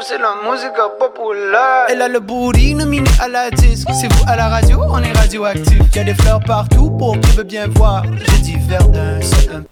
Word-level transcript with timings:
c'est 0.00 0.18
la 0.18 0.34
musique 0.48 0.78
populaire. 0.98 1.86
Elle 1.88 2.02
a 2.02 2.08
le 2.08 2.20
bourrine 2.20 2.84
mini 2.84 3.08
à 3.20 3.28
la 3.28 3.50
disque. 3.50 3.88
C'est 3.92 4.12
vous 4.12 4.24
à 4.26 4.36
la 4.36 4.48
radio, 4.48 4.80
on 4.88 5.02
est 5.02 5.12
radioactif. 5.12 5.78
Y 5.94 5.98
a 5.98 6.04
des 6.04 6.14
fleurs 6.14 6.40
partout 6.40 6.90
pour 6.90 7.18
qui 7.18 7.36
veut 7.36 7.44
bien 7.44 7.66
voir. 7.68 8.04
J'ai 8.04 8.42
dit 8.42 8.56
Verdun, 8.68 9.20
c'est 9.20 9.50
un 9.50 9.64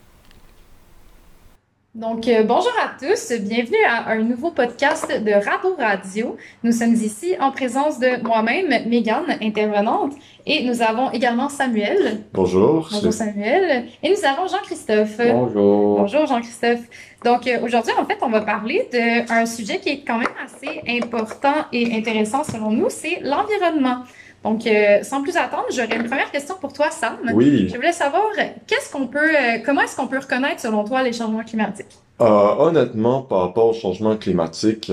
Donc, 1.95 2.27
euh, 2.29 2.43
bonjour 2.43 2.73
à 2.83 2.91
tous, 2.99 3.33
bienvenue 3.41 3.85
à 3.89 4.11
un 4.11 4.23
nouveau 4.23 4.51
podcast 4.51 5.07
de 5.09 5.33
Rabo 5.33 5.77
Radio. 5.79 6.37
Nous 6.63 6.73
sommes 6.73 6.95
ici 6.95 7.35
en 7.41 7.53
présence 7.53 7.99
de 7.99 8.23
moi-même, 8.23 8.89
Mégane, 8.89 9.39
intervenante, 9.41 10.13
et 10.45 10.65
nous 10.65 10.83
avons 10.83 11.11
également 11.11 11.49
Samuel. 11.49 12.25
Bonjour. 12.33 12.89
Bonjour 12.93 13.13
Samuel. 13.13 13.87
Et 14.03 14.11
nous 14.11 14.25
avons 14.25 14.49
Jean-Christophe. 14.49 15.19
Bonjour. 15.19 15.99
Bonjour 16.01 16.27
Jean-Christophe. 16.27 16.81
Donc 17.27 17.49
euh, 17.49 17.59
aujourd'hui, 17.65 17.93
en 17.99 18.07
fait, 18.07 18.19
on 18.23 18.31
va 18.31 18.41
parler 18.41 18.89
d'un 18.93 19.47
sujet 19.47 19.81
qui 19.81 19.89
est 19.89 20.03
quand 20.07 20.19
même 20.19 20.37
assez 20.45 20.81
important 20.89 21.57
et 21.73 21.93
intéressant 21.93 22.45
selon 22.45 22.71
nous, 22.71 22.87
c'est 22.89 23.19
l'environnement. 23.21 24.05
Donc, 24.45 24.65
euh, 24.65 25.03
sans 25.03 25.23
plus 25.23 25.37
attendre, 25.37 25.65
j'aurais 25.71 25.97
une 25.97 26.07
première 26.07 26.31
question 26.31 26.55
pour 26.61 26.73
toi, 26.73 26.89
Sam. 26.93 27.17
Oui. 27.35 27.69
Je 27.69 27.75
voulais 27.75 27.91
savoir, 27.91 28.29
qu'est-ce 28.69 28.93
qu'on 28.93 29.09
peut, 29.09 29.19
euh, 29.19 29.59
comment 29.65 29.81
est-ce 29.81 29.97
qu'on 29.97 30.07
peut 30.07 30.21
reconnaître, 30.21 30.61
selon 30.61 30.85
toi, 30.85 31.03
les 31.03 31.13
changements 31.13 31.43
climatiques? 31.43 31.99
Euh, 32.21 32.25
honnêtement, 32.25 33.23
par 33.23 33.41
rapport 33.41 33.71
au 33.71 33.73
changement 33.73 34.17
climatique, 34.17 34.93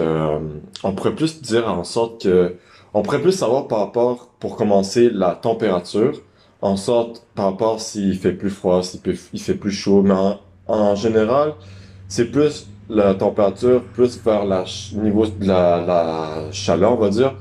on 0.84 0.92
pourrait 0.94 1.14
plus 1.14 1.40
dire 1.40 1.70
en 1.70 1.84
sorte 1.84 2.24
que, 2.24 2.56
on 2.96 3.04
pourrait 3.04 3.22
plus 3.22 3.38
savoir 3.44 3.68
par 3.68 3.78
rapport, 3.78 4.30
pour 4.40 4.56
commencer, 4.56 5.12
la 5.14 5.36
température, 5.36 6.20
en 6.64 6.78
sorte 6.78 7.28
par 7.36 7.46
rapport 7.46 7.80
s'il 7.80 8.18
fait 8.18 8.32
plus 8.32 8.50
froid, 8.50 8.82
s'il 8.82 9.40
fait 9.40 9.54
plus 9.54 9.72
chaud, 9.72 10.02
mais 10.02 10.16
en, 10.16 10.40
en 10.68 10.96
général, 10.96 11.54
c'est 12.14 12.26
plus 12.26 12.68
la 12.90 13.16
température, 13.16 13.82
plus 13.96 14.22
vers 14.24 14.46
la 14.46 14.66
niveau 14.94 15.26
de 15.26 15.48
la, 15.48 15.84
la 15.84 16.52
chaleur, 16.52 16.94
on 16.94 16.98
va 16.98 17.10
dire. 17.10 17.34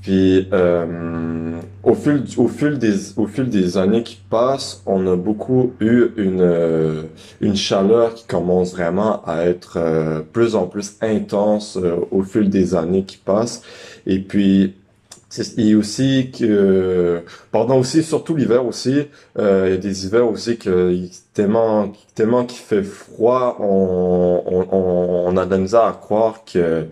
Puis 0.00 0.48
euh, 0.50 1.60
au 1.82 1.94
fil 1.94 2.24
au 2.38 2.48
fil 2.48 2.78
des 2.78 3.18
au 3.18 3.26
fil 3.26 3.50
des 3.50 3.76
années 3.76 4.02
qui 4.02 4.18
passent, 4.30 4.82
on 4.86 5.06
a 5.06 5.16
beaucoup 5.16 5.74
eu 5.78 6.06
une 6.16 6.40
euh, 6.40 7.02
une 7.42 7.56
chaleur 7.56 8.14
qui 8.14 8.26
commence 8.26 8.72
vraiment 8.72 9.22
à 9.26 9.44
être 9.44 9.76
euh, 9.76 10.20
plus 10.20 10.56
en 10.56 10.68
plus 10.68 10.96
intense 11.02 11.76
euh, 11.76 11.96
au 12.10 12.22
fil 12.22 12.48
des 12.48 12.74
années 12.74 13.04
qui 13.04 13.18
passent. 13.18 13.60
Et 14.06 14.20
puis 14.20 14.74
et 15.56 15.74
aussi 15.74 16.30
que 16.30 17.22
pendant 17.50 17.78
aussi 17.78 18.02
surtout 18.02 18.36
l'hiver 18.36 18.64
aussi, 18.66 19.08
euh, 19.38 19.64
il 19.66 19.70
y 19.70 19.74
a 19.74 19.78
des 19.78 20.06
hivers 20.06 20.28
aussi 20.28 20.56
que 20.58 20.94
tellement 21.32 21.92
tellement 22.14 22.44
qu'il 22.44 22.60
fait 22.60 22.82
froid, 22.82 23.56
on, 23.60 24.42
on, 24.46 25.28
on, 25.28 25.36
a 25.36 25.46
de 25.46 25.76
à 25.76 25.92
croire 25.92 26.44
que 26.44 26.86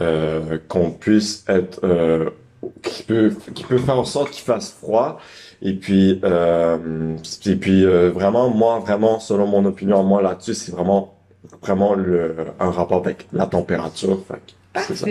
euh, 0.00 0.58
qu'on 0.68 0.90
puisse 0.90 1.44
être 1.48 1.80
euh, 1.84 2.30
qui 2.82 3.02
peut 3.04 3.32
qui 3.54 3.64
peut 3.64 3.78
faire 3.78 3.98
en 3.98 4.04
sorte 4.04 4.30
qu'il 4.30 4.44
fasse 4.44 4.70
froid 4.72 5.18
et 5.62 5.74
puis 5.74 6.20
euh, 6.24 7.16
et 7.46 7.56
puis 7.56 7.84
euh, 7.84 8.10
vraiment 8.10 8.50
moi 8.50 8.78
vraiment 8.80 9.20
selon 9.20 9.46
mon 9.46 9.64
opinion 9.64 10.02
moi 10.02 10.22
là-dessus 10.22 10.54
c'est 10.54 10.72
vraiment 10.72 11.14
vraiment 11.62 11.94
le 11.94 12.34
un 12.58 12.70
rapport 12.70 12.98
avec 12.98 13.26
la 13.32 13.46
température 13.46 14.18
fait 14.26 14.82
c'est 14.86 14.96
ça. 14.96 15.06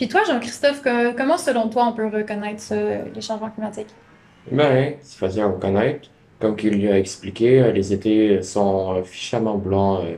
Puis 0.00 0.08
toi, 0.08 0.22
Jean-Christophe, 0.26 0.82
comment, 1.14 1.36
selon 1.36 1.68
toi, 1.68 1.84
on 1.88 1.92
peut 1.92 2.06
reconnaître 2.06 2.62
ça, 2.62 2.74
les 3.14 3.20
changements 3.20 3.50
climatiques? 3.50 3.90
Ben, 4.50 4.94
c'est 5.02 5.18
facile 5.18 5.42
à 5.42 5.46
reconnaître. 5.48 6.08
Comme 6.38 6.56
qu'il 6.56 6.70
lui 6.70 6.90
a 6.90 6.98
expliqué, 6.98 7.60
euh, 7.60 7.70
les 7.70 7.92
étés 7.92 8.42
sont 8.42 8.94
euh, 8.94 9.02
fichamment 9.02 9.58
blancs, 9.58 10.06
euh, 10.06 10.16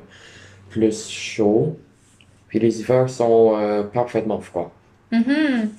plus 0.70 1.10
chauds, 1.10 1.76
puis 2.46 2.60
les 2.60 2.78
hivers 2.78 3.10
sont 3.10 3.56
euh, 3.56 3.82
parfaitement 3.82 4.38
froids. 4.38 4.70
Mhm. 5.10 5.70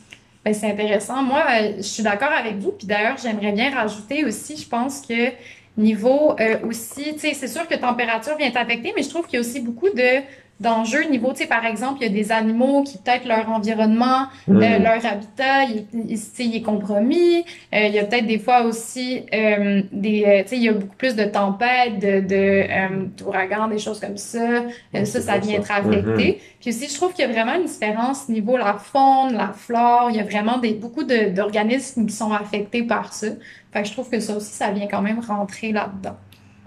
Ben, 0.43 0.53
c'est 0.53 0.69
intéressant. 0.69 1.23
Moi, 1.23 1.41
je 1.77 1.83
suis 1.83 2.03
d'accord 2.03 2.33
avec 2.37 2.57
vous. 2.57 2.73
Puis 2.73 2.85
d'ailleurs, 2.85 3.15
j'aimerais 3.23 3.53
bien 3.53 3.73
rajouter 3.73 4.25
aussi, 4.25 4.57
je 4.57 4.67
pense 4.67 4.99
que 4.99 5.31
niveau 5.77 6.35
euh, 6.39 6.59
aussi, 6.67 7.13
tu 7.13 7.19
sais, 7.19 7.33
c'est 7.33 7.47
sûr 7.47 7.67
que 7.67 7.75
température 7.75 8.37
vient 8.37 8.51
affecter, 8.53 8.93
mais 8.95 9.01
je 9.01 9.09
trouve 9.09 9.25
qu'il 9.25 9.35
y 9.35 9.37
a 9.37 9.39
aussi 9.39 9.59
beaucoup 9.59 9.89
de 9.89 10.21
d'enjeux 10.59 11.03
niveau, 11.09 11.31
tu 11.33 11.39
sais, 11.39 11.47
par 11.47 11.65
exemple, 11.65 11.97
il 12.01 12.03
y 12.07 12.09
a 12.09 12.13
des 12.13 12.31
animaux 12.31 12.83
qui 12.83 12.97
peut-être 12.97 13.25
leur 13.27 13.49
environnement, 13.49 14.27
Mm. 14.47 14.57
euh, 14.61 14.79
leur 14.79 15.05
habitat, 15.05 15.63
il, 15.65 15.85
il- 16.07 16.19
il 16.39 16.55
est 16.55 16.61
compromis. 16.61 17.43
Euh, 17.73 17.87
il 17.87 17.93
y 17.93 17.99
a 17.99 18.05
peut-être 18.05 18.27
des 18.27 18.39
fois 18.39 18.61
aussi 18.61 19.23
euh, 19.33 19.81
des, 19.91 20.43
tu 20.43 20.49
sais, 20.49 20.55
il 20.57 20.63
y 20.63 20.69
a 20.69 20.73
beaucoup 20.73 20.95
plus 20.95 21.15
de 21.15 21.25
tempêtes, 21.25 21.99
de, 21.99 22.21
de 22.21 23.07
d'ouragans, 23.17 23.67
des 23.67 23.79
choses 23.79 23.99
comme 23.99 24.17
ça. 24.17 24.63
Ça, 24.93 25.21
ça 25.21 25.37
vient 25.39 25.61
ça. 25.63 25.79
être 25.79 25.85
affecté. 25.87 26.39
Puis 26.61 26.69
aussi, 26.69 26.87
je 26.87 26.95
trouve 26.95 27.11
qu'il 27.13 27.25
y 27.25 27.27
a 27.27 27.31
vraiment 27.31 27.55
une 27.55 27.65
différence 27.65 28.29
niveau 28.29 28.55
la 28.55 28.75
faune, 28.75 29.33
la 29.35 29.51
flore. 29.53 30.07
Il 30.11 30.15
y 30.15 30.19
a 30.19 30.23
vraiment 30.23 30.59
des, 30.59 30.73
beaucoup 30.73 31.03
de, 31.03 31.29
d'organismes 31.29 32.05
qui 32.05 32.13
sont 32.15 32.31
affectés 32.31 32.83
par 32.83 33.11
ça. 33.13 33.27
Fait 33.73 33.81
que 33.81 33.87
je 33.87 33.93
trouve 33.93 34.09
que 34.09 34.19
ça 34.19 34.35
aussi, 34.37 34.51
ça 34.53 34.71
vient 34.71 34.87
quand 34.87 35.01
même 35.01 35.19
rentrer 35.19 35.71
là-dedans. 35.73 36.15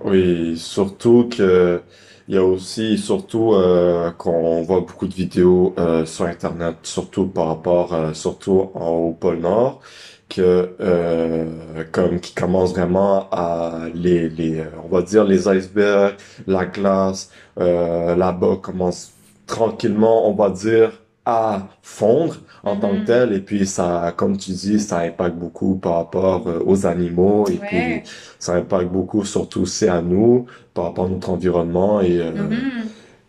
Oui, 0.05 0.59
surtout 0.59 1.31
que 1.35 1.81
il 2.29 2.35
y 2.35 2.39
a 2.39 2.45
aussi 2.45 2.99
surtout 2.99 3.55
euh, 3.55 4.11
qu'on 4.13 4.63
voit 4.63 4.81
beaucoup 4.81 5.07
de 5.07 5.15
vidéos 5.15 5.75
euh, 5.79 6.05
sur 6.07 6.25
Internet, 6.27 6.77
surtout 6.83 7.27
par 7.27 7.47
rapport 7.49 7.95
euh, 7.95 8.13
surtout 8.15 8.71
en- 8.75 8.89
au 8.91 9.13
pôle 9.13 9.39
Nord, 9.41 9.81
que 10.29 10.75
euh, 10.81 11.85
comme 11.93 12.21
qui 12.21 12.35
commence 12.35 12.73
vraiment 12.73 13.29
à 13.31 13.87
les 13.95 14.29
les 14.29 14.61
euh, 14.61 14.65
on 14.85 14.89
va 14.89 15.03
dire 15.03 15.25
les 15.25 15.49
icebergs, 15.49 16.17
la 16.47 16.67
glace 16.67 17.31
euh, 17.61 18.17
là-bas 18.17 18.57
commence 18.63 19.13
tranquillement, 19.47 20.29
on 20.29 20.35
va 20.35 20.51
dire 20.51 20.93
à 21.27 21.67
fondre 21.83 22.37
en 22.63 22.77
tant 22.77 22.93
Mhm. 22.93 23.01
que 23.01 23.07
tel 23.07 23.33
et 23.33 23.41
puis 23.41 23.67
ça 23.67 24.15
comme 24.17 24.37
tu 24.39 24.53
dis 24.53 24.79
ça 24.81 24.99
impacte 25.01 25.35
beaucoup 25.37 25.75
par 25.77 25.97
rapport 25.97 26.47
euh, 26.47 26.63
aux 26.65 26.87
animaux 26.87 27.47
et 27.49 27.57
puis 27.57 27.77
Ouais. 27.77 28.03
ça 28.39 28.55
impacte 28.55 28.89
beaucoup 28.91 29.25
surtout 29.25 29.63
aussi 29.63 29.89
à 29.89 30.01
nous 30.01 30.47
par 30.73 30.85
rapport 30.85 31.07
à 31.07 31.09
notre 31.09 31.29
environnement 31.31 32.01
et 32.01 32.19
euh, 32.21 32.31
Mhm. 32.31 32.59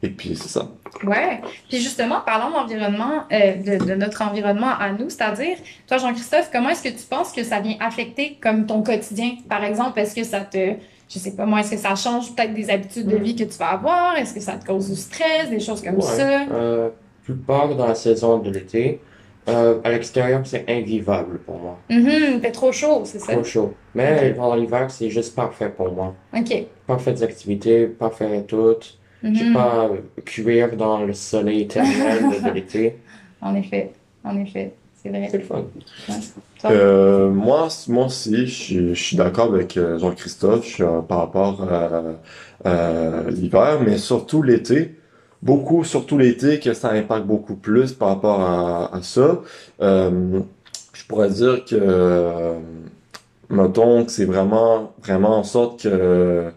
et 0.03 0.09
puis 0.09 0.35
c'est 0.35 0.47
ça. 0.49 0.67
Ouais. 1.03 1.41
Puis 1.69 1.79
justement, 1.79 2.21
parlons 2.25 2.51
d'environnement, 2.55 3.23
euh, 3.31 3.55
de, 3.55 3.83
de 3.85 3.93
notre 3.95 4.21
environnement 4.21 4.71
à 4.79 4.91
nous, 4.91 5.09
c'est-à-dire, 5.09 5.57
toi, 5.87 5.97
Jean-Christophe, 5.97 6.49
comment 6.51 6.69
est-ce 6.69 6.81
que 6.83 6.89
tu 6.89 7.05
penses 7.09 7.31
que 7.31 7.43
ça 7.43 7.59
vient 7.59 7.75
affecter 7.79 8.37
comme 8.41 8.65
ton 8.65 8.81
quotidien? 8.83 9.31
Par 9.49 9.63
exemple, 9.63 9.99
est-ce 9.99 10.15
que 10.15 10.23
ça 10.23 10.39
te, 10.41 10.57
je 11.09 11.19
sais 11.19 11.31
pas 11.35 11.45
moi, 11.45 11.59
est-ce 11.59 11.71
que 11.71 11.77
ça 11.77 11.93
change 11.95 12.33
peut-être 12.35 12.53
des 12.53 12.69
habitudes 12.69 13.07
de 13.07 13.17
vie 13.17 13.35
que 13.35 13.43
tu 13.43 13.57
vas 13.59 13.71
avoir? 13.73 14.15
Est-ce 14.17 14.33
que 14.33 14.39
ça 14.39 14.53
te 14.53 14.65
cause 14.65 14.89
du 14.89 14.95
stress, 14.95 15.49
des 15.49 15.59
choses 15.59 15.83
comme 15.83 15.95
Ouais. 15.95 16.01
ça? 16.01 16.41
Euh, 16.51 16.89
plupart 17.27 17.75
dans 17.75 17.87
la 17.87 17.95
saison 17.95 18.39
de 18.39 18.49
l'été, 18.49 19.01
euh, 19.49 19.79
à 19.83 19.91
l'extérieur, 19.91 20.41
c'est 20.45 20.65
invivable 20.69 21.39
pour 21.39 21.57
moi. 21.59 21.77
Il 21.89 22.39
fait 22.41 22.51
trop 22.51 22.71
chaud, 22.71 23.01
c'est 23.03 23.19
ça? 23.19 23.33
Trop 23.33 23.43
chaud. 23.43 23.73
Mais 23.95 24.33
pendant 24.33 24.55
l'hiver, 24.55 24.89
c'est 24.89 25.09
juste 25.09 25.35
parfait 25.35 25.69
pour 25.69 25.91
moi. 25.91 26.13
OK. 26.33 26.65
Parfaites 26.85 27.21
activités, 27.21 27.87
parfait 27.87 28.43
tout. 28.47 28.75
J'ai 29.23 29.45
Mhm. 29.45 29.53
pas 29.53 29.85
à 29.85 30.21
cuire 30.21 30.75
dans 30.77 31.03
le 31.03 31.13
soleil 31.13 31.61
éternel 31.61 32.19
de, 32.31 32.49
de 32.49 32.53
l'été. 32.57 32.95
En 33.41 33.55
effet, 33.55 33.91
en 34.23 34.37
effet, 34.39 34.73
c'est 35.01 35.09
vrai. 35.09 35.27
C'est 35.31 35.37
le 35.39 35.43
fun. 35.43 35.63
Toi? 36.61 36.71
Euh, 36.71 37.29
moi, 37.31 37.67
moi 37.87 38.05
aussi, 38.05 38.47
je 38.47 38.93
suis, 38.93 39.17
d'accord 39.17 39.53
avec 39.53 39.77
euh, 39.77 39.99
Jean-Christophe 39.99 40.79
euh, 40.79 41.01
par 41.01 41.19
rapport 41.19 41.57
euh, 41.69 42.13
à 42.65 43.29
l'hiver, 43.29 43.79
mais 43.85 43.97
surtout 43.97 44.41
l'été. 44.43 44.95
Beaucoup, 45.43 45.83
surtout 45.83 46.17
l'été, 46.17 46.59
que 46.59 46.73
ça 46.73 46.89
impacte 46.91 47.25
beaucoup 47.25 47.55
plus 47.55 47.93
par 47.93 48.09
rapport 48.09 48.41
à, 48.41 48.95
à 48.95 49.01
ça. 49.03 49.41
Euh, 49.81 50.39
je 50.93 51.05
pourrais 51.05 51.29
dire 51.29 51.63
que, 51.63 51.75
euh, 51.75 52.55
mettons 53.49 54.03
que 54.05 54.11
c'est 54.11 54.25
vraiment, 54.25 54.93
vraiment 55.03 55.37
en 55.37 55.43
sorte 55.43 55.83
que, 55.83 56.51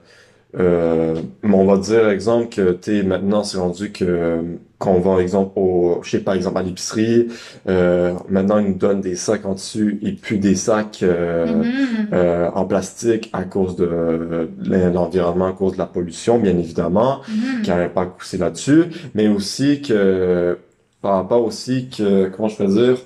euh, 0.59 1.15
on 1.45 1.65
va 1.65 1.77
dire, 1.79 2.09
exemple, 2.09 2.49
que, 2.55 2.73
tu 2.73 3.03
maintenant, 3.05 3.45
c'est 3.45 3.59
rendu 3.59 3.93
que, 3.93 4.41
qu'on 4.79 4.99
va, 4.99 5.21
exemple, 5.21 5.53
au, 5.57 6.01
je 6.03 6.11
sais 6.11 6.21
pas, 6.21 6.35
exemple, 6.35 6.59
à 6.59 6.63
l'épicerie, 6.63 7.29
euh, 7.69 8.15
maintenant, 8.29 8.59
ils 8.59 8.69
nous 8.69 8.75
donnent 8.75 9.01
des 9.03 9.15
sacs 9.15 9.45
en 9.47 9.55
dessus 9.55 9.99
et 10.03 10.13
plus 10.13 10.39
des 10.39 10.55
sacs, 10.55 11.01
euh, 11.03 11.47
Mhm. 11.63 11.65
euh, 12.13 12.51
en 12.55 12.65
plastique 12.65 13.31
à 13.33 13.45
cause 13.45 13.77
de 13.77 14.49
l'environnement, 14.93 15.47
à 15.49 15.53
cause 15.53 15.75
de 15.75 15.79
la 15.79 15.87
pollution, 15.87 16.39
bien 16.39 16.57
évidemment, 16.59 17.21
Mhm. 17.29 17.63
qui 17.63 17.71
a 17.71 17.77
un 17.77 17.85
impact 17.85 18.21
aussi 18.21 18.39
là-dessus, 18.39 18.85
mais 19.15 19.29
aussi 19.29 19.83
que, 19.83 20.59
par 21.03 21.15
rapport 21.15 21.45
aussi 21.45 21.89
que, 21.89 22.29
comment 22.29 22.49
je 22.49 22.57
peux 22.57 22.67
dire, 22.67 22.97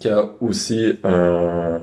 qu'il 0.00 0.10
y 0.10 0.14
a 0.14 0.24
aussi 0.40 0.94
un, 1.04 1.80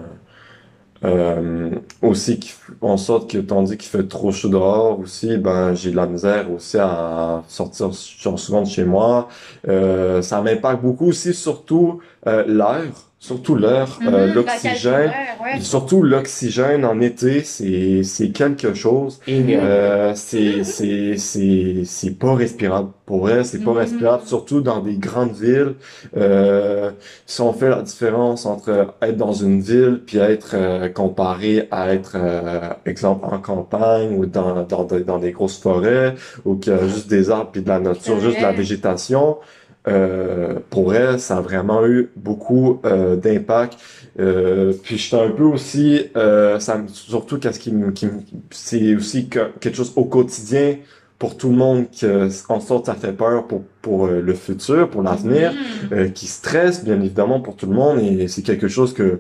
euh, 1.06 1.70
aussi 2.02 2.40
qui 2.40 2.54
en 2.82 2.98
sorte 2.98 3.30
que 3.30 3.38
tandis 3.38 3.78
qu'il 3.78 3.90
fait 3.90 4.08
trop 4.08 4.32
chaud 4.32 4.50
dehors 4.50 5.00
aussi 5.00 5.38
ben 5.38 5.74
j'ai 5.74 5.92
de 5.92 5.96
la 5.96 6.08
misère 6.08 6.52
aussi 6.52 6.78
à 6.78 7.44
sortir 7.48 7.92
genre, 8.20 8.40
souvent 8.40 8.62
de 8.62 8.68
chez 8.68 8.86
moi. 8.86 9.28
Euh, 9.68 10.22
ça 10.22 10.42
m'impacte 10.42 10.82
beaucoup 10.82 11.08
aussi 11.08 11.34
surtout 11.34 12.00
euh, 12.28 12.44
l'air 12.48 12.92
surtout 13.26 13.56
l'air, 13.56 13.88
Mhm, 14.02 14.14
euh, 14.14 14.34
l'oxygène. 14.34 15.12
ouais. 15.44 15.60
Surtout 15.62 16.02
l'oxygène 16.04 16.84
en 16.86 17.00
été, 17.02 17.44
c'est 17.44 18.04
c'est 18.04 18.30
quelque 18.30 18.74
chose. 18.74 19.20
Ignorant. 19.28 19.64
Euh, 19.66 20.12
c'est 20.16 20.64
c'est 20.64 21.18
c'est 21.18 21.84
c'est 21.86 22.16
pas 22.24 22.34
respirable 22.36 22.90
pour 23.06 23.20
vrai, 23.26 23.44
c'est 23.44 23.64
pas 23.64 23.72
Mhm. 23.72 23.78
respirable 23.86 24.24
surtout 24.26 24.62
dans 24.62 24.80
des 24.80 24.98
grandes 25.08 25.34
villes. 25.46 25.74
Euh, 26.18 26.92
si 27.26 27.42
on 27.42 27.54
fait 27.54 27.70
la 27.70 27.82
différence 27.82 28.46
entre 28.46 28.96
être 29.02 29.18
dans 29.18 29.34
une 29.34 29.60
ville 29.62 30.02
puis 30.06 30.18
être 30.18 30.52
euh, 30.54 30.90
comparé 30.90 31.68
à 31.72 31.94
être 31.94 32.14
euh, 32.16 32.70
exemple 32.86 33.26
en 33.26 33.40
campagne 33.40 34.16
ou 34.18 34.26
dans 34.26 34.64
dans 34.64 34.84
dans 34.84 35.20
des 35.20 35.32
grosses 35.32 35.58
forêts 35.68 36.16
ou 36.46 36.56
qu'il 36.56 36.74
y 36.74 36.76
a 36.76 36.88
juste 36.88 37.08
des 37.10 37.30
arbres 37.30 37.50
puis 37.52 37.62
de 37.62 37.70
la 37.70 37.80
nature, 37.80 38.20
juste 38.20 38.38
de 38.38 38.44
la 38.44 38.52
végétation. 38.52 39.38
Euh, 39.88 40.56
pour 40.70 40.96
elle, 40.96 41.20
ça 41.20 41.38
a 41.38 41.42
vraiment 41.42 41.86
eu 41.86 42.10
beaucoup 42.16 42.80
euh, 42.86 43.16
d'impact. 43.16 43.78
Euh, 44.20 44.74
puis 44.84 44.98
j'étais 44.98 45.22
un 45.22 45.30
peu 45.30 45.44
aussi, 45.44 46.06
euh, 46.18 46.60
ça 46.60 46.82
surtout 46.88 47.38
qu'est-ce 47.38 47.60
qui 47.60 47.72
qui 47.94 48.08
c'est 48.50 48.96
aussi 48.96 49.28
que- 49.28 49.52
quelque 49.60 49.76
chose 49.78 49.94
au 49.96 50.06
quotidien 50.06 50.78
pour 51.20 51.38
tout 51.38 51.50
le 51.50 51.56
monde 51.56 51.86
que, 52.00 52.28
en 52.52 52.60
sorte, 52.60 52.88
ça 52.88 52.96
fait 52.96 53.14
peur 53.14 53.46
pour 53.48 53.62
pour 53.82 54.08
euh, 54.08 54.22
le 54.22 54.34
futur, 54.34 54.90
pour 54.90 55.04
l'avenir, 55.04 55.52
Mhm. 55.54 55.90
euh, 55.98 56.10
qui 56.10 56.26
stresse 56.28 56.84
bien 56.84 56.96
évidemment 57.00 57.40
pour 57.40 57.56
tout 57.56 57.68
le 57.68 57.74
monde 57.76 58.00
et 58.00 58.28
c'est 58.28 58.42
quelque 58.42 58.68
chose 58.68 58.92
que 58.94 59.20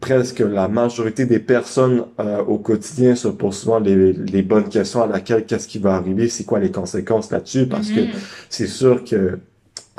presque 0.00 0.40
la 0.40 0.66
majorité 0.66 1.26
des 1.26 1.38
personnes 1.38 2.04
euh, 2.18 2.42
au 2.42 2.58
quotidien 2.58 3.14
se 3.14 3.28
posent 3.28 3.58
souvent 3.58 3.78
les, 3.78 4.12
les 4.12 4.42
bonnes 4.42 4.68
questions 4.68 5.00
à 5.02 5.06
laquelle 5.06 5.44
qu'est-ce 5.46 5.68
qui 5.68 5.78
va 5.78 5.94
arriver, 5.94 6.28
c'est 6.28 6.42
quoi 6.44 6.58
les 6.58 6.72
conséquences 6.72 7.30
là-dessus, 7.30 7.66
parce 7.66 7.90
que 7.90 8.00
Mhm. 8.00 8.08
c'est 8.50 8.66
sûr 8.66 9.04
que 9.04 9.38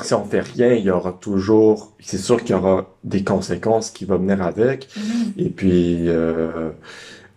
si 0.00 0.14
on 0.14 0.24
fait 0.24 0.40
rien, 0.40 0.72
il 0.74 0.84
y 0.84 0.90
aura 0.90 1.12
toujours, 1.12 1.92
c'est 2.00 2.18
sûr 2.18 2.42
qu'il 2.42 2.50
y 2.50 2.58
aura 2.58 2.94
des 3.04 3.22
conséquences 3.22 3.90
qui 3.90 4.04
vont 4.04 4.18
venir 4.18 4.42
avec. 4.42 4.88
Mhm. 4.96 5.32
Et 5.38 5.50
puis, 5.50 6.08
euh, 6.08 6.70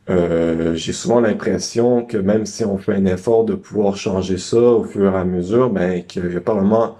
euh, 0.09 0.73
j'ai 0.75 0.93
souvent 0.93 1.19
l'impression 1.19 2.05
que 2.05 2.17
même 2.17 2.45
si 2.45 2.65
on 2.65 2.77
fait 2.77 2.93
un 2.93 3.05
effort 3.05 3.45
de 3.45 3.53
pouvoir 3.55 3.95
changer 3.97 4.37
ça 4.37 4.57
au 4.57 4.83
fur 4.83 5.13
et 5.13 5.17
à 5.17 5.25
mesure, 5.25 5.69
ben, 5.69 6.03
qu'il 6.03 6.25
n'y 6.25 6.35
a 6.35 6.41
pas 6.41 6.53
vraiment, 6.53 6.97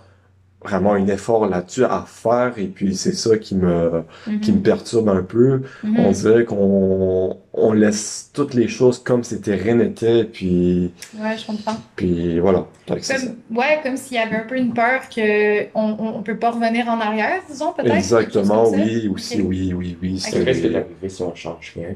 vraiment 0.64 0.94
un 0.94 1.08
effort 1.08 1.48
là-dessus 1.48 1.86
à 1.86 2.04
faire. 2.08 2.54
Et 2.58 2.68
puis, 2.68 2.96
c'est 2.96 3.14
ça 3.14 3.38
qui 3.38 3.56
me, 3.56 4.04
qui 4.42 4.52
me 4.52 4.60
perturbe 4.62 5.10
un 5.10 5.24
peu. 5.24 5.62
Mhm. 5.84 6.00
On 6.00 6.12
dirait 6.12 6.46
qu'on, 6.46 7.38
on 7.54 7.74
laisse 7.74 8.32
toutes 8.34 8.54
les 8.54 8.68
choses 8.68 9.00
comme 9.00 9.24
c'était 9.24 9.56
rien 9.56 9.76
n'était. 9.76 10.24
Puis, 10.26 10.92
Ouais, 11.18 11.38
je 11.38 11.46
comprends. 11.46 11.78
puis 11.96 12.40
voilà. 12.40 12.66
Comme, 12.88 13.58
ouais, 13.58 13.80
comme 13.84 13.98
s'il 13.98 14.16
y 14.16 14.20
avait 14.20 14.38
un 14.38 14.46
peu 14.48 14.58
une 14.58 14.74
peur 14.74 15.02
que 15.14 15.66
on, 15.76 15.96
on, 16.00 16.24
peut 16.24 16.38
pas 16.38 16.52
revenir 16.52 16.88
en 16.88 17.00
arrière, 17.00 17.42
disons, 17.50 17.74
peut-être. 17.74 17.94
Exactement, 17.94 18.70
oui, 18.70 19.10
aussi, 19.14 19.42
oui, 19.42 19.74
oui, 19.74 19.98
oui. 20.02 20.20
Ça 20.20 20.38
Ok. 20.38 20.46
risque 20.46 20.62
C'est, 20.62 20.70
d'arriver 20.70 21.10
si 21.10 21.22
on 21.22 21.36
change 21.36 21.74
rien? 21.76 21.96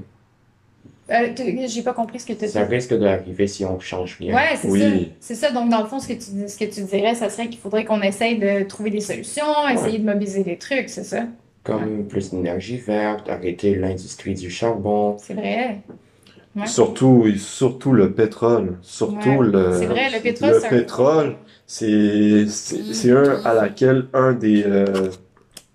Euh, 1.12 1.28
j'ai 1.68 1.82
pas 1.82 1.94
compris 1.94 2.20
ce 2.20 2.26
que 2.26 2.34
tu. 2.34 2.48
Ça 2.48 2.64
risque 2.64 2.94
d'arriver 2.98 3.46
si 3.48 3.66
on 3.66 3.80
change 3.80 4.18
rien. 4.20 4.34
Ouais, 4.34 4.56
c'est 4.56 4.68
Oui. 4.70 4.80
ça. 4.80 4.88
C'est 5.20 5.36
ça. 5.36 5.52
Donc, 5.52 5.70
dans 5.70 5.82
le 5.82 5.88
fond, 5.88 6.00
ce 6.00 6.08
que 6.08 6.14
tu, 6.14 6.48
ce 6.48 6.58
que 6.58 6.66
tu 6.66 6.82
dirais, 6.84 7.16
ça 7.16 7.30
serait 7.30 7.48
qu'il 7.50 7.60
faudrait 7.60 7.84
qu'on 7.86 8.02
essaye 8.02 8.38
de 8.40 8.64
trouver 8.64 8.90
des 8.92 9.02
solutions, 9.02 9.68
essayer 9.74 10.00
de 10.00 10.06
mobiliser 10.06 10.44
des 10.44 10.58
trucs, 10.58 10.88
c'est 10.90 11.04
ça? 11.04 11.24
Comme 11.64 12.06
plus 12.08 12.32
d'énergie 12.32 12.78
verte, 12.78 13.30
arrêter 13.30 13.76
l'industrie 13.76 14.34
du 14.36 14.50
charbon. 14.50 15.18
C'est 15.20 15.34
vrai. 15.34 15.82
Ouais. 16.56 16.68
surtout, 16.68 17.26
surtout 17.38 17.94
le 17.94 18.12
pétrole. 18.12 18.78
Surtout 18.82 19.30
Ouais. 19.30 19.48
le, 19.48 19.72
C'est 19.80 19.86
vrai, 19.86 20.10
le 20.14 20.20
pétrole, 20.22 20.50
le 20.52 20.60
c'est 20.60 20.66
un- 20.68 20.70
pétrole, 20.70 21.36
c'est, 21.66 22.46
c'est, 22.48 22.94
c'est 22.94 23.12
un 23.12 23.42
à 23.46 23.54
laquelle, 23.54 24.08
un 24.14 24.34
des, 24.34 24.64
euh, 24.66 24.86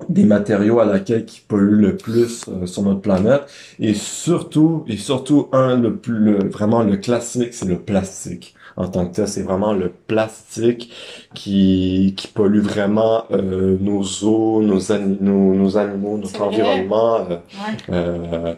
des 0.09 0.25
matériaux 0.25 0.79
à 0.81 0.85
laquelle 0.85 1.25
qui 1.25 1.41
pollue 1.41 1.81
le 1.81 1.97
plus 1.97 2.45
euh, 2.49 2.67
sur 2.67 2.83
notre 2.83 3.01
planète. 3.01 3.43
Et 3.81 3.95
surtout, 3.95 4.85
et 4.89 4.97
surtout, 4.99 5.49
un, 5.53 5.77
le 5.81 5.97
plus, 5.97 6.19
le- 6.19 6.49
vraiment 6.49 6.83
le 6.83 6.97
classique, 6.99 7.55
c'est 7.55 7.67
le 7.67 7.79
plastique. 7.79 8.55
En 8.77 8.89
tant 8.89 9.07
que 9.09 9.15
tel, 9.17 9.27
c'est 9.27 9.43
vraiment 9.43 9.73
le 9.73 9.91
plastique 10.07 10.93
qui, 11.35 12.13
qui 12.17 12.29
pollue 12.29 12.61
vraiment 12.61 13.25
euh, 13.31 13.77
nos 13.81 14.03
eaux, 14.23 14.61
nos, 14.63 14.93
ani- 14.93 15.17
nos, 15.21 15.55
nos 15.55 15.79
animaux, 15.79 16.19
notre 16.19 16.43
environnement. 16.43 17.17
euh, 17.17 17.37
Ouais. 17.37 17.77
euh, 17.91 18.55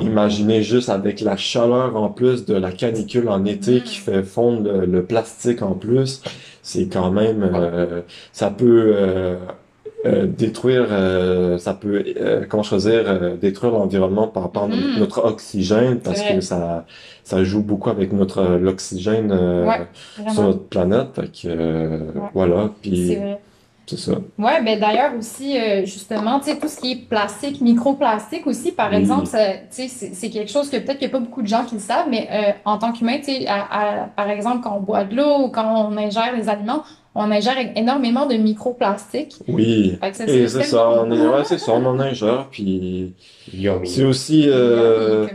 imaginez 0.00 0.62
juste 0.62 0.88
avec 0.90 1.20
la 1.20 1.36
chaleur 1.36 1.96
en 1.96 2.08
plus 2.10 2.44
de 2.44 2.54
la 2.54 2.70
canicule 2.72 3.28
en 3.28 3.44
été 3.46 3.76
Mm. 3.78 3.82
qui 3.82 3.96
fait 3.96 4.22
fondre 4.22 4.62
le, 4.70 4.86
le 4.86 5.02
plastique 5.04 5.62
en 5.62 5.72
plus, 5.72 6.22
c'est 6.62 6.86
quand 6.92 7.10
même, 7.10 7.42
euh, 7.54 8.02
ça 8.32 8.50
peut 8.50 8.92
euh, 8.94 9.36
euh, 10.04 10.26
détruire, 10.26 10.86
euh, 10.90 11.58
ça 11.58 11.74
peut, 11.74 12.04
euh, 12.20 12.44
comment 12.48 12.62
choisir, 12.62 13.04
euh, 13.06 13.36
détruire 13.36 13.72
l'environnement 13.72 14.28
par 14.28 14.42
rapport 14.44 14.64
à 14.64 14.68
Mhm. 14.68 14.98
notre 14.98 15.24
oxygène 15.24 16.00
parce 16.00 16.22
que 16.22 16.40
ça, 16.40 16.86
ça 17.24 17.44
joue 17.44 17.62
beaucoup 17.62 17.90
avec 17.90 18.12
notre 18.12 18.42
l'oxygène 18.56 19.30
euh, 19.32 19.66
Ouais, 19.66 19.86
sur 20.32 20.42
notre 20.42 20.64
planète. 20.68 21.08
Fait 21.14 21.26
que, 21.26 21.48
euh, 21.48 21.98
Ouais. 22.14 22.28
voilà, 22.34 22.70
puis 22.82 23.16
c'est 23.86 23.98
ça. 23.98 24.12
Ouais, 24.38 24.62
ben 24.64 24.78
d'ailleurs 24.80 25.12
aussi, 25.18 25.58
euh, 25.58 25.84
justement, 25.84 26.38
tu 26.40 26.46
sais, 26.46 26.58
tout 26.58 26.68
ce 26.68 26.80
qui 26.80 26.92
est 26.92 26.96
plastique, 27.08 27.60
microplastique 27.60 28.46
aussi, 28.46 28.72
par 28.72 28.90
Oui. 28.90 28.96
exemple, 28.96 29.24
tu 29.26 29.88
sais, 29.88 29.88
c'est 29.88 30.30
quelque 30.30 30.50
chose 30.50 30.70
que 30.70 30.76
peut-être 30.78 30.98
qu'il 30.98 31.08
n'y 31.08 31.14
a 31.14 31.18
pas 31.18 31.24
beaucoup 31.24 31.42
de 31.42 31.48
gens 31.48 31.64
qui 31.64 31.74
le 31.74 31.80
savent, 31.80 32.06
mais 32.08 32.28
euh, 32.32 32.52
en 32.64 32.78
tant 32.78 32.92
qu'humain, 32.92 33.18
tu 33.18 33.24
sais, 33.24 33.46
par 34.16 34.30
exemple, 34.30 34.60
quand 34.62 34.76
on 34.76 34.80
boit 34.80 35.04
de 35.04 35.14
l'eau 35.16 35.44
ou 35.44 35.48
quand 35.48 35.90
on 35.90 35.96
ingère 35.96 36.34
des 36.36 36.48
aliments, 36.48 36.82
on 37.14 37.30
ingère 37.30 37.56
énormément 37.76 38.26
de 38.26 38.34
microplastiques. 38.34 39.36
Oui. 39.48 39.98
Fait 40.00 40.10
que 40.10 40.16
ça, 40.16 40.24
Et 40.26 40.48
c'est 40.48 40.62
ça, 40.62 40.88
on 40.90 41.10
est, 41.10 41.26
ouais, 41.26 41.44
c'est 41.44 41.58
ça, 41.58 41.72
on 41.72 41.84
en 41.84 42.00
ingère, 42.00 42.48
puis. 42.50 43.12
C'est 43.84 44.04
aussi, 44.04 44.44
euh, 44.48 45.26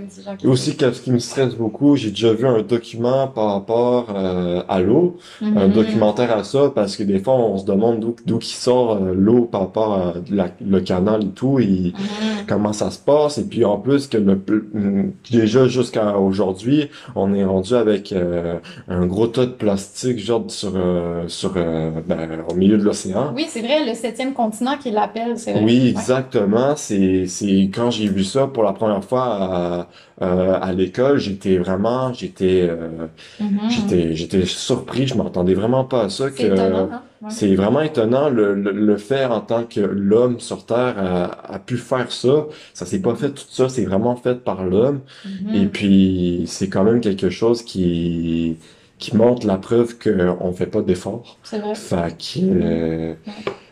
aussi, 0.45 0.71
ce 0.79 1.01
qui 1.01 1.11
me 1.11 1.19
stresse 1.19 1.55
beaucoup, 1.55 1.95
j'ai 1.95 2.09
déjà 2.09 2.33
vu 2.33 2.47
un 2.47 2.61
document 2.61 3.27
par 3.27 3.51
rapport 3.53 4.07
euh, 4.15 4.61
à 4.69 4.79
l'eau, 4.81 5.17
un 5.41 5.67
Mhm. 5.67 5.73
documentaire 5.73 6.31
à 6.31 6.43
ça, 6.43 6.71
parce 6.73 6.95
que 6.95 7.03
des 7.03 7.19
fois, 7.19 7.35
on 7.35 7.57
se 7.57 7.65
demande 7.65 7.99
d'où 7.99 8.15
d'où 8.25 8.37
qui 8.39 8.53
sort 8.53 8.93
euh, 8.95 9.13
l'eau 9.13 9.43
par 9.45 9.61
rapport 9.61 9.93
à 9.93 10.13
la- 10.31 10.49
le 10.61 10.79
canal 10.81 11.23
et 11.23 11.27
tout, 11.29 11.59
et 11.59 11.93
Mhm. 11.93 12.45
comment 12.47 12.73
ça 12.73 12.91
se 12.91 12.99
passe. 12.99 13.37
Et 13.37 13.43
puis, 13.43 13.65
en 13.65 13.77
plus, 13.77 14.07
que 14.07 14.17
le, 14.17 14.35
mm, 14.35 15.11
déjà 15.31 15.67
jusqu'à 15.67 16.17
aujourd'hui, 16.17 16.89
on 17.15 17.33
est 17.33 17.43
rendu 17.45 17.73
avec 17.75 18.11
euh, 18.13 18.59
un 18.87 19.05
gros 19.05 19.27
tas 19.27 19.45
de 19.45 19.51
plastique, 19.51 20.19
genre 20.19 20.45
sur, 20.49 20.73
euh, 20.75 21.27
sur 21.27 21.53
euh, 21.57 21.91
ben, 22.07 22.29
au 22.49 22.53
milieu 22.53 22.77
de 22.77 22.83
l'océan. 22.83 23.33
Oui, 23.35 23.45
c'est 23.49 23.61
vrai, 23.61 23.85
le 23.85 23.93
septième 23.93 24.33
continent 24.33 24.77
qui 24.81 24.91
l'appelle, 24.91 25.37
c'est 25.37 25.51
vrai. 25.53 25.63
Oui, 25.63 25.77
Ouais. 25.83 25.89
exactement. 25.89 26.75
C'est, 26.75 27.25
c'est 27.27 27.69
quand 27.73 27.91
j'ai 27.97 28.07
vu 28.09 28.23
ça 28.23 28.47
pour 28.47 28.63
la 28.63 28.73
première 28.73 29.03
fois 29.03 29.25
à, 29.25 29.87
euh, 30.21 30.57
à 30.61 30.71
l'école, 30.73 31.17
j'étais 31.19 31.57
vraiment, 31.57 32.13
j'étais, 32.13 32.67
euh, 32.69 33.07
Mhm. 33.39 33.69
j'étais, 33.69 34.15
j'étais 34.15 34.45
surpris. 34.45 35.07
Je 35.07 35.15
m'attendais 35.15 35.53
vraiment 35.53 35.83
pas 35.85 36.03
à 36.05 36.09
ça. 36.09 36.25
C'est 36.35 36.45
étonnant, 36.47 36.89
hein? 36.91 37.01
Ouais. 37.21 37.29
c'est 37.31 37.55
vraiment 37.55 37.81
étonnant 37.81 38.29
le, 38.29 38.53
le, 38.53 38.71
le 38.71 38.97
faire 38.97 39.31
en 39.31 39.41
tant 39.41 39.63
que 39.63 39.79
l'homme 39.79 40.39
sur 40.39 40.65
Terre 40.65 40.95
a, 40.97 41.53
a 41.55 41.59
pu 41.59 41.77
faire 41.77 42.11
ça. 42.11 42.45
Ça 42.73 42.85
s'est 42.85 43.01
pas 43.01 43.15
fait 43.15 43.31
tout 43.31 43.45
ça. 43.49 43.69
C'est 43.69 43.85
vraiment 43.85 44.15
fait 44.15 44.35
par 44.43 44.63
l'homme. 44.63 45.01
Mhm. 45.25 45.55
Et 45.55 45.65
puis 45.67 46.43
c'est 46.47 46.69
quand 46.69 46.83
même 46.83 47.01
quelque 47.01 47.29
chose 47.29 47.63
qui 47.63 48.57
qui 48.99 49.15
montre 49.15 49.45
la 49.45 49.57
preuve 49.57 49.95
qu'on 49.99 50.51
fait 50.53 50.65
pas 50.65 50.81
d'efforts. 50.81 51.37
C'est 51.43 51.59
vrai. 51.59 51.75
Fait 51.75 52.17
que, 52.17 52.39
euh, 52.39 53.13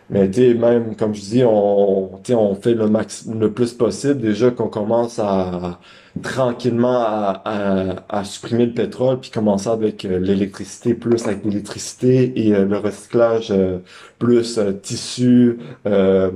mais 0.10 0.30
tu 0.30 0.42
sais, 0.42 0.54
même, 0.54 0.96
comme 0.96 1.14
je 1.16 1.22
dis, 1.22 1.44
on, 1.44 2.20
tu 2.24 2.34
on 2.34 2.56
fait 2.56 2.74
le 2.76 2.88
max, 2.88 3.28
le 3.28 3.52
plus 3.52 3.74
possible. 3.74 4.22
Déjà 4.22 4.52
qu'on 4.52 4.68
commence 4.68 5.20
à, 5.20 5.80
tranquillement 6.22 7.02
à, 7.02 7.42
à, 7.46 8.20
à 8.20 8.24
supprimer 8.24 8.68
le 8.68 8.74
pétrole, 8.74 9.20
puis 9.20 9.32
commencer 9.32 9.70
avec 9.70 10.06
euh, 10.06 10.20
l'électricité, 10.20 10.94
plus 10.94 11.26
avec 11.28 11.44
l'électricité 11.46 12.48
et 12.48 12.56
euh, 12.56 12.66
le 12.66 12.78
recyclage, 12.78 13.52
euh, 13.52 13.80
plus 14.20 14.60
tissu, 14.82 15.58
euh, 15.88 16.32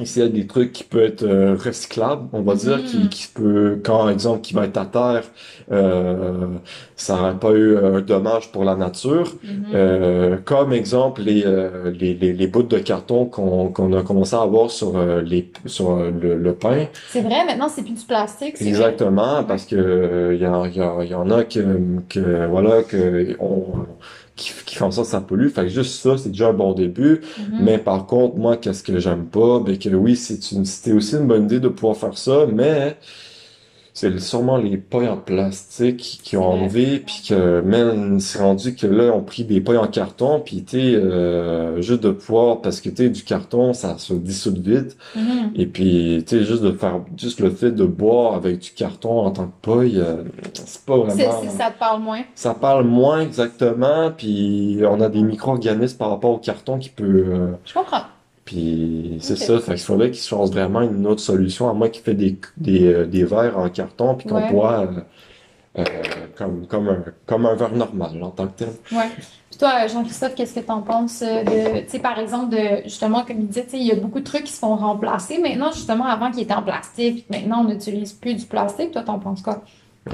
Ici, 0.00 0.20
il 0.20 0.22
y 0.22 0.26
a 0.26 0.28
des 0.28 0.46
trucs 0.46 0.72
qui 0.72 0.84
peuvent 0.84 1.02
être 1.02 1.24
euh, 1.24 1.56
recyclables, 1.56 2.28
on 2.32 2.42
va 2.42 2.54
dire, 2.54 2.84
qui, 2.84 3.04
Mhm. 3.04 3.08
qui 3.08 3.26
peut, 3.34 3.80
quand, 3.84 4.08
exemple, 4.08 4.42
qui 4.42 4.54
va 4.54 4.64
être 4.66 4.76
à 4.76 4.86
terre, 4.86 5.24
euh, 5.72 6.46
ça 6.94 7.16
n'aurait 7.16 7.38
pas 7.38 7.50
eu 7.52 7.76
un 7.76 8.00
dommage 8.00 8.52
pour 8.52 8.64
la 8.64 8.76
nature. 8.76 9.32
Mhm. 9.42 9.64
Euh, 9.74 10.36
comme 10.44 10.72
exemple 10.72 11.22
les, 11.22 11.44
euh, 11.44 11.90
les, 11.90 12.14
les, 12.14 12.32
les 12.32 12.46
bouts 12.46 12.62
de 12.62 12.78
carton 12.78 13.26
qu'on 13.26 13.72
qu'on 13.72 13.92
a 13.92 14.02
commencé 14.02 14.36
à 14.36 14.42
avoir 14.42 14.70
sur, 14.70 14.96
euh, 14.96 15.20
les, 15.22 15.50
sur 15.66 15.90
euh, 15.96 16.10
le, 16.10 16.36
le 16.36 16.54
pain. 16.54 16.86
C'est 17.06 17.22
vrai, 17.22 17.44
maintenant, 17.44 17.68
c'est 17.68 17.82
plus 17.82 17.94
du 17.94 18.04
plastique, 18.06 18.56
c'est 18.56 18.64
vrai. 18.64 18.68
Exactement, 18.68 19.44
parce 19.44 19.64
que 19.66 19.74
euh, 19.76 20.34
il 20.34 20.40
y, 20.42 20.46
en- 20.46 20.64
il 20.66 20.74
y, 20.74 21.08
y 21.10 21.14
en 21.14 21.30
a 21.30 21.44
que, 21.44 21.60
que 22.08 22.46
voilà, 22.46 22.82
que 22.84 23.36
on, 23.40 23.86
qui, 24.38 24.52
qui 24.64 24.76
font 24.76 24.90
ça, 24.90 25.04
ça 25.04 25.20
pollue. 25.20 25.48
Fait 25.48 25.62
que 25.62 25.68
juste 25.68 26.00
ça, 26.00 26.16
c'est 26.16 26.30
déjà 26.30 26.48
un 26.48 26.52
bon 26.54 26.72
début. 26.72 27.20
Mhm. 27.38 27.58
Mais 27.60 27.78
par 27.78 28.06
contre, 28.06 28.36
moi, 28.36 28.56
qu'est-ce 28.56 28.82
que 28.82 28.98
j'aime 28.98 29.26
pas? 29.26 29.60
Ben 29.60 29.76
que 29.76 29.90
oui, 29.90 30.16
c'est 30.16 30.52
une, 30.52 30.64
c'était 30.64 30.92
aussi 30.92 31.16
une 31.16 31.26
bonne 31.26 31.44
idée 31.44 31.60
de 31.60 31.68
pouvoir 31.68 31.96
faire 31.96 32.16
ça, 32.16 32.46
mais 32.50 32.96
c'est 34.00 34.18
sûrement 34.20 34.56
les 34.58 34.76
pailles 34.76 35.08
en 35.08 35.16
plastique 35.16 36.20
qui 36.22 36.36
ont 36.36 36.44
enlevé, 36.46 36.98
puis 37.04 37.22
que, 37.28 37.60
man, 37.60 38.20
c'est 38.20 38.38
rendu 38.38 38.74
que 38.76 38.86
là, 38.86 39.12
on 39.14 39.22
pris 39.22 39.44
des 39.44 39.60
pailles 39.60 39.76
en 39.78 39.88
carton, 39.88 40.40
puis 40.40 40.62
tu 40.62 40.78
sais, 40.78 40.94
euh, 40.94 41.80
juste 41.82 42.02
de 42.02 42.10
pouvoir, 42.10 42.60
parce 42.60 42.80
que 42.80 42.88
tu 42.90 42.96
sais, 42.96 43.08
du 43.08 43.24
carton, 43.24 43.72
ça 43.72 43.98
se 43.98 44.14
dissout 44.14 44.54
vite, 44.56 44.96
Mhm. 45.16 45.50
et 45.56 45.66
puis 45.66 46.22
tu 46.26 46.38
sais, 46.38 46.44
juste 46.44 46.62
de 46.62 46.70
faire, 46.72 47.00
juste 47.16 47.40
le 47.40 47.50
fait 47.50 47.72
de 47.72 47.84
boire 47.84 48.34
avec 48.34 48.58
du 48.60 48.70
carton 48.70 49.20
en 49.26 49.30
tant 49.30 49.46
que 49.46 49.70
paille, 49.70 49.98
euh, 49.98 50.22
c'est 50.54 50.84
pas 50.84 50.96
vraiment... 50.96 51.14
ça 51.56 51.70
te 51.70 51.78
parle 51.78 52.00
moins. 52.02 52.22
Ça 52.34 52.54
parle 52.54 52.84
moins 52.84 53.20
exactement, 53.20 54.12
puis 54.16 54.78
on 54.88 55.00
a 55.00 55.08
des 55.08 55.22
micro-organismes 55.22 55.98
par 55.98 56.10
rapport 56.10 56.30
au 56.30 56.38
carton 56.38 56.78
qui 56.78 56.88
peut... 56.90 57.04
euh, 57.28 57.46
Je 57.64 57.74
comprends. 57.74 58.02
Puis 58.48 59.18
c'est 59.20 59.36
ça, 59.36 59.58
fait 59.60 59.74
qu'il 59.74 59.82
faudrait 59.84 60.10
qu'ils 60.10 60.22
fassent 60.26 60.50
vraiment 60.50 60.80
une 60.80 61.06
autre 61.06 61.20
solution, 61.20 61.68
à 61.68 61.74
moins 61.74 61.90
qu'ils 61.90 62.02
fassent 62.02 62.14
des, 62.14 62.38
des, 62.56 62.86
euh, 62.86 63.06
des 63.06 63.24
verres 63.24 63.58
en 63.58 63.68
carton, 63.68 64.14
puis 64.14 64.26
qu'on 64.26 64.36
Ouais. 64.36 64.50
boit 64.50 64.80
euh, 64.80 65.00
euh, 65.80 65.84
comme, 66.36 66.66
comme 66.66 66.88
un, 66.88 67.04
comme 67.26 67.44
un 67.44 67.54
verre 67.54 67.74
normal 67.74 68.22
en 68.22 68.30
tant 68.30 68.46
que 68.46 68.52
tel. 68.64 68.68
Ouais. 68.90 69.10
Puis 69.50 69.58
toi, 69.58 69.86
Jean-Christophe, 69.86 70.34
qu'est-ce 70.34 70.54
que 70.54 70.60
tu 70.60 70.70
en 70.70 70.80
penses 70.80 71.20
de, 71.20 71.80
tu 71.82 71.88
sais, 71.90 71.98
par 71.98 72.18
exemple, 72.18 72.56
de, 72.56 72.84
justement, 72.84 73.22
comme 73.24 73.40
il 73.40 73.48
disait, 73.48 73.66
il 73.74 73.82
y 73.86 73.92
a 73.92 73.96
beaucoup 73.96 74.20
de 74.20 74.24
trucs 74.24 74.44
qui 74.44 74.52
se 74.52 74.58
font 74.60 74.76
remplacer 74.76 75.38
maintenant, 75.38 75.70
justement, 75.72 76.04
avant 76.06 76.30
qu'ils 76.30 76.44
étaient 76.44 76.54
en 76.54 76.62
plastique, 76.62 77.26
puis 77.28 77.38
maintenant, 77.40 77.62
on 77.64 77.68
n'utilise 77.68 78.14
plus 78.14 78.34
du 78.34 78.46
plastique. 78.46 78.92
Toi, 78.92 79.02
t'en 79.02 79.18
penses 79.18 79.42
quoi? 79.42 79.62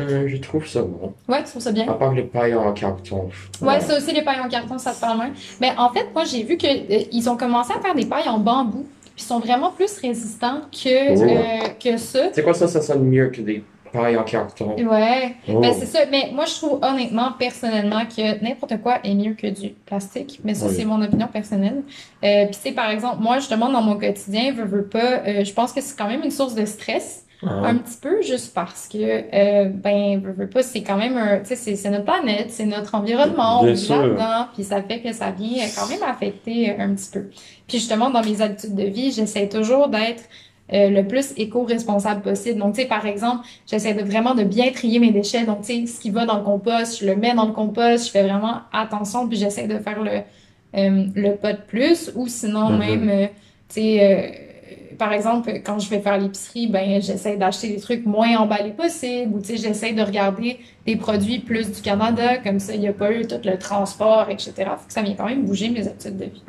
Euh, 0.01 0.29
je 0.29 0.37
trouve 0.39 0.67
ça 0.67 0.83
bon. 0.83 1.13
Ouais, 1.29 1.39
tu 1.45 1.51
trouves 1.51 1.63
ça 1.63 1.73
bien? 1.73 1.89
À 1.89 1.95
part 1.95 2.13
les 2.13 2.23
pailles 2.23 2.55
en 2.55 2.73
carton. 2.73 3.29
Ouais, 3.63 3.81
ça 3.81 3.97
aussi, 3.97 4.13
les 4.13 4.23
pailles 4.23 4.41
en 4.45 4.49
carton, 4.49 4.79
ça 4.79 4.93
te 4.93 5.01
parle 5.01 5.17
moins. 5.17 5.31
Mais 5.61 5.73
en 5.77 5.91
fait, 5.91 6.07
moi, 6.15 6.25
j'ai 6.25 6.43
vu 6.43 6.57
que 6.57 6.67
euh, 6.67 7.05
ils 7.13 7.29
ont 7.29 7.37
commencé 7.37 7.73
à 7.77 7.81
faire 7.81 7.95
des 7.95 8.07
pailles 8.07 8.29
en 8.29 8.39
bambou, 8.39 8.87
puis 9.03 9.13
ils 9.19 9.23
sont 9.23 9.39
vraiment 9.41 9.71
plus 9.71 9.99
résistants 9.99 10.61
que, 10.73 11.17
Oh. 11.17 11.23
euh, 11.23 11.69
que 11.83 11.97
ça. 11.97 12.29
C'est 12.33 12.43
quoi 12.43 12.55
ça? 12.55 12.67
Ça 12.69 12.81
sonne 12.83 13.05
mieux 13.05 13.29
que 13.29 13.41
des 13.41 13.63
pailles 13.93 14.17
en 14.17 14.25
carton. 14.25 14.75
Ouais. 14.77 15.37
Oh. 15.49 15.61
Ben, 15.61 15.73
c'est 15.79 15.87
ça. 15.87 16.01
Mais 16.11 16.31
moi, 16.35 16.47
je 16.47 16.55
trouve 16.55 16.81
honnêtement, 16.83 17.31
personnellement, 17.39 18.03
que 18.07 18.43
n'importe 18.43 18.81
quoi 18.83 18.99
est 19.05 19.15
mieux 19.15 19.35
que 19.35 19.47
du 19.47 19.69
plastique. 19.87 20.41
Mais 20.43 20.55
ça, 20.55 20.67
Oui. 20.67 20.75
c'est 20.77 20.85
mon 20.85 21.01
opinion 21.01 21.29
personnelle. 21.29 21.83
Euh, 22.25 22.47
puis, 22.47 22.57
c'est 22.61 22.73
par 22.73 22.91
exemple, 22.91 23.19
moi, 23.21 23.39
justement, 23.39 23.69
dans 23.71 23.83
mon 23.83 23.97
quotidien, 23.97 24.53
veux, 24.53 24.65
veux 24.65 24.85
pas, 24.85 25.23
euh, 25.29 25.45
je 25.45 25.53
pense 25.53 25.73
que 25.73 25.81
c'est 25.81 25.97
quand 25.97 26.09
même 26.09 26.23
une 26.25 26.33
source 26.33 26.55
de 26.57 26.65
stress. 26.65 27.24
Ah. 27.47 27.67
Un 27.69 27.77
petit 27.77 27.97
peu, 28.01 28.23
juste 28.23 28.55
parce 28.55 28.89
que, 28.89 28.99
euh, 28.99 29.69
ben, 29.69 30.21
veux, 30.21 30.33
veux 30.33 30.49
pas, 30.49 30.63
c'est 30.63 30.83
quand 30.83 30.97
même 30.97 31.17
un, 31.17 31.41
tu 31.41 31.55
sais, 31.57 31.77
c'est 31.77 31.91
notre 31.91 32.05
planète, 32.05 32.51
c'est 32.51 32.67
notre 32.67 32.95
environnement, 32.95 33.61
on 33.63 33.67
vit 33.73 33.89
là-dedans, 33.89 34.47
puis 34.55 34.65
ça 34.65 34.83
fait 34.83 35.01
que 35.01 35.13
ça 35.13 35.31
vient 35.31 35.65
quand 35.77 35.89
même 35.89 36.03
affecter 36.03 36.71
euh, 36.71 36.75
un 36.85 36.95
petit 36.95 37.11
peu. 37.13 37.29
Puis 37.69 37.79
justement, 37.79 38.11
dans 38.11 38.23
mes 38.23 38.41
habitudes 38.41 38.75
de 38.75 38.85
vie, 38.85 39.13
j'essaie 39.13 39.49
toujours 39.49 39.89
d'être 39.89 40.25
euh, 40.73 40.89
le 40.89 41.07
plus 41.07 41.33
éco-responsable 41.37 42.23
possible. 42.23 42.59
Donc, 42.59 42.75
tu 42.75 42.83
sais, 42.83 42.89
par 42.89 43.05
exemple, 43.05 43.47
j'essaie 43.71 43.93
de 43.95 44.03
vraiment 44.03 44.35
de 44.35 44.45
bien 44.45 44.71
trier 44.73 44.99
mes 44.99 45.11
déchets. 45.11 45.45
Donc, 45.45 45.61
tu 45.63 45.87
sais, 45.87 45.87
ce 45.87 46.01
qui 46.01 46.11
va 46.11 46.25
dans 46.25 46.39
le 46.39 46.43
compost, 46.43 47.01
je 47.01 47.07
le 47.07 47.17
mets 47.17 47.35
dans 47.35 47.47
le 47.47 47.53
compost, 47.53 48.07
je 48.07 48.11
fais 48.11 48.23
vraiment 48.23 48.61
attention, 48.73 49.29
puis 49.29 49.37
j'essaie 49.37 49.67
de 49.67 49.79
faire 49.79 50.03
le, 50.03 50.11
euh, 50.77 51.05
le 51.15 51.37
pas 51.37 51.53
de 51.53 51.61
plus, 51.61 52.11
ou 52.15 52.27
sinon 52.29 52.71
Mhm. 52.71 52.79
même, 52.79 53.09
euh, 53.11 53.27
tu 53.69 53.75
sais, 53.75 53.99
euh, 54.01 54.45
par 54.99 55.13
exemple, 55.13 55.51
quand 55.65 55.79
je 55.79 55.89
vais 55.91 56.01
faire 56.01 56.19
l'épicerie, 56.19 56.67
ben, 56.67 57.01
j'essaie 57.03 57.37
d'acheter 57.37 57.69
des 57.69 57.81
trucs 57.81 58.05
moins 58.07 58.37
emballés 58.39 58.73
possible, 58.73 59.35
ou 59.35 59.41
tu 59.41 59.49
sais, 59.49 59.57
j'essaie 59.57 59.93
de 59.93 60.03
regarder 60.03 60.59
des 60.87 60.97
produits 60.97 61.39
plus 61.41 61.71
du 61.73 61.81
Canada, 61.83 62.39
comme 62.39 62.59
ça, 62.61 62.75
il 62.75 62.81
n'y 62.81 62.89
a 62.89 62.93
pas 62.93 63.13
eu 63.13 63.27
tout 63.27 63.37
le 63.45 63.57
transport, 63.59 64.27
etc. 64.31 64.53
Faut 64.57 64.87
que 64.87 64.93
ça 64.93 65.03
vient 65.03 65.15
quand 65.15 65.27
même 65.27 65.45
bouger 65.45 65.69
mes 65.71 65.87
habitudes 65.87 66.17
de 66.17 66.25
vie. 66.25 66.43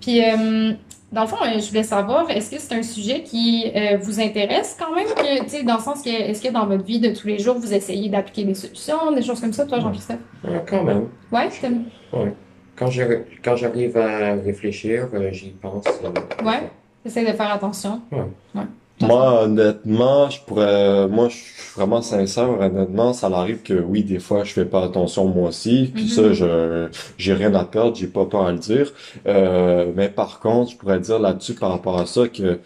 Puis, 0.00 0.22
euh, 0.24 0.72
dans 1.12 1.22
le 1.22 1.28
fond, 1.28 1.36
euh, 1.44 1.58
je 1.60 1.68
voulais 1.68 1.82
savoir, 1.84 2.28
est-ce 2.30 2.50
que 2.50 2.56
c'est 2.58 2.74
un 2.74 2.82
sujet 2.82 3.22
qui 3.22 3.70
euh, 3.74 3.96
vous 4.02 4.20
intéresse 4.20 4.76
quand 4.78 4.94
même, 4.94 5.06
que, 5.06 5.44
tu 5.44 5.48
sais, 5.50 5.62
dans 5.62 5.76
le 5.76 5.80
sens 5.82 6.02
que, 6.02 6.08
est-ce 6.10 6.42
que 6.42 6.52
dans 6.52 6.66
votre 6.66 6.84
vie 6.84 6.98
de 7.00 7.10
tous 7.14 7.26
les 7.28 7.38
jours, 7.38 7.56
vous 7.58 7.72
essayez 7.72 8.08
d'appliquer 8.08 8.44
des 8.44 8.54
solutions, 8.54 9.12
des 9.14 9.22
choses 9.22 9.40
comme 9.40 9.52
ça, 9.52 9.64
toi, 9.64 9.78
Jean-Christophe? 9.80 10.18
Quand 10.68 10.82
même. 10.84 11.08
Ouais, 11.32 11.48
t'aimes- 11.60 11.84
Quand 12.76 12.90
je, 12.90 13.02
quand 13.44 13.54
j'arrive 13.54 13.96
à 13.96 14.34
réfléchir, 14.34 15.08
j'y 15.30 15.50
pense. 15.50 15.84
euh, 16.02 16.44
Ouais. 16.44 16.62
T'essaies 17.04 17.24
de 17.30 17.36
faire 17.36 17.52
attention. 17.52 18.00
Moi, 19.00 19.42
honnêtement, 19.42 20.30
je 20.30 20.40
pourrais, 20.46 21.08
moi, 21.08 21.28
je 21.28 21.34
suis 21.34 21.52
vraiment 21.76 22.00
sincère, 22.00 22.48
honnêtement, 22.48 23.12
ça 23.12 23.26
arrive 23.26 23.62
que 23.62 23.74
oui, 23.74 24.04
des 24.04 24.20
fois, 24.20 24.44
je 24.44 24.52
fais 24.52 24.64
pas 24.64 24.84
attention 24.84 25.26
moi 25.26 25.48
aussi, 25.48 25.90
puis 25.92 26.04
Mhm. 26.04 26.08
ça, 26.10 26.32
je, 26.32 26.88
j'ai 27.18 27.34
rien 27.34 27.52
à 27.54 27.64
perdre, 27.64 27.96
j'ai 27.96 28.06
pas 28.06 28.24
peur 28.24 28.46
à 28.46 28.52
le 28.52 28.58
dire. 28.58 28.92
Euh, 29.26 29.90
mais 29.96 30.08
par 30.08 30.38
contre, 30.38 30.70
je 30.72 30.76
pourrais 30.76 31.00
dire 31.00 31.18
là-dessus 31.18 31.54
par 31.54 31.70
rapport 31.70 31.98
à 32.00 32.06
ça 32.06 32.28
que, 32.28 32.60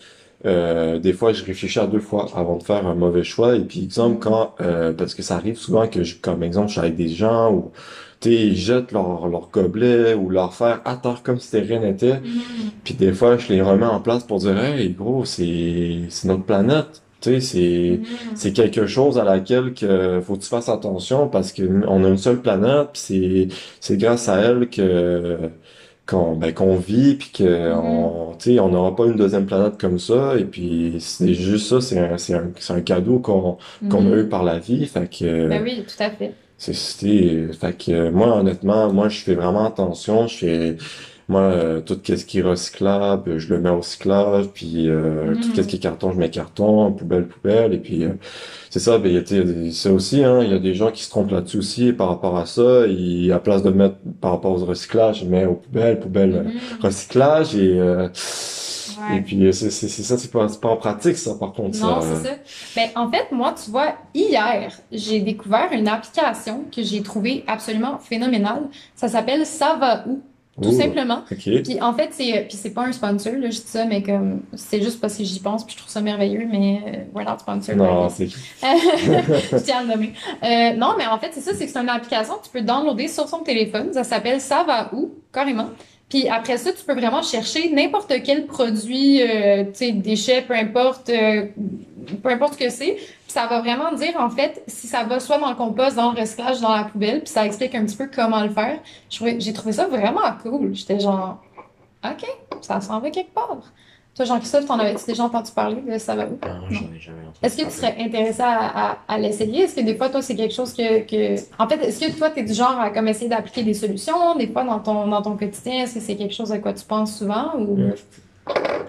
euh, 0.45 0.99
des 0.99 1.15
fois, 1.15 1.33
je 1.33 1.43
réfléchis 1.45 1.81
à 1.81 1.87
deux 1.87 1.99
fois 1.99 2.27
avant 2.37 2.57
de 2.59 2.63
faire 2.63 2.87
un 2.87 2.95
mauvais 2.95 3.25
choix. 3.25 3.57
Et 3.57 3.61
puis, 3.61 3.83
exemple, 3.85 4.19
quand, 4.21 4.55
euh, 4.61 4.93
parce 4.93 5.15
que 5.15 5.23
ça 5.23 5.37
arrive 5.37 5.57
souvent 5.57 5.89
que, 5.89 6.05
je, 6.05 6.15
comme 6.17 6.43
exemple, 6.43 6.69
je 6.69 6.73
suis 6.73 6.81
avec 6.81 6.95
des 6.97 7.09
gens 7.09 7.51
où, 7.53 7.73
tu 8.21 8.31
ils 8.33 8.57
jettent 8.57 8.93
leur, 8.93 9.29
leur 9.29 9.51
gobelet 9.51 10.15
ou 10.15 10.29
leur 10.31 10.55
fer 10.55 10.81
à 10.85 10.97
terre 10.97 11.23
comme 11.23 11.39
si 11.39 11.49
c'était 11.49 11.67
rien 11.67 11.81
n'était. 11.81 12.21
Puis 12.85 12.95
des 12.95 13.13
fois, 13.13 13.37
je 13.39 13.49
les 13.53 13.63
remets 13.63 13.87
en 13.87 14.01
place 14.01 14.25
pour 14.25 14.39
dire, 14.39 14.59
hey, 14.63 14.91
gros, 14.93 15.25
c'est, 15.25 16.01
c'est 16.11 16.29
notre 16.29 16.45
planète. 16.45 17.03
Tu 17.21 17.31
sais, 17.31 17.41
c'est, 17.41 18.01
c'est 18.35 18.53
quelque 18.53 18.87
chose 18.87 19.19
à 19.19 19.25
laquelle 19.25 19.75
que 19.75 20.21
faut 20.25 20.37
que 20.37 20.43
tu 20.43 20.49
fasses 20.49 20.69
attention 20.69 21.29
parce 21.29 21.53
que 21.53 21.63
on 21.89 22.05
a 22.05 22.09
une 22.09 22.17
seule 22.19 22.41
planète, 22.41 22.91
puis 22.93 23.03
c'est, 23.03 23.49
c'est 23.81 23.97
grâce 23.97 24.29
à 24.29 24.39
elle 24.41 24.69
que, 24.71 25.51
qu'on, 26.07 26.37
ben, 26.37 26.55
qu'on 26.55 26.77
vit, 26.77 27.15
puis 27.17 27.31
que, 27.33 27.73
on, 27.75 28.35
tu 28.39 28.55
sais, 28.55 28.61
on 28.61 28.69
n'aura 28.71 28.95
pas 28.97 29.07
une 29.07 29.17
deuxième 29.17 29.47
planète 29.47 29.79
comme 29.81 29.99
ça. 29.99 30.37
Et 30.39 30.45
puis, 30.45 30.97
c'est 31.01 31.35
juste 31.35 31.67
ça, 31.69 31.81
c'est 31.81 31.99
un, 31.99 32.19
c'est 32.19 32.35
un, 32.35 32.51
c'est 32.59 32.73
un 32.73 32.81
cadeau 32.83 33.19
qu'on, 33.19 33.59
qu'on 33.91 34.07
a 34.13 34.17
Mhm. 34.17 34.21
eu 34.21 34.29
par 34.29 34.45
la 34.45 34.59
vie. 34.59 34.87
Fait 34.87 35.09
que, 35.11 35.49
Ben 35.49 35.63
oui, 35.63 35.85
tout 35.87 36.03
à 36.03 36.11
fait. 36.11 36.35
C'est, 36.59 36.75
c'était, 36.75 37.49
fait 37.53 37.75
que 37.87 38.11
moi, 38.11 38.37
honnêtement, 38.39 38.93
moi, 38.93 39.09
je 39.09 39.21
fais 39.21 39.35
vraiment 39.35 39.65
attention. 39.67 40.27
Je 40.27 40.37
fais, 40.37 40.77
moi, 41.29 41.43
euh, 41.43 41.81
tout 41.81 41.99
ce 42.05 42.25
qui 42.25 42.39
est 42.41 42.43
recyclable, 42.43 43.39
je 43.39 43.55
le 43.55 43.61
mets 43.61 43.71
au 43.71 43.79
recyclage. 43.79 44.49
Puis, 44.55 44.89
euh, 44.89 45.33
Mhm. 45.35 45.41
tout 45.41 45.51
ce 45.55 45.61
qui 45.69 45.77
est 45.77 45.79
carton, 45.79 46.13
je 46.13 46.19
mets 46.19 46.31
carton, 46.31 46.93
poubelle, 46.93 47.29
poubelle. 47.29 47.75
Et 47.75 47.79
puis, 47.79 48.05
euh, 48.05 48.15
c'est 48.71 48.81
ça, 48.81 48.99
ben, 48.99 49.09
il 49.11 49.15
y 49.15 49.69
a, 49.69 49.73
ça 49.73 49.93
aussi, 49.93 50.25
hein, 50.25 50.43
il 50.43 50.51
y 50.51 50.55
a 50.55 50.59
des 50.59 50.75
gens 50.75 50.91
qui 50.93 51.03
se 51.05 51.11
trompent 51.11 51.31
là-dessus 51.33 51.59
aussi 51.59 51.93
par 51.93 52.09
rapport 52.09 52.37
à 52.39 52.47
ça. 52.47 52.87
Ils, 52.87 53.33
à 53.33 53.39
place 53.41 53.63
de 53.63 53.71
mettre 53.71 53.97
par 54.21 54.33
rapport 54.33 54.53
au 54.61 54.65
recyclage, 54.65 55.23
ils 55.23 55.29
mettent 55.31 55.49
aux 55.49 55.55
poubelles, 55.55 56.01
poubelle, 56.01 56.35
euh, 56.37 56.43
Mhm. 56.45 56.53
recyclage. 56.81 57.57
Et, 57.57 57.79
euh, 57.81 58.09
Ouais. 58.99 59.19
et 59.19 59.21
puis, 59.21 59.47
euh, 59.47 59.53
c'est, 59.53 59.71
ça, 59.71 60.19
c'est 60.19 60.31
pas, 60.31 60.49
c'est 60.49 60.61
pas 60.61 60.69
en 60.69 60.77
pratique, 60.77 61.17
ça, 61.17 61.35
par 61.35 61.53
contre. 61.53 61.79
Non, 61.79 62.01
c'est 62.01 62.29
ça. 62.29 62.35
Ben, 62.75 62.89
en 62.95 63.11
fait, 63.11 63.31
moi, 63.33 63.55
tu 63.63 63.71
vois, 63.71 63.95
hier, 64.15 64.73
j'ai 64.91 65.21
découvert 65.21 65.69
une 65.73 65.89
application 65.89 66.65
que 66.75 66.83
j'ai 66.83 67.03
trouvée 67.03 67.45
absolument 67.47 67.99
phénoménale. 67.99 68.69
Ça 68.95 69.09
s'appelle 69.09 69.47
Ça 69.47 69.77
va 69.79 70.05
où? 70.07 70.21
Tout 70.61 70.71
Ouh. 70.71 70.81
simplement. 70.81 71.23
OK. 71.31 71.63
Puis 71.63 71.81
en 71.81 71.95
fait, 71.95 72.09
c'est 72.11 72.47
puis 72.49 72.57
c'est 72.57 72.71
pas 72.71 72.83
un 72.83 72.91
sponsor, 72.91 73.35
là, 73.35 73.49
je 73.49 73.61
dis 73.61 73.63
ça, 73.65 73.85
mais 73.85 74.03
comme 74.03 74.41
c'est 74.55 74.83
juste 74.83 75.01
parce 75.01 75.17
que 75.17 75.23
j'y 75.23 75.39
pense, 75.39 75.65
puis 75.65 75.75
je 75.75 75.79
trouve 75.79 75.91
ça 75.93 76.01
merveilleux, 76.01 76.49
mais 76.51 76.83
euh, 76.85 77.05
we're 77.15 77.25
not 77.25 77.39
sponsored 77.39 77.77
by 77.79 77.85
Non, 77.85 78.09
c'est, 78.09 78.27
Je 78.63 79.59
tiens 79.59 79.79
à 79.79 79.83
le 79.83 79.89
nommer. 79.89 80.13
Euh, 80.43 80.73
non, 80.77 80.95
mais 80.99 81.07
en 81.07 81.17
fait, 81.19 81.31
c'est 81.33 81.43
ça, 81.43 81.53
c'est 81.55 81.67
que 81.67 81.71
c'est 81.71 81.79
une 81.79 81.89
application 81.89 82.35
que 82.39 82.45
tu 82.45 82.51
peux 82.51 82.63
downloader 82.63 83.07
sur 83.07 83.29
son 83.29 83.39
téléphone. 83.39 83.93
Ça 83.93 84.03
s'appelle 84.03 84.41
Ça 84.41 84.65
va 84.67 84.91
où, 84.93 85.13
carrément. 85.33 85.69
Puis 86.09 86.29
après 86.29 86.57
ça, 86.57 86.73
tu 86.73 86.85
peux 86.85 86.95
vraiment 86.95 87.23
chercher 87.23 87.71
n'importe 87.71 88.13
quel 88.25 88.47
produit, 88.47 89.23
euh, 89.23 89.65
tu 89.65 89.75
sais, 89.75 89.93
déchet, 89.93 90.43
peu 90.43 90.55
importe, 90.55 91.11
euh, 91.11 91.47
peu 92.23 92.31
importe 92.31 92.55
ce 92.55 92.59
que 92.59 92.71
c'est. 92.71 92.97
Ça 93.27 93.47
va 93.47 93.61
vraiment 93.61 93.93
dire, 93.93 94.15
en 94.19 94.31
fait, 94.31 94.63
si 94.67 94.87
ça 94.87 95.05
va 95.05 95.21
soit 95.21 95.37
dans 95.37 95.51
le 95.51 95.55
compost, 95.57 95.97
dans 95.97 96.13
le 96.13 96.19
recyclage, 96.19 96.61
dans 96.61 96.75
la 96.75 96.85
poubelle. 96.85 97.21
Puis 97.21 97.29
ça 97.29 97.45
explique 97.45 97.75
un 97.75 97.85
petit 97.85 97.97
peu 97.97 98.09
comment 98.13 98.43
le 98.43 98.49
faire. 98.51 98.79
J'ai 99.11 99.53
trouvé 99.53 99.73
ça 99.73 99.87
vraiment 99.87 100.33
cool. 100.43 100.75
J'étais 100.75 100.99
genre, 100.99 101.43
OK, 102.03 102.27
ça 102.63 102.81
s'en 102.81 103.01
va 103.01 103.11
quelque 103.11 103.35
part. 103.35 103.61
Toi, 104.19 104.25
Jean-Christophe, 104.25 104.67
t'en 104.67 104.81
avais-tu 104.81 105.07
déjà 105.07 105.23
entendu 105.23 105.53
parler 105.53 105.81
de 105.81 105.97
Ça 105.97 106.17
va 106.17 106.27
où? 106.27 106.31
Non, 106.45 106.69
j'en 106.71 106.93
ai 106.93 106.99
jamais 106.99 107.21
entendu 107.21 107.39
Est-ce 107.41 107.57
que 107.57 107.63
tu 107.63 107.71
serais 107.71 107.95
intéressé 108.01 108.43
à, 108.43 108.91
à, 108.91 108.99
à 109.07 109.17
l'essayer? 109.17 109.63
Est-ce 109.63 109.77
que 109.77 109.81
des 109.81 109.95
fois, 109.95 110.09
toi, 110.09 110.21
c'est 110.23 110.35
quelque 110.35 110.53
chose 110.53 110.73
que, 110.73 111.03
que... 111.07 111.41
En 111.57 111.69
fait, 111.69 111.77
est-ce 111.85 112.01
que 112.05 112.19
toi, 112.19 112.31
tu 112.31 112.41
es 112.41 112.43
du 112.43 112.53
genre 112.53 112.81
à 112.81 112.91
comme 112.91 113.07
essayer 113.07 113.29
d'appliquer 113.29 113.63
des 113.63 113.75
solutions? 113.75 114.35
Des 114.35 114.49
fois, 114.49 114.65
dans 114.65 114.81
ton, 114.81 115.07
dans 115.07 115.23
ton 115.23 115.37
quotidien, 115.37 115.85
est-ce 115.85 115.95
que 115.95 116.01
c'est 116.01 116.17
quelque 116.17 116.35
chose 116.35 116.51
à 116.51 116.59
quoi 116.59 116.73
tu 116.73 116.85
penses 116.85 117.17
souvent? 117.17 117.55
Ou... 117.61 117.77
Mm. 117.77 117.95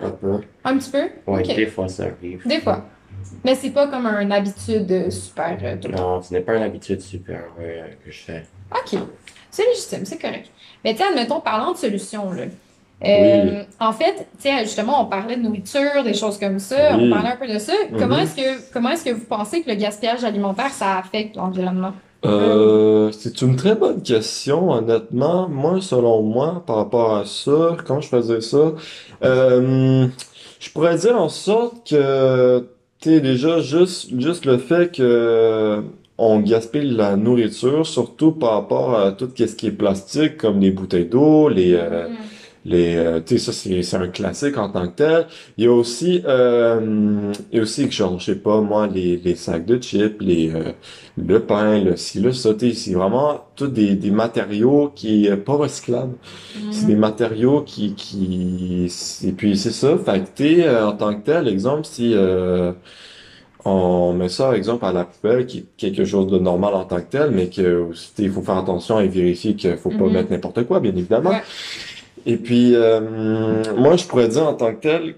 Un 0.01 0.09
peu. 0.09 0.41
Un 0.63 0.77
petit 0.79 0.89
peu? 0.89 1.09
Ok. 1.27 1.45
des 1.45 1.67
fois 1.67 1.87
ça 1.87 2.05
arrive. 2.05 2.41
Des 2.47 2.59
fois. 2.59 2.85
Mais 3.43 3.53
c'est 3.53 3.69
pas 3.69 3.85
comme 3.85 4.07
une 4.07 4.31
habitude 4.31 4.91
euh, 4.91 5.11
super 5.11 5.59
euh, 5.61 5.75
tout 5.79 5.89
le 5.89 5.93
temps. 5.93 6.15
Non, 6.15 6.21
ce 6.23 6.33
n'est 6.33 6.41
pas 6.41 6.55
une 6.55 6.63
habitude 6.63 7.01
super 7.01 7.41
euh, 7.59 7.87
que 8.03 8.09
je 8.09 8.19
fais. 8.19 8.45
OK. 8.71 8.99
C'est 9.51 9.67
légitime, 9.67 10.05
c'est 10.05 10.17
correct. 10.17 10.49
Mais 10.83 10.95
tiens, 10.95 11.07
admettons, 11.11 11.39
parlant 11.39 11.73
de 11.73 11.77
solutions, 11.77 12.31
là. 12.31 12.45
Euh, 13.05 13.63
En 13.79 13.93
fait, 13.93 14.27
tiens, 14.39 14.59
justement, 14.63 15.01
on 15.03 15.05
parlait 15.05 15.37
de 15.37 15.41
nourriture, 15.41 16.03
des 16.03 16.13
choses 16.13 16.37
comme 16.37 16.59
ça. 16.59 16.97
Oui. 16.97 17.05
On 17.07 17.09
parlait 17.15 17.29
un 17.29 17.35
peu 17.37 17.51
de 17.51 17.57
ça. 17.59 17.73
Comment 17.97 18.17
Mhm. 18.17 18.23
est-ce 18.23 18.35
que, 18.35 18.73
comment 18.73 18.89
est-ce 18.89 19.05
que 19.05 19.11
vous 19.11 19.25
pensez 19.25 19.61
que 19.61 19.69
le 19.69 19.75
gaspillage 19.75 20.23
alimentaire, 20.23 20.69
ça 20.71 20.97
affecte 20.97 21.37
l'environnement? 21.37 21.93
Euh, 22.25 23.11
c'est 23.13 23.41
une 23.41 23.55
très 23.55 23.75
bonne 23.75 24.01
question, 24.01 24.71
honnêtement. 24.71 25.47
Moi, 25.47 25.79
selon 25.79 26.21
moi, 26.21 26.61
par 26.67 26.75
rapport 26.75 27.15
à 27.15 27.25
ça, 27.25 27.77
comment 27.87 28.01
je 28.01 28.09
faisais 28.09 28.41
ça, 28.41 28.73
euh, 29.23 30.05
je 30.59 30.69
pourrais 30.71 30.97
dire 30.97 31.15
en 31.19 31.29
sorte 31.29 31.89
que 31.89 32.65
tu 33.01 33.09
sais, 33.11 33.21
déjà, 33.21 33.61
juste, 33.61 34.09
juste 34.19 34.45
le 34.45 34.57
fait 34.57 34.93
que 34.93 35.81
on 36.17 36.41
gaspille 36.41 36.89
la 36.91 37.15
nourriture, 37.15 37.87
surtout 37.87 38.33
par 38.33 38.51
rapport 38.55 38.99
à 38.99 39.13
tout 39.13 39.29
ce 39.37 39.43
qui 39.55 39.67
est 39.67 39.71
plastique, 39.71 40.35
comme 40.37 40.59
les 40.59 40.71
bouteilles 40.71 41.05
d'eau, 41.05 41.47
les, 41.47 41.73
euh, 41.75 42.09
Mhm. 42.09 42.15
Les, 42.69 42.95
euh, 42.97 43.19
tu 43.21 43.37
sais, 43.39 43.45
ça, 43.45 43.53
c'est, 43.53 43.81
c'est 43.83 43.97
un 43.97 44.07
classique 44.09 44.57
en 44.57 44.69
tant 44.71 44.87
que 44.87 44.95
tel. 44.95 45.27
Il 45.57 45.65
y 45.65 45.67
a 45.67 45.73
aussi, 45.73 46.21
euh, 46.25 47.31
il 47.51 47.57
y 47.57 47.59
a 47.59 47.63
aussi, 47.63 47.89
genre, 47.91 48.19
je 48.19 48.25
sais 48.25 48.35
pas, 48.39 48.61
moi, 48.61 48.87
les, 48.87 49.17
les 49.17 49.35
sacs 49.35 49.65
de 49.65 49.77
chips, 49.81 50.21
les, 50.21 50.51
euh, 50.55 50.73
le 51.17 51.39
pain, 51.45 51.81
le 51.83 51.95
ci, 51.97 52.19
le 52.21 52.31
ça, 52.33 52.51
c'est 52.59 52.93
vraiment 52.93 53.41
tous 53.55 53.67
des, 53.67 53.95
des 53.95 54.11
matériaux 54.11 54.91
qui 54.95 55.25
est 55.27 55.37
pas 55.37 55.53
recyclables. 55.55 56.15
C'est 56.69 56.85
des 56.87 56.95
matériaux 56.95 57.61
qui, 57.63 57.95
qui, 57.95 58.87
et 59.25 59.31
puis 59.33 59.57
c'est 59.57 59.71
ça, 59.71 59.97
fait 59.97 60.23
que 60.23 60.29
t'es, 60.35 60.63
euh, 60.67 60.87
en 60.89 60.93
tant 60.97 61.15
que 61.19 61.23
tel, 61.25 61.47
exemple, 61.47 61.85
si, 61.85 62.13
euh, 62.15 62.73
on 63.65 64.13
met 64.13 64.29
ça, 64.29 64.55
exemple, 64.55 64.85
à 64.85 64.93
la 64.93 65.05
poubelle, 65.05 65.45
qui 65.45 65.59
est 65.59 65.65
quelque 65.77 66.05
chose 66.05 66.27
de 66.27 66.39
normal 66.39 66.73
en 66.75 66.85
tant 66.85 66.97
que 67.01 67.09
tel, 67.09 67.31
mais 67.31 67.49
que, 67.49 67.89
il 68.17 68.31
faut 68.31 68.41
faire 68.41 68.57
attention 68.57 68.99
et 69.01 69.07
vérifier 69.09 69.55
qu'il 69.55 69.75
faut 69.77 69.89
pas 69.91 70.05
Mhm. 70.05 70.13
mettre 70.13 70.31
n'importe 70.31 70.63
quoi, 70.65 70.79
bien 70.79 70.95
évidemment. 70.95 71.31
Ouais. 71.31 71.41
Et 72.29 72.37
puis, 72.37 72.75
euh, 72.75 73.63
moi, 73.75 73.97
je 73.97 74.05
pourrais 74.05 74.27
dire 74.27 74.47
en 74.47 74.53
tant 74.53 74.71
que 74.75 74.81
tel, 74.81 75.15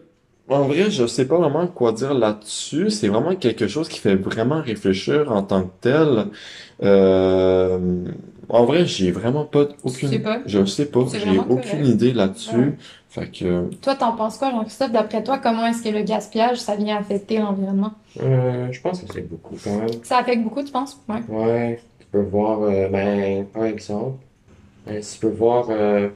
en 0.48 0.64
vrai, 0.64 0.90
je 0.90 1.06
sais 1.08 1.26
pas 1.28 1.38
vraiment 1.38 1.68
quoi 1.68 1.92
dire 1.92 2.14
là-dessus. 2.14 2.90
C'est 2.90 3.10
vraiment 3.10 3.36
quelque 3.36 3.68
chose 3.68 3.90
qui 3.90 4.00
fait 4.00 4.16
vraiment 4.16 4.62
réfléchir 4.62 5.30
en 5.30 5.44
tant 5.44 5.64
que 5.64 5.72
tel. 5.82 6.28
Euh, 6.82 7.78
en 8.48 8.64
vrai, 8.64 8.86
j'ai 8.86 9.12
vraiment 9.12 9.44
pas 9.44 9.66
aucune, 9.84 10.08
sais 10.08 10.20
pas? 10.20 10.40
je 10.46 10.64
sais 10.64 10.86
pas, 10.86 11.02
j'ai 11.12 11.20
vraiment 11.20 11.48
aucune 11.50 11.72
correct. 11.72 11.88
idée 11.88 12.14
là-dessus. 12.14 12.56
Ouais. 12.56 12.78
Fait 13.10 13.28
que, 13.28 13.70
Toi, 13.82 13.96
t'en 13.96 14.14
penses 14.14 14.38
quoi, 14.38 14.52
Jean-Christophe? 14.52 14.94
D'après 14.94 15.22
toi, 15.22 15.38
comment 15.38 15.68
est-ce 15.68 15.84
que 15.84 15.90
le 15.90 16.04
gaspillage, 16.04 16.60
ça 16.62 16.78
vient 16.78 16.96
affecter 16.98 17.40
l'environnement? 17.40 17.92
Euh, 18.22 18.72
je 18.72 18.80
pense 18.80 19.02
que 19.02 19.14
c'est 19.14 19.30
beaucoup 19.30 19.58
quand 19.62 19.80
même. 19.80 19.90
Ça 20.04 20.20
affecte 20.20 20.44
beaucoup, 20.44 20.64
tu 20.64 20.72
penses? 20.72 20.98
Ouais. 21.10 21.22
Ouais, 21.28 21.80
tu 22.00 22.06
peux 22.10 22.22
voir, 22.22 22.62
euh, 22.62 22.88
ben, 22.88 23.46
par 23.48 23.66
exemple, 23.66 24.18
euh, 24.88 25.00
tu 25.00 25.20
peux 25.20 25.30
voir 25.30 25.68
euh, 25.70 26.10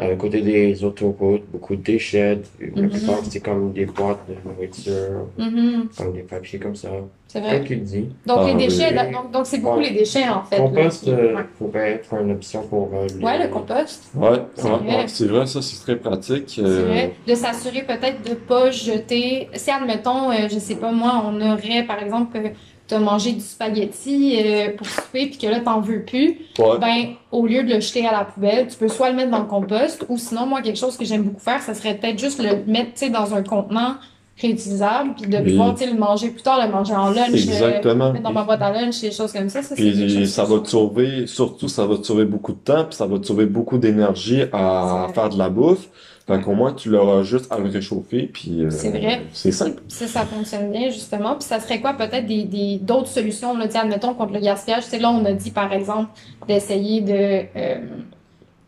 à 0.00 0.14
côté 0.14 0.40
des 0.42 0.84
autoroutes, 0.84 1.42
beaucoup 1.50 1.74
de 1.74 1.82
déchets. 1.82 2.38
La 2.60 2.82
Mhm. 2.82 2.88
plupart, 2.90 3.18
c'est 3.28 3.40
comme 3.40 3.72
des 3.72 3.84
boîtes 3.86 4.20
de 4.28 4.34
nourriture, 4.48 5.26
Mhm. 5.36 5.88
comme 5.96 6.12
des 6.12 6.22
papiers 6.22 6.60
comme 6.60 6.76
ça. 6.76 6.88
C'est 7.26 7.40
vrai. 7.40 7.56
Comme 7.56 7.64
tu 7.66 7.74
le 7.74 7.80
dis. 7.80 8.08
Donc, 8.24 8.38
Ah, 8.40 8.46
les 8.46 8.54
déchets, 8.54 8.88
oui. 8.90 8.94
là, 8.94 9.06
donc, 9.32 9.44
c'est 9.44 9.58
beaucoup 9.58 9.78
Ouais. 9.78 9.90
les 9.90 9.98
déchets, 9.98 10.28
en 10.28 10.42
fait. 10.44 10.56
là, 10.58 10.62
Compost 10.62 11.04
qui- 11.04 11.10
euh, 11.10 11.34
ouais. 11.36 11.42
pourrait 11.58 11.90
être 11.94 12.14
une 12.14 12.30
option 12.30 12.62
pour 12.68 12.90
euh, 12.94 13.06
les... 13.18 13.24
Ouais, 13.24 13.38
le 13.44 13.48
compost. 13.52 14.04
ouais, 14.14 14.28
C'est 14.54 14.62
ouais, 14.64 14.70
vrai. 14.70 14.96
ouais, 14.98 15.08
c'est 15.08 15.26
vrai, 15.26 15.46
ça, 15.46 15.60
c'est 15.62 15.80
très 15.82 15.96
pratique. 15.96 16.44
C'est 16.46 16.62
Euh, 16.62 16.84
vrai. 16.86 17.14
De 17.26 17.34
s'assurer 17.34 17.82
peut-être 17.82 18.22
de 18.28 18.34
pas 18.34 18.70
jeter. 18.70 19.48
Si, 19.54 19.70
admettons, 19.70 20.30
euh, 20.30 20.48
je 20.50 20.58
sais 20.60 20.76
pas 20.76 20.92
moi, 20.92 21.22
on 21.26 21.40
aurait, 21.40 21.82
par 21.86 22.00
exemple, 22.02 22.36
euh, 22.38 22.48
t'as 22.88 22.98
mangé 22.98 23.32
du 23.32 23.40
spaghetti 23.40 24.36
euh, 24.42 24.70
pour 24.76 24.86
souper 24.86 25.26
puis 25.26 25.38
que 25.38 25.46
là, 25.46 25.60
t'en 25.60 25.80
veux 25.80 26.02
plus, 26.02 26.40
ouais. 26.58 26.78
ben, 26.80 27.04
au 27.30 27.46
lieu 27.46 27.62
de 27.62 27.74
le 27.74 27.80
jeter 27.80 28.06
à 28.06 28.12
la 28.12 28.24
poubelle, 28.24 28.66
tu 28.68 28.76
peux 28.76 28.88
soit 28.88 29.10
le 29.10 29.16
mettre 29.16 29.30
dans 29.30 29.40
le 29.40 29.44
compost 29.44 30.04
ou 30.08 30.16
sinon, 30.16 30.46
moi, 30.46 30.62
quelque 30.62 30.78
chose 30.78 30.96
que 30.96 31.04
j'aime 31.04 31.22
beaucoup 31.22 31.40
faire, 31.40 31.60
ça 31.62 31.74
serait 31.74 31.94
peut-être 31.94 32.18
juste 32.18 32.42
le 32.42 32.64
mettre, 32.66 32.94
tu 32.94 33.06
sais, 33.06 33.10
dans 33.10 33.34
un 33.34 33.42
contenant 33.42 33.96
réutilisable 34.40 35.14
puis 35.20 35.28
de 35.28 35.36
Oui. 35.36 35.50
pouvoir, 35.50 35.74
le 35.80 35.98
manger 35.98 36.28
plus 36.30 36.42
tard, 36.42 36.64
le 36.64 36.70
manger 36.70 36.94
en 36.94 37.10
lunch, 37.10 37.30
euh, 37.30 37.34
Exactement. 37.34 38.12
mettre 38.12 38.24
dans 38.24 38.32
ma 38.32 38.44
boîte 38.44 38.62
à 38.62 38.72
lunch, 38.72 39.00
des 39.00 39.10
choses 39.10 39.32
comme 39.32 39.48
ça. 39.48 39.62
Ça, 39.62 39.74
c'est 39.76 40.26
ça 40.26 40.44
va 40.44 40.60
te 40.60 40.68
sauver, 40.68 41.26
surtout 41.26 41.68
ça 41.68 41.86
va 41.86 41.96
te 41.96 42.06
sauver 42.06 42.24
beaucoup 42.24 42.52
de 42.52 42.58
temps, 42.58 42.84
puis 42.84 42.94
ça 42.94 43.06
va 43.06 43.18
te 43.18 43.26
sauver 43.26 43.46
beaucoup 43.46 43.78
d'énergie 43.78 44.42
à 44.52 45.08
faire 45.14 45.28
de 45.28 45.38
la 45.38 45.48
bouffe. 45.48 45.88
Fait 46.28 46.42
qu'au 46.42 46.52
moins 46.52 46.74
tu 46.74 46.90
l'auras 46.90 47.22
juste 47.22 47.50
à 47.50 47.58
le 47.58 47.70
réchauffer, 47.70 48.28
puis 48.30 48.62
euh, 48.62 48.70
C'est 48.70 48.90
vrai. 48.90 49.22
c'est 49.32 49.50
simple. 49.50 49.80
Ça, 49.88 50.06
ça 50.06 50.26
fonctionne 50.26 50.70
bien, 50.70 50.90
justement. 50.90 51.34
Puis 51.36 51.44
ça 51.44 51.58
serait 51.58 51.80
quoi, 51.80 51.94
peut-être, 51.94 52.26
des, 52.26 52.44
des, 52.44 52.76
d'autres 52.76 53.08
solutions, 53.08 53.56
là, 53.56 53.64
admettons, 53.74 54.12
contre 54.12 54.34
le 54.34 54.40
gaspillage. 54.40 54.84
Tu 54.84 54.90
sais, 54.90 54.98
là, 54.98 55.10
on 55.10 55.24
a 55.24 55.32
dit, 55.32 55.50
par 55.50 55.72
exemple, 55.72 56.10
d'essayer 56.46 57.00
de, 57.00 57.46
euh, 57.56 57.78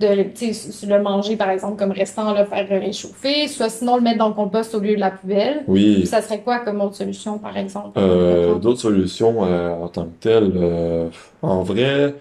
de, 0.00 0.86
le 0.88 1.02
manger, 1.02 1.36
par 1.36 1.50
exemple, 1.50 1.78
comme 1.78 1.90
restant, 1.90 2.32
le 2.32 2.46
faire 2.46 2.66
réchauffer, 2.66 3.46
soit 3.46 3.68
sinon 3.68 3.96
le 3.96 4.02
mettre 4.02 4.18
dans 4.18 4.28
le 4.28 4.34
compost 4.34 4.74
au 4.74 4.80
lieu 4.80 4.94
de 4.94 5.00
la 5.00 5.10
poubelle. 5.10 5.62
Oui. 5.66 5.96
Puis 5.96 6.06
ça 6.06 6.22
serait 6.22 6.40
quoi 6.40 6.60
comme 6.60 6.80
autre 6.80 6.96
solution, 6.96 7.38
par 7.38 7.58
exemple? 7.58 7.98
Euh, 7.98 8.54
d'autres 8.54 8.80
solutions 8.80 9.44
euh, 9.44 9.74
en 9.74 9.88
tant 9.88 10.04
que 10.04 10.18
telles, 10.18 11.10
en 11.42 11.62
vrai, 11.62 12.14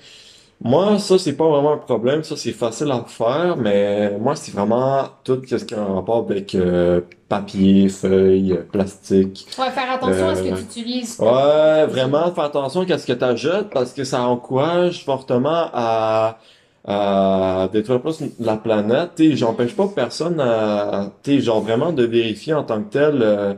moi 0.62 1.00
ça 1.00 1.18
c'est 1.18 1.36
pas 1.38 1.48
vraiment 1.48 1.74
un 1.74 1.78
problème, 1.78 2.24
ça 2.24 2.36
c'est 2.36 2.52
facile 2.52 2.92
à 2.92 3.04
faire, 3.08 3.56
mais 3.58 4.18
moi 4.20 4.36
c'est 4.36 4.52
vraiment 4.52 5.06
tout 5.24 5.42
ce 5.48 5.56
qui 5.64 5.74
a 5.74 5.82
un 5.82 5.96
rapport 5.96 6.18
avec 6.30 6.54
euh, 6.56 7.02
papier, 7.30 7.88
feuilles, 7.90 8.54
euh, 8.54 8.64
plastique. 8.70 9.48
Ouais, 9.58 9.70
faire 9.72 9.92
attention 9.92 10.28
à 10.28 10.36
ce 10.36 10.44
que 10.44 10.50
Euh, 10.50 10.56
tu 10.56 10.62
utilises. 10.64 11.18
Ouais, 11.20 11.86
vraiment 11.88 12.32
faire 12.34 12.46
attention 12.46 12.82
à 12.82 12.98
ce 12.98 13.06
que 13.08 13.14
tu 13.14 13.24
achètes 13.24 13.70
parce 13.72 13.94
que 13.94 14.04
ça 14.04 14.22
encourage 14.24 15.04
fortement 15.06 15.70
à, 15.74 16.40
à 16.86 17.70
détruire 17.72 18.02
plus 18.02 18.22
la 18.40 18.58
planète. 18.58 19.12
Tu 19.16 19.32
sais, 19.32 19.38
j'empêche 19.38 19.76
pas 19.76 19.88
personne 19.88 20.40
à, 20.40 21.12
tu 21.24 21.36
sais, 21.36 21.42
genre 21.42 21.62
vraiment 21.62 21.92
de 21.94 22.04
vérifier 22.06 22.54
en 22.54 22.64
tant 22.64 22.82
que 22.84 22.90
tel. 22.92 23.20
euh, 23.22 23.54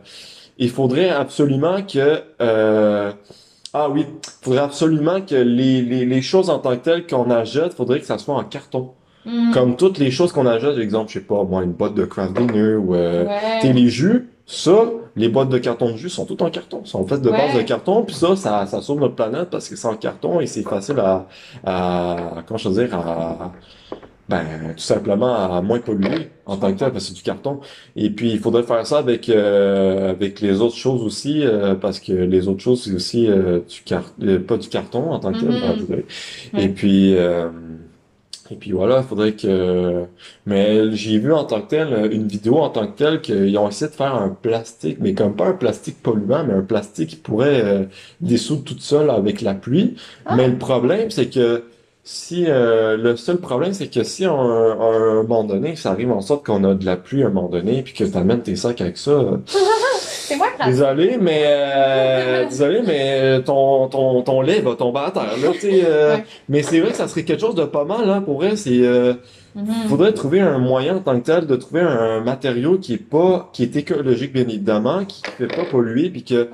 il 0.58 0.70
faudrait 0.70 1.10
absolument 1.10 1.82
que, 1.84 2.22
euh, 2.42 3.12
ah 3.74 3.90
oui, 3.90 4.06
il 4.08 4.30
faudrait 4.46 4.60
absolument 4.62 5.22
que 5.22 5.36
les, 5.36 5.82
les, 5.82 6.06
les 6.06 6.22
choses 6.22 6.50
en 6.50 6.60
tant 6.60 6.72
que 6.78 6.84
telles 6.84 7.08
qu'on 7.08 7.30
achète, 7.32 7.74
faudrait 7.74 8.00
que 8.00 8.06
ça 8.06 8.18
soit 8.18 8.36
en 8.36 8.44
carton. 8.44 8.92
Hmm. 9.26 9.52
Comme 9.54 9.76
toutes 9.78 9.98
les 10.00 10.10
choses 10.12 10.32
qu'on 10.32 10.46
achète, 10.48 10.72
par 10.74 10.80
exemple, 10.80 11.10
je 11.10 11.20
sais 11.20 11.26
pas, 11.26 11.44
moi, 11.44 11.64
une 11.64 11.74
boîte 11.74 11.94
de 11.94 12.06
craft 12.06 12.34
dinner 12.36 12.74
ou, 12.76 12.96
euh, 12.96 13.26
les 13.64 13.88
jus, 13.88 14.30
ça, 14.48 14.86
les 15.16 15.30
boîtes 15.30 15.50
de 15.50 15.58
carton 15.60 15.92
de 15.92 15.96
jus 15.98 16.10
sont 16.10 16.26
toutes 16.26 16.42
en 16.42 16.50
carton, 16.50 16.84
sont 16.86 17.06
faites 17.08 17.22
de 17.22 17.30
Ouais. 17.30 17.38
base 17.38 17.54
de 17.56 17.62
carton, 17.62 18.04
puis 18.04 18.16
ça, 18.16 18.36
ça, 18.36 18.66
ça 18.66 18.82
sauve 18.82 19.00
notre 19.00 19.16
planète 19.16 19.50
parce 19.52 19.70
que 19.70 19.76
c'est 19.76 19.88
en 19.88 19.96
carton 19.96 20.42
et 20.42 20.48
c'est 20.48 20.64
facile 20.64 21.00
à, 21.00 21.28
à, 21.64 22.44
comment 22.48 22.58
je 22.58 22.68
veux 22.68 22.84
dire, 22.86 22.96
à, 22.98 23.52
ben, 24.32 24.74
tout 24.76 24.84
simplement 24.84 25.36
à 25.36 25.62
moins 25.62 25.80
polluer 25.80 26.30
en 26.46 26.58
tant 26.58 26.72
que 26.74 26.80
tel 26.80 26.92
parce 26.92 27.04
que 27.04 27.10
c'est 27.10 27.16
du 27.16 27.22
carton. 27.22 27.60
Et 27.96 28.10
puis, 28.10 28.32
il 28.32 28.40
faudrait 28.40 28.64
faire 28.64 28.86
ça 28.88 28.98
avec, 28.98 29.30
euh, 29.30 30.12
avec 30.12 30.42
les 30.42 30.62
autres 30.62 30.78
choses 30.78 31.04
aussi, 31.04 31.46
euh, 31.46 31.76
parce 31.76 32.00
que 32.00 32.14
les 32.14 32.48
autres 32.48 32.62
choses, 32.62 32.84
c'est 32.84 32.94
aussi 32.94 33.28
euh, 33.28 33.60
du 33.60 33.82
car 33.84 34.04
euh, 34.24 34.40
pas 34.40 34.58
du 34.58 34.70
carton 34.70 35.12
en 35.12 35.20
tant 35.20 35.34
que 35.34 35.40
tel, 35.40 35.50
désolé. 35.50 36.06
Ouais. 36.54 36.64
Et 36.64 36.70
puis, 36.70 37.16
euh, 37.16 37.50
et 38.50 38.56
puis 38.56 38.72
voilà, 38.72 38.98
il 38.98 39.08
faudrait 39.08 39.32
que... 39.34 40.04
Mais 40.46 40.94
j'ai 40.94 41.20
vu 41.20 41.32
en 41.32 41.46
tant 41.46 41.62
que 41.62 41.70
tel, 41.70 42.10
une 42.12 42.28
vidéo 42.28 42.58
en 42.58 42.70
tant 42.70 42.86
que 42.88 42.98
telle, 42.98 43.22
qu'ils 43.22 43.58
ont 43.58 43.70
essayé 43.70 43.90
de 43.90 43.96
faire 43.96 44.14
un 44.14 44.30
plastique, 44.30 44.98
mais 45.00 45.14
comme 45.14 45.36
pas 45.36 45.48
un 45.48 45.54
plastique 45.54 46.02
polluant, 46.04 46.44
mais 46.46 46.54
un 46.56 46.62
plastique 46.62 47.10
qui 47.12 47.16
pourrait 47.16 47.62
euh, 47.64 47.84
dissoudre 48.20 48.64
toute 48.64 48.82
seule 48.82 49.10
avec 49.10 49.42
la 49.42 49.54
pluie. 49.54 49.96
Ah. 50.26 50.36
Mais 50.36 50.48
le 50.50 50.58
problème, 50.58 51.12
c'est 51.12 51.30
que 51.30 51.64
si... 52.04 52.46
euh, 52.48 52.98
le 52.98 53.16
seul 53.16 53.38
problème, 53.38 53.74
c'est 53.74 53.88
que 53.88 54.04
si 54.04 54.26
à 54.26 54.32
un, 54.32 54.72
à 54.72 54.84
un 54.84 55.14
moment 55.24 55.44
donné, 55.44 55.76
ça 55.76 55.92
arrive 55.92 56.12
en 56.12 56.22
sorte 56.22 56.46
qu'on 56.46 56.64
a 56.64 56.74
de 56.74 56.86
la 56.86 56.96
pluie 56.98 57.24
à 57.24 57.28
un 57.28 57.30
moment 57.30 57.50
donné, 57.50 57.82
puis 57.84 57.94
que 57.94 58.04
tu 58.04 58.18
amènes 58.18 58.42
tes 58.42 58.56
sacs 58.56 58.82
avec 58.82 58.98
ça... 58.98 59.12
euh, 59.12 59.38
C'est 60.00 60.38
moi. 60.38 60.48
Désolé, 60.66 61.18
mais 61.20 61.44
euh, 61.46 62.46
désolé, 62.50 62.82
mais 62.88 63.42
ton, 63.44 63.88
ton, 63.90 64.22
ton 64.22 64.42
lait 64.42 64.62
va 64.62 64.76
tomber 64.76 65.00
à 65.06 65.12
terre, 65.12 65.24
là, 65.42 65.50
euh, 65.64 66.16
Ouais. 66.16 66.24
mais 66.48 66.64
c'est 66.64 66.80
vrai 66.80 66.92
que 66.92 66.98
ça 66.98 67.08
serait 67.10 67.24
quelque 67.24 67.42
chose 67.42 67.56
de 67.56 67.66
pas 67.66 67.84
mal, 67.84 68.10
hein, 68.10 68.22
pour 68.22 68.36
vrai, 68.36 68.56
c'est, 68.56 68.80
euh, 68.82 69.14
Mhm. 69.54 69.66
faudrait 69.90 70.14
trouver 70.14 70.40
un 70.40 70.60
moyen 70.60 70.96
en 70.96 71.00
tant 71.02 71.20
que 71.20 71.26
tel 71.26 71.46
de 71.46 71.58
trouver 71.58 71.82
un 71.82 72.22
matériau 72.22 72.78
qui 72.78 72.94
est 72.94 72.98
pas, 72.98 73.50
qui 73.52 73.64
est 73.64 73.76
écologique, 73.76 74.32
bien 74.32 74.44
évidemment, 74.44 75.04
qui 75.04 75.22
fait 75.38 75.48
pas 75.54 75.66
polluer, 75.70 76.10
puis 76.10 76.24
que 76.24 76.48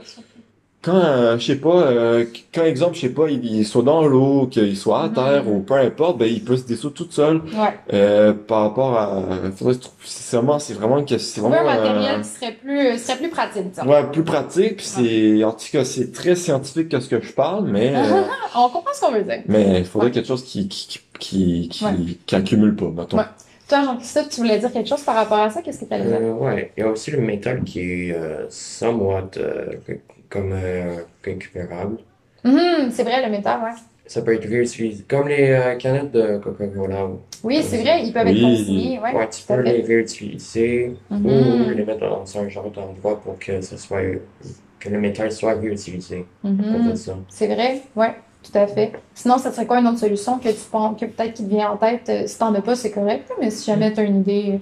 quand, 0.82 0.96
euh, 0.96 1.38
je 1.38 1.46
sais 1.46 1.56
pas, 1.58 1.88
euh, 1.88 2.26
quand 2.54 2.64
exemple, 2.64 2.96
je 2.96 3.02
sais 3.02 3.10
pas, 3.10 3.28
il, 3.30 3.44
il 3.44 3.66
soit 3.66 3.82
dans 3.84 4.08
l'eau, 4.08 4.48
qu'il 4.48 4.78
soit 4.78 5.02
à 5.04 5.08
Mhm. 5.08 5.14
terre, 5.14 5.48
ou 5.50 5.60
peu 5.60 5.74
importe, 5.74 6.18
ben, 6.20 6.26
il 6.32 6.44
peut 6.44 6.56
se 6.56 6.64
dissoudre 6.66 6.94
tout 6.94 7.08
seul, 7.10 7.38
Ouais. 7.38 7.74
euh, 7.94 8.34
par 8.34 8.62
rapport 8.62 8.98
à, 8.98 9.24
faudrait 9.56 9.76
c'est 10.06 10.38
vraiment, 10.38 10.60
c'est 10.60 10.74
vraiment 10.76 11.04
que 11.04 11.18
c'est 11.18 11.42
Trouver 11.42 11.58
un 11.58 11.64
vraiment, 11.64 11.80
euh, 11.82 11.94
matériel 11.94 12.22
qui 12.22 12.28
serait 12.30 12.52
plus, 12.54 12.98
serait 13.00 13.18
plus 13.18 13.30
pratique, 13.30 13.70
disons. 13.72 13.88
Ouais, 13.88 14.04
plus 14.12 14.24
pratique, 14.24 14.78
puis 14.78 14.86
c'est, 14.86 15.44
en 15.44 15.52
tout 15.52 15.66
cas, 15.72 15.84
c'est 15.84 16.12
très 16.14 16.36
scientifique 16.36 16.90
que 16.90 17.00
ce 17.00 17.10
que 17.10 17.20
je 17.22 17.34
parle, 17.34 17.66
mais, 17.68 17.94
euh, 17.96 18.22
On 18.56 18.70
comprend 18.70 18.94
ce 18.94 19.02
qu'on 19.02 19.12
veut 19.12 19.24
dire. 19.24 19.42
mais 19.48 19.80
il 19.80 19.86
faudrait 19.86 20.08
Ouais. 20.08 20.14
quelque 20.14 20.28
chose 20.28 20.44
qui, 20.46 20.68
qui, 20.68 20.88
qui, 21.20 21.70
qui, 21.70 21.86
Ouais. 21.86 21.92
qui 22.26 22.36
accumule 22.36 22.76
pas, 22.76 22.90
mettons. 22.96 23.18
Ouais. 23.18 23.24
Toi, 23.68 23.84
Jean-Christophe, 23.84 24.30
tu 24.30 24.38
voulais 24.42 24.60
dire 24.60 24.72
quelque 24.72 24.88
chose 24.88 25.02
par 25.02 25.16
rapport 25.16 25.40
à 25.40 25.50
ça? 25.50 25.62
Qu'est-ce 25.62 25.82
que 25.82 25.86
tu 25.86 25.94
allais 25.94 26.06
dire? 26.06 26.18
Euh, 26.22 26.32
ouais, 26.36 26.72
il 26.78 26.82
y 26.82 26.84
a 26.84 26.90
aussi 26.90 27.12
le 27.12 27.18
métal 27.20 27.64
qui 27.66 27.82
est 27.82 28.14
euh, 28.16 28.46
somewhat 28.50 29.32
euh, 29.38 29.66
comme 30.30 30.52
euh, 30.54 30.98
récupérable. 31.24 31.98
Mhm, 32.44 32.92
c'est 32.92 33.04
vrai, 33.04 33.24
le 33.26 33.32
métal, 33.32 33.62
ouais. 33.64 33.72
Ça 34.06 34.22
peut 34.22 34.34
être 34.34 34.48
réutilisé, 34.48 35.04
comme 35.08 35.28
les 35.28 35.52
euh, 35.52 35.76
canettes 35.76 36.12
de 36.12 36.38
Coca-Cola. 36.38 37.10
Oui, 37.44 37.62
c'est 37.62 37.84
vrai, 37.84 38.06
ils 38.06 38.14
peuvent 38.14 38.28
être 38.28 38.36
Oui. 38.36 38.42
consignés, 38.42 39.00
ouais. 39.00 39.14
Ouais, 39.14 39.30
tu 39.30 39.44
peux 39.46 39.62
les 39.62 39.82
réutiliser 39.82 40.96
ou 41.12 41.30
les 41.76 41.84
mettre 41.84 42.00
dans 42.10 42.38
un 42.38 42.48
genre 42.48 42.72
d'endroit 42.72 43.20
pour 43.20 43.38
que 43.38 43.60
ce 43.62 43.76
soit 43.78 44.02
que 44.80 44.90
le 44.90 45.00
métal 45.00 45.32
soit 45.32 45.54
réutilisé. 45.56 46.26
Mhm. 46.44 46.96
ça. 46.96 47.16
C'est 47.30 47.48
vrai, 47.48 47.82
ouais, 47.96 48.16
tout 48.44 48.58
à 48.58 48.68
fait. 48.68 48.94
Sinon, 49.14 49.38
ça 49.38 49.52
serait 49.52 49.66
quoi 49.66 49.80
une 49.80 49.88
autre 49.88 50.00
solution 50.00 50.40
que 50.40 50.50
tu 50.50 50.70
penses, 50.72 51.00
que 51.00 51.06
peut-être 51.06 51.34
qui 51.34 51.44
te 51.44 51.50
vient 51.50 51.72
en 51.72 51.78
tête? 51.78 52.08
Euh, 52.10 52.28
Si 52.28 52.38
t'en 52.38 52.54
as 52.54 52.62
pas, 52.62 52.76
c'est 52.76 52.92
correct, 52.92 53.30
mais 53.42 53.50
si 53.50 53.66
jamais 53.66 53.92
t'as 53.92 54.04
une 54.04 54.22
idée. 54.22 54.62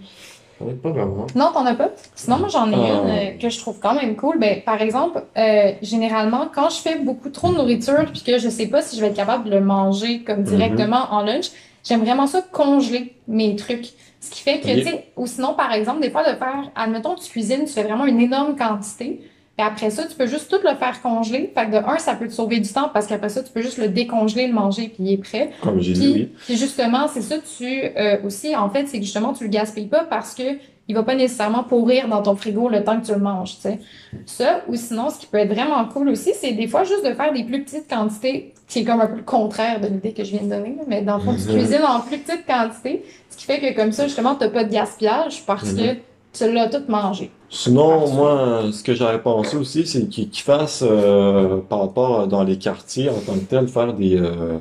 Pas 0.60 0.90
vraiment. 0.90 1.28
Non, 1.36 1.52
t'en 1.54 1.66
as 1.66 1.74
pas? 1.76 1.90
Sinon, 2.16 2.38
moi, 2.40 2.48
j'en 2.48 2.70
ai 2.72 2.76
Ah. 2.76 2.78
une 2.78 3.10
euh, 3.10 3.38
que 3.38 3.50
je 3.50 3.60
trouve 3.60 3.80
quand 3.80 3.94
même 3.94 4.16
cool. 4.16 4.40
Ben, 4.40 4.62
par 4.62 4.82
exemple, 4.82 5.22
euh, 5.38 5.72
généralement, 5.82 6.48
quand 6.54 6.70
je 6.70 6.78
fais 6.78 6.98
beaucoup 6.98 7.30
trop 7.30 7.50
de 7.50 7.56
nourriture 7.56 8.06
puis 8.12 8.24
que 8.24 8.38
je 8.38 8.48
sais 8.50 8.68
pas 8.68 8.82
si 8.82 8.96
je 8.96 9.02
vais 9.02 9.08
être 9.08 9.16
capable 9.16 9.46
de 9.46 9.50
le 9.52 9.60
manger 9.62 10.24
comme 10.24 10.44
directement 10.44 11.08
en 11.12 11.22
lunch, 11.24 11.48
j'aime 11.84 12.02
vraiment 12.02 12.26
ça 12.28 12.42
congeler 12.42 13.16
mes 13.28 13.56
trucs. 13.58 13.90
Ce 14.22 14.32
qui 14.32 14.42
fait 14.42 14.60
que, 14.60 14.68
tu 14.68 14.84
sais, 14.84 15.06
ou 15.18 15.28
sinon, 15.28 15.54
par 15.54 15.72
exemple, 15.74 16.02
des 16.02 16.10
fois, 16.10 16.22
de 16.24 16.36
faire, 16.38 16.72
admettons, 16.76 17.16
tu 17.16 17.30
cuisines, 17.30 17.66
tu 17.66 17.74
fais 17.74 17.84
vraiment 17.84 18.06
une 18.06 18.20
énorme 18.22 18.56
quantité. 18.56 19.22
Et 19.58 19.62
après 19.62 19.90
ça, 19.90 20.04
tu 20.04 20.16
peux 20.16 20.28
juste 20.28 20.50
tout 20.52 20.60
le 20.68 20.76
faire 20.76 21.02
congeler. 21.02 21.52
Fait 21.56 21.68
que 21.68 21.72
de 21.72 21.78
un, 21.78 21.98
ça 21.98 22.14
peut 22.16 22.28
te 22.28 22.34
sauver 22.34 22.60
du 22.60 22.68
temps 22.72 22.90
parce 22.94 23.08
qu'après 23.08 23.30
ça, 23.30 23.42
tu 23.42 23.52
peux 23.52 23.62
juste 23.62 23.78
le 23.78 23.88
décongeler, 23.88 24.48
le 24.48 24.54
manger, 24.54 24.90
puis 24.90 24.98
il 25.04 25.14
est 25.14 25.18
prêt. 25.18 25.52
Comme 25.62 25.80
j'ai 25.80 25.94
dit, 25.94 26.00
Puis, 26.02 26.14
oui. 26.24 26.30
puis 26.46 26.58
justement, 26.58 27.08
c'est 27.08 27.22
ça, 27.22 27.36
tu 27.58 27.66
euh, 27.98 28.18
aussi, 28.26 28.54
en 28.56 28.70
fait, 28.70 28.86
c'est 28.88 28.98
que 29.00 29.06
justement, 29.06 29.32
tu 29.34 29.46
le 29.46 29.50
gaspilles 29.50 29.88
pas 29.88 30.04
parce 30.04 30.34
que 30.36 30.44
il 30.88 30.94
va 30.94 31.02
pas 31.04 31.16
nécessairement 31.16 31.64
pourrir 31.64 32.08
dans 32.10 32.22
ton 32.22 32.36
frigo 32.36 32.70
le 32.70 32.84
temps 32.84 33.00
que 33.00 33.06
tu 33.08 33.12
le 33.14 33.18
manges, 33.20 33.56
tu 33.56 33.62
sais. 33.62 33.80
Ça, 34.28 34.62
ou 34.68 34.76
sinon, 34.76 35.10
ce 35.10 35.18
qui 35.20 35.26
peut 35.26 35.40
être 35.40 35.52
vraiment 35.54 35.84
cool 35.86 36.10
aussi, 36.10 36.34
c'est 36.40 36.52
des 36.52 36.68
fois 36.68 36.84
juste 36.84 37.04
de 37.04 37.14
faire 37.14 37.34
des 37.34 37.44
plus 37.44 37.64
petites 37.64 37.90
quantités, 37.90 38.54
qui 38.68 38.80
est 38.80 38.84
comme 38.84 39.02
un 39.02 39.08
peu 39.08 39.16
le 39.18 39.24
contraire 39.24 39.80
de 39.82 39.88
l'idée 39.88 40.12
que 40.14 40.24
je 40.24 40.32
viens 40.32 40.44
de 40.44 40.50
donner, 40.50 40.76
mais 40.88 41.02
dans 41.02 41.16
le 41.18 41.24
fond, 41.24 41.34
tu 41.36 41.48
Mhm. 41.52 41.58
cuisines 41.60 41.82
en 41.88 42.02
plus 42.02 42.18
petites 42.20 42.46
quantités, 42.46 43.04
ce 43.32 43.38
qui 43.38 43.46
fait 43.46 43.60
que 43.60 43.76
comme 43.76 43.92
ça, 43.94 44.04
justement, 44.06 44.36
t'as 44.36 44.50
pas 44.50 44.64
de 44.64 44.72
gaspillage 44.72 45.44
parce 45.48 45.72
Mhm. 45.74 45.78
que 45.78 45.94
tu 46.38 46.52
l'as 46.54 46.68
tout 46.68 46.84
mangé. 46.88 47.32
Sinon, 47.56 48.12
moi, 48.14 48.64
ce 48.74 48.84
que 48.84 48.94
j'avais 48.94 49.20
pensé 49.22 49.56
aussi, 49.56 49.88
c'est 49.88 50.10
qu'ils 50.10 50.30
qu'ils 50.30 50.44
fassent, 50.44 50.84
euh, 50.86 51.58
par 51.62 51.80
rapport 51.80 52.22
à- 52.22 52.28
dans 52.28 52.44
les 52.44 52.58
quartiers 52.58 53.10
en 53.10 53.22
tant 53.22 53.34
que 53.40 53.46
tel, 53.46 53.68
faire 53.70 53.94
des, 53.94 54.18
euh, 54.18 54.60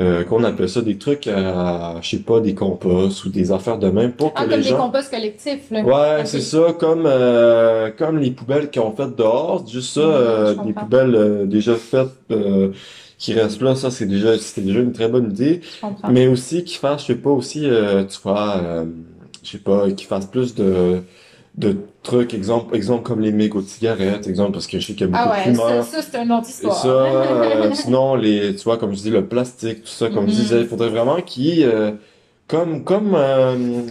euh, 0.00 0.24
qu'on 0.24 0.44
appelle 0.44 0.68
ça, 0.68 0.82
des 0.82 0.98
trucs 0.98 1.26
à, 1.28 1.96
je 2.02 2.10
sais 2.10 2.18
pas, 2.20 2.40
des 2.40 2.54
composts 2.54 3.24
ou 3.24 3.30
des 3.30 3.52
affaires 3.52 3.78
de 3.78 3.88
même 3.90 4.12
pour 4.12 4.34
que 4.34 4.40
Ah, 4.40 4.44
les 4.44 4.50
comme 4.50 4.62
des 4.62 4.68
gens... 4.68 4.78
composts 4.78 5.10
collectifs, 5.10 5.70
là. 5.70 5.82
Ouais, 5.84 6.20
Ok. 6.22 6.26
c'est 6.26 6.40
ça, 6.40 6.72
comme, 6.78 7.04
euh, 7.06 7.90
comme 7.96 8.18
les 8.18 8.32
poubelles 8.32 8.70
qu'ils 8.70 8.82
ont 8.82 8.92
faites 8.94 9.16
dehors, 9.16 9.66
juste 9.68 9.94
ça, 9.94 10.00
Mhm, 10.00 10.06
euh, 10.06 10.48
je 10.48 10.54
des 10.54 10.72
comprends. 10.72 10.82
poubelles 10.82 11.14
euh, 11.14 11.46
déjà 11.46 11.76
faites, 11.76 12.08
euh, 12.32 12.72
qui 13.18 13.32
restent 13.34 13.62
là, 13.62 13.74
ça 13.76 13.90
c'est 13.90 14.06
déjà, 14.06 14.36
c'était 14.38 14.62
déjà 14.62 14.80
une 14.80 14.92
très 14.92 15.08
bonne 15.08 15.30
idée. 15.30 15.60
Je 15.62 15.80
comprends. 15.80 16.12
Mais 16.12 16.26
aussi 16.26 16.64
qu'ils 16.64 16.78
fassent, 16.78 17.02
je 17.02 17.06
sais 17.08 17.14
pas, 17.16 17.30
aussi, 17.30 17.66
euh, 17.68 18.04
tu 18.04 18.18
vois, 18.22 18.56
euh, 18.58 18.86
je 19.44 19.50
sais 19.52 19.58
pas, 19.58 19.90
qu'ils 19.92 20.06
fassent 20.08 20.26
plus 20.26 20.54
de, 20.54 21.02
de 21.58 21.76
trucs, 22.04 22.32
exemple, 22.34 22.74
exemple 22.76 23.02
comme 23.02 23.20
les 23.20 23.32
mégots 23.32 23.60
de 23.60 23.66
cigarettes, 23.66 24.26
exemple, 24.28 24.52
parce 24.52 24.66
que 24.68 24.78
je 24.78 24.86
sais 24.86 24.92
qu'il 24.94 25.02
y 25.02 25.04
a 25.04 25.06
beaucoup 25.08 25.24
Ah 25.24 25.28
de 25.28 25.32
ouais, 25.48 25.54
ça, 25.56 25.64
fumeurs. 25.66 25.84
ça 25.84 25.98
c'est 26.02 26.22
une 26.22 26.32
autre 26.32 26.46
Et 26.46 26.50
histoire. 26.52 26.76
ça, 26.82 26.88
euh, 26.88 27.72
sinon, 27.74 28.14
les, 28.14 28.54
tu 28.54 28.62
vois, 28.64 28.76
comme 28.78 28.94
je 28.94 29.00
dis, 29.02 29.10
le 29.10 29.26
plastique, 29.26 29.82
tout 29.82 29.88
ça, 29.88 30.08
comme 30.08 30.28
je 30.28 30.34
Mhm. 30.34 30.40
disais, 30.42 30.60
il 30.60 30.66
faudrait 30.68 30.88
vraiment 30.90 31.20
qu'ils, 31.20 31.64
euh, 31.64 31.90
comme, 32.46 32.84
comme, 32.84 33.14
euh, 33.16 33.82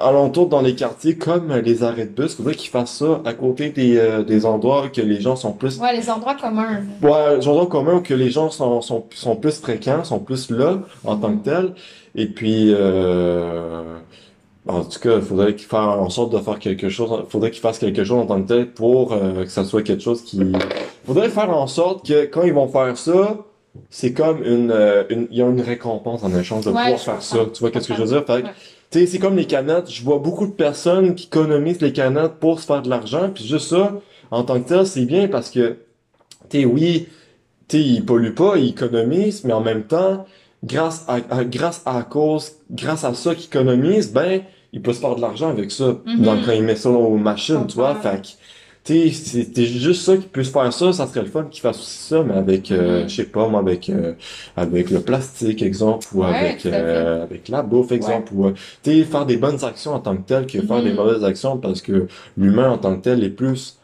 alentour 0.00 0.48
dans 0.48 0.60
les 0.60 0.74
quartiers, 0.74 1.16
comme 1.16 1.54
les 1.54 1.84
arrêts 1.84 2.06
de 2.06 2.10
bus, 2.10 2.32
il 2.32 2.36
faudrait 2.36 2.54
qu'ils 2.56 2.70
fassent 2.70 2.96
ça 2.98 3.20
à 3.24 3.32
côté 3.32 3.70
des, 3.70 4.22
des 4.26 4.44
endroits 4.44 4.88
que 4.88 5.00
les 5.00 5.20
gens 5.20 5.36
sont 5.36 5.52
plus 5.52 5.78
Ouais, 5.78 5.94
les 5.96 6.10
endroits 6.10 6.34
communs. 6.34 6.82
Ouais, 7.00 7.40
j'entends 7.40 7.66
quand 7.66 7.82
même 7.84 8.02
que 8.02 8.14
les 8.14 8.30
gens 8.30 8.50
sont, 8.50 8.80
sont, 8.80 9.04
sont 9.14 9.36
plus 9.36 9.60
fréquents, 9.60 10.02
sont 10.02 10.18
plus 10.18 10.50
là 10.50 10.80
en 11.04 11.16
tant 11.16 11.32
que 11.36 11.44
tels. 11.44 11.74
Et 12.16 12.26
puis, 12.26 12.72
euh, 12.74 13.82
en 14.68 14.84
tout 14.84 15.00
cas, 15.00 15.16
il 15.16 15.22
faudrait 15.22 15.54
qu'ils 15.54 15.66
fassent 15.66 15.80
en 15.98 16.10
sorte 16.10 16.32
de 16.32 16.38
faire 16.38 16.58
quelque 16.58 16.88
chose, 16.88 17.24
faudrait 17.28 17.50
qu'ils 17.50 17.60
fassent 17.62 17.78
quelque 17.78 18.04
chose 18.04 18.18
en 18.20 18.26
tant 18.26 18.40
que 18.42 18.48
tel 18.48 18.70
pour 18.70 19.12
euh, 19.12 19.44
que 19.44 19.50
ça 19.50 19.64
soit 19.64 19.82
quelque 19.82 20.02
chose 20.02 20.22
qui... 20.22 20.40
faudrait 21.06 21.30
faire 21.30 21.50
en 21.50 21.66
sorte 21.66 22.06
que 22.06 22.26
quand 22.26 22.42
ils 22.42 22.52
vont 22.52 22.68
faire 22.68 22.96
ça, 22.96 23.38
c'est 23.90 24.12
comme 24.12 24.42
une, 24.44 24.70
euh, 24.70 25.04
une, 25.10 25.26
il 25.30 25.38
y 25.38 25.42
a 25.42 25.46
une 25.46 25.60
récompense 25.60 26.22
en 26.22 26.36
échange 26.38 26.64
de 26.64 26.70
Ouais, 26.70 26.82
pouvoir 26.82 27.00
faire 27.00 27.22
ça. 27.22 27.38
Tu 27.52 27.60
vois 27.60 27.70
qu'est-ce 27.70 27.88
que 27.88 27.94
je 27.94 28.00
veux 28.02 28.08
dire? 28.08 28.24
Fait 28.26 28.42
que, 28.42 28.46
Ouais. 28.46 28.52
tu 28.90 28.98
sais, 29.00 29.06
c'est 29.06 29.18
comme 29.18 29.36
les 29.36 29.46
canettes. 29.46 29.90
Je 29.90 30.02
vois 30.02 30.18
beaucoup 30.18 30.46
de 30.46 30.52
personnes 30.52 31.14
qui 31.14 31.26
économisent 31.26 31.80
les 31.80 31.92
canettes 31.92 32.34
pour 32.40 32.60
se 32.60 32.66
faire 32.66 32.82
de 32.82 32.88
l'argent. 32.90 33.30
Puis 33.34 33.46
juste 33.46 33.68
ça, 33.68 33.92
en 34.30 34.42
tant 34.42 34.60
que 34.60 34.68
tel, 34.68 34.86
c'est 34.86 35.04
bien 35.04 35.28
parce 35.28 35.50
que, 35.50 35.76
tu 36.50 36.60
sais, 36.60 36.64
oui, 36.64 37.08
tu 37.68 37.76
sais, 37.78 37.82
ils 37.82 38.04
polluent 38.04 38.34
pas, 38.34 38.56
ils 38.56 38.70
économisent, 38.70 39.44
mais 39.44 39.52
en 39.52 39.60
même 39.60 39.84
temps, 39.84 40.26
grâce 40.64 41.04
à, 41.06 41.18
à- 41.30 41.44
grâce 41.44 41.82
à 41.86 42.02
cause, 42.02 42.52
grâce 42.70 43.04
à 43.04 43.14
ça 43.14 43.34
qu'ils 43.34 43.46
économisent, 43.46 44.12
ben, 44.12 44.42
ils 44.72 44.82
peuvent 44.82 44.94
se 44.94 45.00
faire 45.00 45.16
de 45.16 45.20
l'argent 45.20 45.48
avec 45.50 45.70
ça. 45.70 45.96
Mhm. 46.04 46.24
Donc, 46.24 46.44
quand 46.44 46.52
ils 46.52 46.62
mettent 46.62 46.78
ça 46.78 46.90
aux 46.90 47.16
machines, 47.16 47.66
tu 47.66 47.74
vois, 47.76 47.94
fait 47.96 48.22
que, 48.22 48.28
c'était 48.84 49.66
juste 49.66 50.02
ça 50.02 50.16
qu'ils 50.16 50.28
puissent 50.30 50.50
faire 50.50 50.72
ça, 50.72 50.92
ça 50.92 51.06
serait 51.06 51.22
le 51.22 51.26
fun 51.28 51.44
qu'ils 51.44 51.60
fassent 51.60 51.78
aussi 51.80 51.98
ça, 52.08 52.22
mais 52.22 52.34
avec, 52.34 52.70
euh, 52.70 53.02
Mhm. 53.02 53.08
je 53.08 53.14
sais 53.16 53.24
pas, 53.26 53.46
moi, 53.48 53.60
avec, 53.60 53.90
euh, 53.90 54.14
avec 54.56 54.90
le 54.90 55.02
plastique, 55.04 55.62
exemple, 55.62 56.06
ou 56.14 56.22
Ouais, 56.22 56.28
avec, 56.28 56.64
euh, 56.66 57.22
avec 57.24 57.48
la 57.48 57.62
bouffe, 57.62 57.92
exemple, 57.92 58.32
ou, 58.34 58.46
euh, 58.46 58.52
tu 58.82 58.92
sais, 58.92 59.04
faire 59.04 59.26
des 59.26 59.36
bonnes 59.36 59.62
actions 59.64 59.92
en 59.94 60.00
tant 60.00 60.16
que 60.16 60.22
tel 60.22 60.46
que 60.46 60.62
faire 60.62 60.82
des 60.82 60.90
Mhm. 60.90 60.96
mauvaises 60.96 61.24
actions 61.24 61.58
parce 61.58 61.82
que 61.82 62.06
l'humain 62.36 62.70
en 62.70 62.78
tant 62.78 62.96
que 62.96 63.02
tel 63.02 63.22
est 63.24 63.30
plus, 63.30 63.77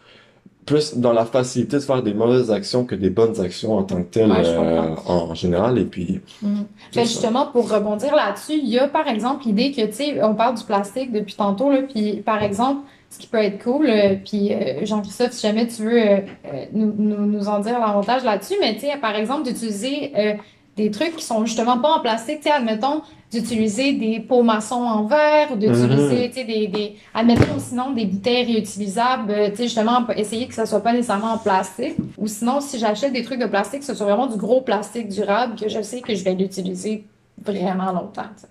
plus 0.66 0.96
dans 0.96 1.12
la 1.12 1.24
facilité 1.24 1.76
de 1.76 1.82
faire 1.82 2.02
des 2.02 2.14
mauvaises 2.14 2.50
actions 2.50 2.84
que 2.84 2.94
des 2.94 3.10
bonnes 3.10 3.40
actions 3.40 3.76
en 3.76 3.82
tant 3.82 3.96
que 3.96 4.10
tel, 4.10 4.30
Ouais, 4.30 4.44
je 4.44 4.50
euh, 4.50 4.94
en, 5.06 5.34
général, 5.34 5.78
et 5.78 5.84
puis, 5.84 6.20
c'est 6.40 7.00
Ben 7.00 7.06
justement, 7.06 7.46
pour 7.46 7.70
rebondir 7.70 8.14
là-dessus, 8.14 8.54
il 8.54 8.68
y 8.68 8.78
a 8.78 8.88
par 8.88 9.06
exemple 9.08 9.44
l'idée 9.46 9.72
que, 9.72 9.86
tu 9.86 9.92
sais, 9.92 10.22
on 10.22 10.34
parle 10.34 10.56
du 10.56 10.64
plastique 10.64 11.12
depuis 11.12 11.34
tantôt, 11.34 11.70
là, 11.70 11.82
puis 11.82 12.22
par 12.24 12.42
exemple, 12.42 12.80
ce 13.14 13.18
qui 13.20 13.26
peut 13.28 13.38
être 13.38 13.62
cool, 13.62 13.86
euh, 13.88 14.16
puis 14.24 14.52
euh, 14.52 14.84
Jean-Christophe, 14.84 15.32
si 15.32 15.46
jamais 15.46 15.68
tu 15.68 15.82
veux 15.82 16.00
euh, 16.00 16.18
euh, 16.46 16.64
nous, 16.72 16.92
nous, 16.96 17.26
nous 17.26 17.48
en 17.48 17.60
dire 17.60 17.78
davantage 17.78 18.24
là-dessus, 18.24 18.54
mais 18.60 18.74
tu 18.74 18.80
sais, 18.80 18.96
par 19.00 19.14
exemple, 19.14 19.44
d'utiliser 19.44 20.12
euh, 20.16 20.34
des 20.76 20.90
trucs 20.90 21.16
qui 21.16 21.24
sont 21.24 21.44
justement 21.46 21.78
pas 21.78 21.96
en 21.96 22.00
plastique, 22.00 22.38
tu 22.38 22.44
sais, 22.44 22.50
admettons, 22.50 23.02
d'utiliser 23.30 23.92
des 23.92 24.20
pots 24.20 24.42
maçons 24.42 24.74
en 24.76 25.04
verre, 25.04 25.52
ou 25.52 25.56
d'utiliser, 25.56 26.28
tu 26.30 26.34
sais, 26.34 26.44
des, 26.44 26.66
des, 26.68 26.96
admettons, 27.14 27.58
sinon, 27.58 27.90
des 27.92 28.06
bouteilles 28.06 28.44
réutilisables, 28.44 29.30
euh, 29.30 29.50
tu 29.50 29.56
sais, 29.56 29.62
justement, 29.64 30.06
essayer 30.16 30.46
que 30.46 30.54
ça 30.54 30.66
soit 30.66 30.80
pas 30.80 30.92
nécessairement 30.92 31.32
en 31.32 31.38
plastique, 31.38 31.96
ou 32.18 32.26
sinon, 32.26 32.60
si 32.60 32.78
j'achète 32.78 33.12
des 33.12 33.22
trucs 33.24 33.40
de 33.40 33.46
plastique, 33.46 33.80
que 33.80 33.86
ce 33.86 33.94
soit 33.94 34.06
vraiment 34.06 34.26
du 34.26 34.36
gros 34.36 34.60
plastique 34.60 35.08
durable, 35.08 35.56
que 35.58 35.68
je 35.68 35.80
sais 35.82 36.00
que 36.00 36.14
je 36.14 36.22
vais 36.24 36.34
l'utiliser 36.34 37.04
vraiment 37.42 37.92
longtemps, 37.92 38.22
tu 38.36 38.42
sais. 38.42 38.48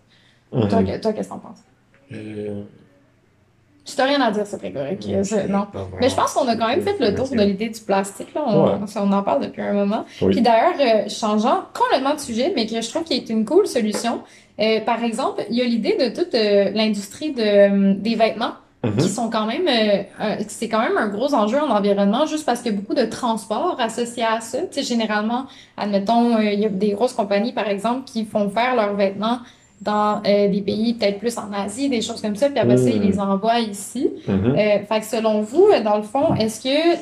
Mhm. 0.53 0.67
Toi, 0.69 0.83
que- 0.83 1.01
toi, 1.01 1.13
qu'est-ce 1.13 1.29
que 1.29 1.33
t'en 1.33 1.39
penses? 1.39 1.63
Euh, 2.11 2.63
Si 3.85 3.97
t'as 3.97 4.05
rien 4.05 4.21
à 4.21 4.31
dire, 4.31 4.43
c'est 4.45 4.57
très 4.57 4.71
correct. 4.71 5.03
je 5.05 5.47
non. 5.51 5.67
Mais 5.99 6.07
je 6.09 6.15
pense 6.15 6.33
qu'on 6.33 6.47
a 6.47 6.55
quand 6.55 6.67
même 6.67 6.81
fait 6.81 6.95
le 6.99 7.13
tour 7.15 7.27
de 7.29 7.35
l'idée 7.41 7.67
du 7.69 7.81
plastique. 7.81 8.33
Là. 8.33 8.43
On, 8.47 8.63
Ouais. 8.63 8.71
on 8.95 9.11
en 9.11 9.23
parle 9.23 9.41
depuis 9.43 9.61
un 9.61 9.73
moment. 9.73 10.05
Oui. 10.21 10.31
Puis 10.33 10.41
d'ailleurs, 10.41 10.75
euh, 10.79 11.09
changeant 11.09 11.63
complètement 11.73 12.13
de 12.13 12.19
sujet, 12.19 12.53
mais 12.55 12.65
que 12.65 12.79
je 12.81 12.89
trouve 12.89 13.03
qu'il 13.03 13.17
est 13.17 13.29
une 13.29 13.43
cool 13.45 13.67
solution. 13.67 14.21
euh, 14.59 14.79
par 14.81 15.03
exemple, 15.03 15.43
il 15.49 15.57
y 15.57 15.61
a 15.61 15.65
l'idée 15.65 15.97
de 15.99 16.15
toute 16.15 16.33
euh, 16.35 16.69
l'industrie 16.73 17.33
de, 17.33 17.41
euh, 17.41 17.93
des 17.97 18.15
vêtements 18.15 18.53
Mhm. 18.83 18.97
qui 18.97 19.09
sont 19.09 19.29
quand 19.29 19.45
même, 19.45 19.65
euh, 19.67 20.35
c'est 20.47 20.67
quand 20.69 20.79
même 20.81 20.97
un 20.97 21.07
gros 21.07 21.33
enjeu 21.33 21.57
en 21.59 21.69
environnement, 21.69 22.25
juste 22.25 22.45
parce 22.45 22.61
qu'il 22.61 22.71
y 22.73 22.75
a 22.75 22.77
beaucoup 22.77 22.93
de 22.95 23.05
transports 23.05 23.77
associés 23.79 24.23
à 24.25 24.41
ça. 24.41 24.59
Tu 24.61 24.67
sais, 24.71 24.83
généralement, 24.83 25.45
admettons, 25.77 26.37
il 26.39 26.59
y 26.59 26.65
a 26.65 26.69
des 26.69 26.91
grosses 26.91 27.13
compagnies, 27.13 27.53
par 27.53 27.67
exemple, 27.67 28.01
qui 28.05 28.25
font 28.25 28.49
faire 28.49 28.75
leurs 28.75 28.93
vêtements 28.95 29.39
dans 29.83 30.21
euh, 30.25 30.47
des 30.49 30.61
pays 30.61 30.93
peut-être 30.93 31.19
plus 31.19 31.37
en 31.37 31.51
Asie, 31.53 31.89
des 31.89 32.01
choses 32.01 32.21
comme 32.21 32.35
ça, 32.35 32.49
puis 32.49 32.59
après 32.59 32.77
ça, 32.77 32.89
ils 32.89 33.01
les 33.01 33.19
envoient 33.19 33.59
ici. 33.59 34.09
Mhm. 34.27 34.55
Euh, 34.55 34.55
fait 34.87 34.99
que 34.99 35.05
selon 35.05 35.41
vous, 35.41 35.67
euh, 35.73 35.83
dans 35.83 35.97
le 35.97 36.03
fond, 36.03 36.33
est-ce 36.35 36.61
que 36.61 36.97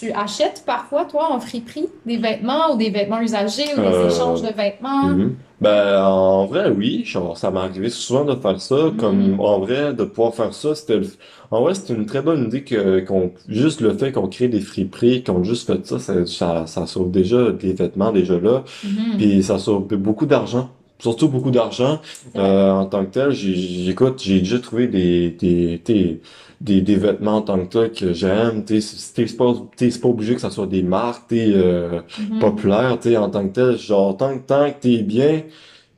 tu 0.00 0.10
achètes 0.12 0.64
parfois, 0.66 1.04
toi, 1.04 1.28
en 1.32 1.38
friperie, 1.38 1.86
des 2.04 2.16
vêtements 2.16 2.72
ou 2.72 2.76
des 2.76 2.90
vêtements 2.90 3.20
usagés 3.20 3.64
ou 3.76 3.80
des 3.80 3.86
Euh, 3.86 4.08
échanges 4.08 4.42
de 4.42 4.48
vêtements? 4.48 5.04
Mhm. 5.04 5.36
Ben, 5.60 6.02
en 6.04 6.46
vrai, 6.46 6.68
oui, 6.76 7.04
genre, 7.04 7.38
ça 7.38 7.50
m'est 7.50 7.60
arrivé 7.60 7.88
souvent 7.88 8.24
de 8.24 8.34
faire 8.34 8.60
ça, 8.60 8.76
comme, 8.98 9.32
Mhm. 9.34 9.40
en 9.40 9.60
vrai, 9.60 9.94
de 9.94 10.04
pouvoir 10.04 10.34
faire 10.34 10.52
ça, 10.52 10.74
c'était, 10.74 10.96
le- 10.96 11.06
en 11.50 11.60
vrai, 11.62 11.74
c'était 11.74 11.94
une 11.94 12.06
très 12.06 12.20
bonne 12.22 12.44
idée 12.46 12.64
que, 12.64 13.00
qu'on, 13.00 13.30
juste 13.48 13.80
le 13.80 13.92
fait 13.96 14.10
qu'on 14.10 14.26
crée 14.26 14.48
des 14.48 14.60
friperies, 14.60 15.22
qu'on 15.22 15.44
juste 15.44 15.66
fait 15.66 15.86
ça, 15.86 15.98
ça, 16.00 16.26
ça, 16.26 16.66
ça 16.66 16.86
sauve 16.86 17.10
déjà 17.12 17.52
des 17.52 17.72
vêtements, 17.74 18.10
déjà 18.12 18.38
là, 18.40 18.64
Mhm. 18.82 19.16
puis 19.18 19.42
ça 19.44 19.58
sauve 19.58 19.86
beaucoup 19.86 20.26
d'argent. 20.26 20.68
Surtout 21.00 21.28
beaucoup 21.28 21.50
d'argent, 21.50 22.00
euh, 22.36 22.70
en 22.70 22.86
tant 22.86 23.04
que 23.04 23.10
tel, 23.10 23.30
j'ai, 23.32 23.54
j'écoute, 23.54 24.22
j'ai 24.22 24.38
déjà 24.38 24.58
trouvé 24.60 24.86
des, 24.86 25.30
des, 25.30 25.78
des, 25.84 26.20
des, 26.60 26.80
des 26.80 26.96
vêtements 26.96 27.36
en 27.38 27.42
tant 27.42 27.58
que 27.58 27.66
tel 27.66 27.92
que 27.92 28.12
j'aime, 28.14 28.64
c'est 28.66 29.36
pas, 29.36 29.52
pas 29.52 30.08
obligé 30.08 30.34
que 30.36 30.40
ça 30.40 30.50
soit 30.50 30.66
des 30.68 30.82
marques, 30.82 31.26
t'sais, 31.28 31.52
euh, 31.54 32.00
Mhm. 32.30 32.38
populaire, 32.38 32.98
tu 33.00 33.10
sais, 33.10 33.16
en 33.16 33.28
tant 33.28 33.46
que 33.46 33.52
tel, 33.52 33.76
genre, 33.76 34.16
tant, 34.16 34.38
que- 34.38 34.46
tant 34.46 34.70
que 34.70 34.80
t'es 34.80 34.98
bien, 35.02 35.42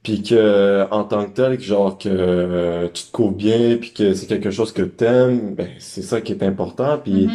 puis 0.02 0.22
que, 0.22 0.86
en 0.90 1.04
tant 1.04 1.26
que 1.26 1.30
tel, 1.32 1.58
que 1.58 1.62
genre, 1.64 1.98
que 1.98 2.08
euh, 2.08 2.88
tu 2.92 3.04
te 3.04 3.12
couvres 3.12 3.32
bien, 3.36 3.76
puis 3.80 3.92
que 3.92 4.14
c'est 4.14 4.26
quelque 4.26 4.50
chose 4.50 4.72
que 4.72 4.82
t'aimes, 4.82 5.54
ben, 5.54 5.68
c'est 5.78 6.02
ça 6.02 6.20
qui 6.20 6.32
est 6.32 6.42
important, 6.42 6.98
puis 7.02 7.26
Mhm. 7.28 7.32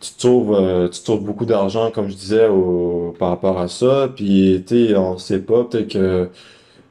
tu 0.00 0.12
te 0.14 0.20
sauves, 0.22 0.54
euh, 0.54 0.88
tu 0.88 1.00
te 1.00 1.06
sauves 1.06 1.24
beaucoup 1.24 1.46
d'argent, 1.46 1.90
comme 1.92 2.08
je 2.10 2.16
disais, 2.16 2.48
au, 2.48 3.14
par 3.18 3.28
rapport 3.30 3.58
à 3.58 3.68
ça, 3.68 4.10
puis, 4.14 4.62
tu 4.66 4.94
on 4.96 5.18
sait 5.18 5.38
pas, 5.40 5.64
peut-être 5.64 5.88
que, 5.92 6.28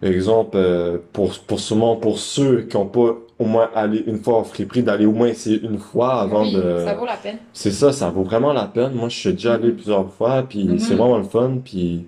exemple, 0.01 0.55
euh, 0.57 0.97
pour, 1.13 1.33
pour 1.47 1.59
sûrement, 1.59 1.95
pour 1.95 2.19
ceux 2.19 2.63
qui 2.63 2.75
ont 2.77 2.85
pas 2.87 3.15
au 3.39 3.45
moins 3.45 3.69
allé 3.75 4.03
une 4.07 4.17
fois 4.19 4.37
en 4.37 4.43
friperie, 4.43 4.81
d'aller 4.83 5.05
au 5.05 5.11
moins 5.11 5.27
essayer 5.27 5.61
une 5.61 5.77
fois 5.77 6.21
avant 6.21 6.43
Oui, 6.43 6.53
de... 6.53 6.83
ça 6.85 6.93
vaut 6.93 7.05
la 7.05 7.17
peine. 7.17 7.37
C'est 7.53 7.71
ça, 7.71 7.91
ça 7.91 8.09
vaut 8.09 8.23
vraiment 8.23 8.53
la 8.53 8.65
peine. 8.65 8.93
Moi, 8.93 9.09
je 9.09 9.17
suis 9.17 9.31
déjà 9.33 9.55
allé 9.55 9.69
Mhm. 9.69 9.75
plusieurs 9.75 10.09
fois, 10.13 10.43
puis 10.47 10.63
Mhm. 10.65 10.79
c'est 10.79 10.95
vraiment 10.95 11.17
le 11.17 11.23
fun, 11.23 11.57
puis 11.63 12.05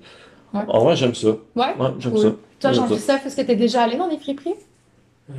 Ouais. 0.53 0.61
en 0.67 0.83
vrai, 0.83 0.95
j'aime 0.95 1.13
ça. 1.15 1.27
Ouais. 1.27 1.35
Ouais, 1.77 1.87
j'aime 1.99 2.13
Cool. 2.13 2.21
ça. 2.21 2.31
Toi. 2.59 2.71
Jean-Christophe, 2.71 3.25
est-ce 3.25 3.35
que 3.37 3.41
tu 3.41 3.51
es 3.51 3.55
déjà 3.55 3.83
allé 3.83 3.97
dans 3.97 4.07
des 4.07 4.17
friperies? 4.17 4.55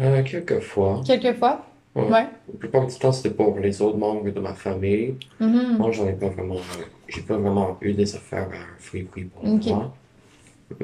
Euh, 0.01 0.23
quelques 0.23 0.61
fois. 0.61 1.01
Quelques 1.07 1.39
fois? 1.39 1.65
Ouais. 1.97 2.03
Ouais. 2.05 2.27
La 2.53 2.59
plupart 2.59 2.87
du 2.87 2.95
temps, 2.99 3.11
c'était 3.13 3.31
pour 3.35 3.59
les 3.59 3.81
autres 3.83 3.97
membres 3.97 4.31
de 4.31 4.41
ma 4.41 4.53
famille. 4.53 5.15
Mhm. 5.41 5.79
Moi, 5.79 5.91
j'en 5.93 6.07
ai 6.07 6.13
pas 6.13 6.29
vraiment, 6.29 6.57
j'ai 7.09 7.23
pas 7.23 7.37
vraiment 7.39 7.77
eu 7.81 7.95
des 7.95 8.15
affaires 8.15 8.49
à 8.53 8.79
Friperie 8.83 9.25
pour 9.25 9.51
Ok. 9.53 9.65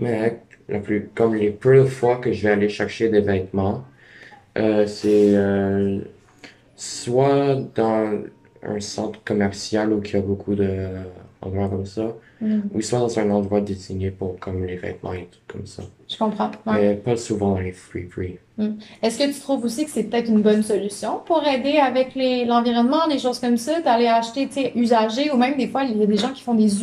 Mais 0.00 0.40
la 0.68 0.78
plus, 0.80 1.08
comme 1.14 1.34
les 1.34 1.50
peu 1.50 1.76
de 1.78 1.84
fois 1.84 2.16
que 2.16 2.32
je 2.32 2.42
vais 2.46 2.52
aller 2.52 2.68
chercher 2.68 3.08
des 3.08 3.20
vêtements, 3.20 3.84
euh, 4.58 4.86
c'est 4.86 5.34
euh, 5.34 6.00
soit 6.76 7.56
dans 7.74 8.22
un 8.62 8.80
centre 8.80 9.22
commercial 9.24 9.92
où 9.92 10.00
il 10.02 10.12
y 10.12 10.16
a 10.16 10.20
beaucoup 10.20 10.54
de 10.54 10.88
endroits 11.42 11.68
comme 11.68 11.86
ça, 11.86 12.14
Mhm. 12.40 12.62
ou 12.74 12.80
soit 12.80 12.98
dans 12.98 13.18
un 13.18 13.30
endroit 13.30 13.60
désigné 13.60 14.10
pour 14.10 14.38
comme 14.38 14.64
les 14.64 14.76
vêtements 14.76 15.12
et 15.12 15.28
tout 15.30 15.38
comme 15.46 15.66
ça. 15.66 15.82
Je 16.08 16.16
comprends. 16.18 16.50
Ouais. 16.66 16.74
Mais 16.80 16.94
pas 16.96 17.16
souvent 17.16 17.52
dans 17.54 17.60
les 17.60 17.72
Friperies. 17.72 18.38
Est-ce 19.02 19.18
que 19.18 19.32
tu 19.32 19.38
trouves 19.40 19.64
aussi 19.64 19.84
que 19.84 19.90
c'est 19.90 20.04
peut-être 20.04 20.28
une 20.28 20.42
bonne 20.42 20.62
solution 20.62 21.20
pour 21.24 21.46
aider 21.46 21.76
avec 21.78 22.14
les, 22.14 22.44
l'environnement, 22.44 23.06
des 23.08 23.18
choses 23.18 23.38
comme 23.38 23.56
ça, 23.56 23.80
d'aller 23.80 24.06
acheter, 24.08 24.48
usagé, 24.74 25.30
ou 25.30 25.36
même 25.36 25.56
des 25.56 25.68
fois, 25.68 25.84
il 25.84 25.96
y 25.96 26.02
a 26.02 26.06
des 26.06 26.16
gens 26.16 26.32
qui 26.32 26.42
font 26.42 26.54
des 26.54 26.82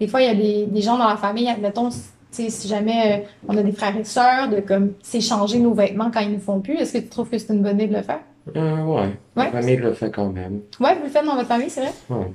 des 0.00 0.06
fois, 0.08 0.22
il 0.22 0.26
y 0.26 0.30
a 0.30 0.34
des, 0.34 0.66
des 0.66 0.82
gens 0.82 0.98
dans 0.98 1.08
la 1.08 1.16
famille, 1.16 1.48
admettons, 1.48 1.88
tu 1.90 1.96
sais, 2.30 2.50
si 2.50 2.68
jamais 2.68 3.22
euh, 3.22 3.26
on 3.48 3.56
a 3.56 3.62
des 3.62 3.72
frères 3.72 3.96
et 3.96 4.04
sœurs, 4.04 4.48
de 4.48 4.60
comme 4.60 4.92
s'échanger 5.02 5.58
nos 5.58 5.72
vêtements 5.74 6.10
quand 6.12 6.20
ils 6.20 6.32
nous 6.32 6.40
font 6.40 6.60
plus, 6.60 6.76
est-ce 6.76 6.92
que 6.94 6.98
tu 6.98 7.08
trouves 7.08 7.28
que 7.30 7.38
c'est 7.38 7.52
une 7.52 7.62
bonne 7.62 7.76
idée 7.76 7.86
de 7.88 7.96
le 7.96 8.02
faire? 8.02 8.20
Euh, 8.56 8.82
ouais. 8.84 9.10
Ma 9.34 9.44
Ouais. 9.44 9.50
famille 9.50 9.76
le 9.76 9.92
fait 9.92 10.10
quand 10.10 10.28
même. 10.28 10.60
Ouais, 10.80 10.94
vous 10.96 11.04
le 11.04 11.10
faites 11.10 11.24
dans 11.24 11.34
votre 11.36 11.48
famille, 11.48 11.70
c'est 11.70 11.80
vrai? 11.80 11.92
Ouais. 12.10 12.32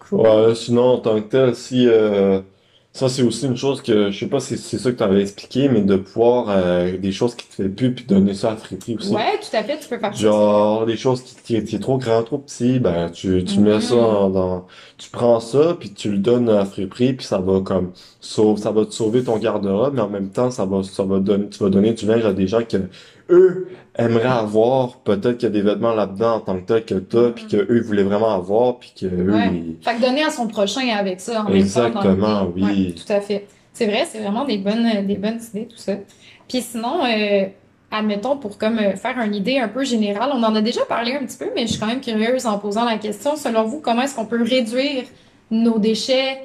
Cool. 0.00 0.20
Ouais, 0.20 0.54
sinon, 0.54 0.82
en 0.94 0.98
tant 0.98 1.16
que 1.16 1.28
tel, 1.28 1.54
si, 1.54 1.86
euh, 1.88 2.40
ça 2.96 3.08
c'est 3.08 3.22
aussi 3.22 3.46
une 3.46 3.56
chose 3.56 3.82
que, 3.82 4.10
je 4.10 4.18
sais 4.18 4.26
pas 4.26 4.40
si 4.40 4.56
c'est 4.56 4.78
ça 4.78 4.90
que 4.90 4.96
tu 4.96 5.02
avais 5.02 5.20
expliqué, 5.22 5.68
mais 5.68 5.82
de 5.82 5.96
pouvoir, 5.96 6.46
euh, 6.48 6.96
des 6.96 7.12
choses 7.12 7.34
qui 7.34 7.46
te 7.46 7.54
fait 7.54 7.68
plus, 7.68 7.94
puis 7.94 8.04
donner 8.06 8.32
ça 8.34 8.52
à 8.52 8.56
friperie 8.56 8.96
aussi. 8.96 9.12
Ouais, 9.14 9.38
tout 9.40 9.54
à 9.56 9.62
fait, 9.62 9.78
tu 9.78 9.88
peux 9.88 9.98
faire 9.98 10.14
ça. 10.14 10.20
Genre, 10.20 10.86
des 10.86 10.96
choses 10.96 11.22
qui, 11.22 11.34
qui, 11.60 11.64
qui 11.64 11.76
est 11.76 11.78
trop 11.78 11.98
grand, 11.98 12.22
trop 12.22 12.38
petit, 12.38 12.78
ben, 12.80 13.10
tu, 13.10 13.44
tu 13.44 13.60
mets 13.60 13.80
ça 13.80 13.94
Mhm. 13.94 14.00
dans, 14.00 14.30
dans- 14.30 14.66
tu 14.98 15.10
prends 15.10 15.40
ça, 15.40 15.76
puis 15.78 15.92
tu 15.92 16.10
le 16.10 16.18
donnes 16.18 16.48
à 16.48 16.64
friperie, 16.64 17.12
puis 17.12 17.26
ça 17.26 17.38
va 17.38 17.60
comme, 17.60 17.92
sauve, 18.20 18.58
ça 18.58 18.70
va 18.72 18.86
te 18.86 18.92
sauver 18.92 19.22
ton 19.24 19.36
garde-robe, 19.38 19.94
mais 19.94 20.00
en 20.02 20.08
même 20.08 20.30
temps, 20.30 20.50
ça 20.50 20.64
va, 20.64 20.82
ça 20.82 21.04
va 21.04 21.18
donner, 21.20 21.48
tu 21.50 21.58
vas 21.62 21.68
donner 21.70 21.92
du 21.92 22.06
linge 22.06 22.24
à 22.24 22.32
des 22.32 22.46
gens 22.46 22.62
que, 22.64 22.78
eux, 23.30 23.68
aimeraient 23.96 24.24
avoir. 24.28 24.98
Peut-être 24.98 25.38
qu'il 25.38 25.42
y 25.44 25.46
a 25.46 25.50
des 25.50 25.62
vêtements 25.62 25.94
là-dedans 25.94 26.36
en 26.36 26.40
tant 26.40 26.56
que 26.58 26.66
tel 26.66 26.84
que 26.84 26.94
t'as, 26.94 27.30
puis 27.30 27.46
que 27.46 27.56
eux, 27.56 27.76
ils 27.76 27.82
voulaient 27.82 28.02
vraiment 28.02 28.34
avoir, 28.34 28.78
puis 28.78 28.92
que 29.00 29.06
eux, 29.06 29.32
Ouais. 29.32 29.50
ils- 29.52 29.76
Fait 29.82 29.94
que 29.96 30.00
donner 30.00 30.22
à 30.24 30.30
son 30.30 30.46
prochain 30.46 30.88
avec 30.96 31.20
ça 31.20 31.42
en 31.44 31.50
même 31.50 31.66
temps 31.68 31.80
dans 31.80 31.86
Exactement, 31.86 32.48
oui. 32.54 32.62
Ouais, 32.62 32.92
tout 32.92 33.12
à 33.12 33.20
fait. 33.20 33.46
C'est 33.72 33.86
vrai, 33.86 34.04
c'est 34.06 34.20
vraiment 34.20 34.44
des 34.44 34.58
bonnes, 34.58 35.04
des 35.06 35.16
bonnes 35.16 35.38
idées, 35.52 35.66
tout 35.66 35.76
ça. 35.76 35.92
Puis 36.48 36.62
sinon, 36.62 37.00
euh, 37.04 37.44
admettons, 37.90 38.36
pour 38.36 38.56
comme 38.58 38.78
euh, 38.78 38.96
faire 38.96 39.18
une 39.20 39.34
idée 39.34 39.58
un 39.58 39.68
peu 39.68 39.84
générale, 39.84 40.30
on 40.32 40.42
en 40.42 40.54
a 40.54 40.60
déjà 40.62 40.84
parlé 40.84 41.12
un 41.14 41.24
petit 41.26 41.36
peu, 41.36 41.46
mais 41.54 41.62
je 41.66 41.72
suis 41.72 41.80
quand 41.80 41.86
même 41.86 42.00
curieuse 42.00 42.46
en 42.46 42.58
posant 42.58 42.84
la 42.84 42.96
question. 42.98 43.36
Selon 43.36 43.64
vous, 43.64 43.80
comment 43.80 44.02
est-ce 44.02 44.14
qu'on 44.14 44.24
peut 44.26 44.42
réduire 44.42 45.04
nos 45.50 45.78
déchets 45.78 46.38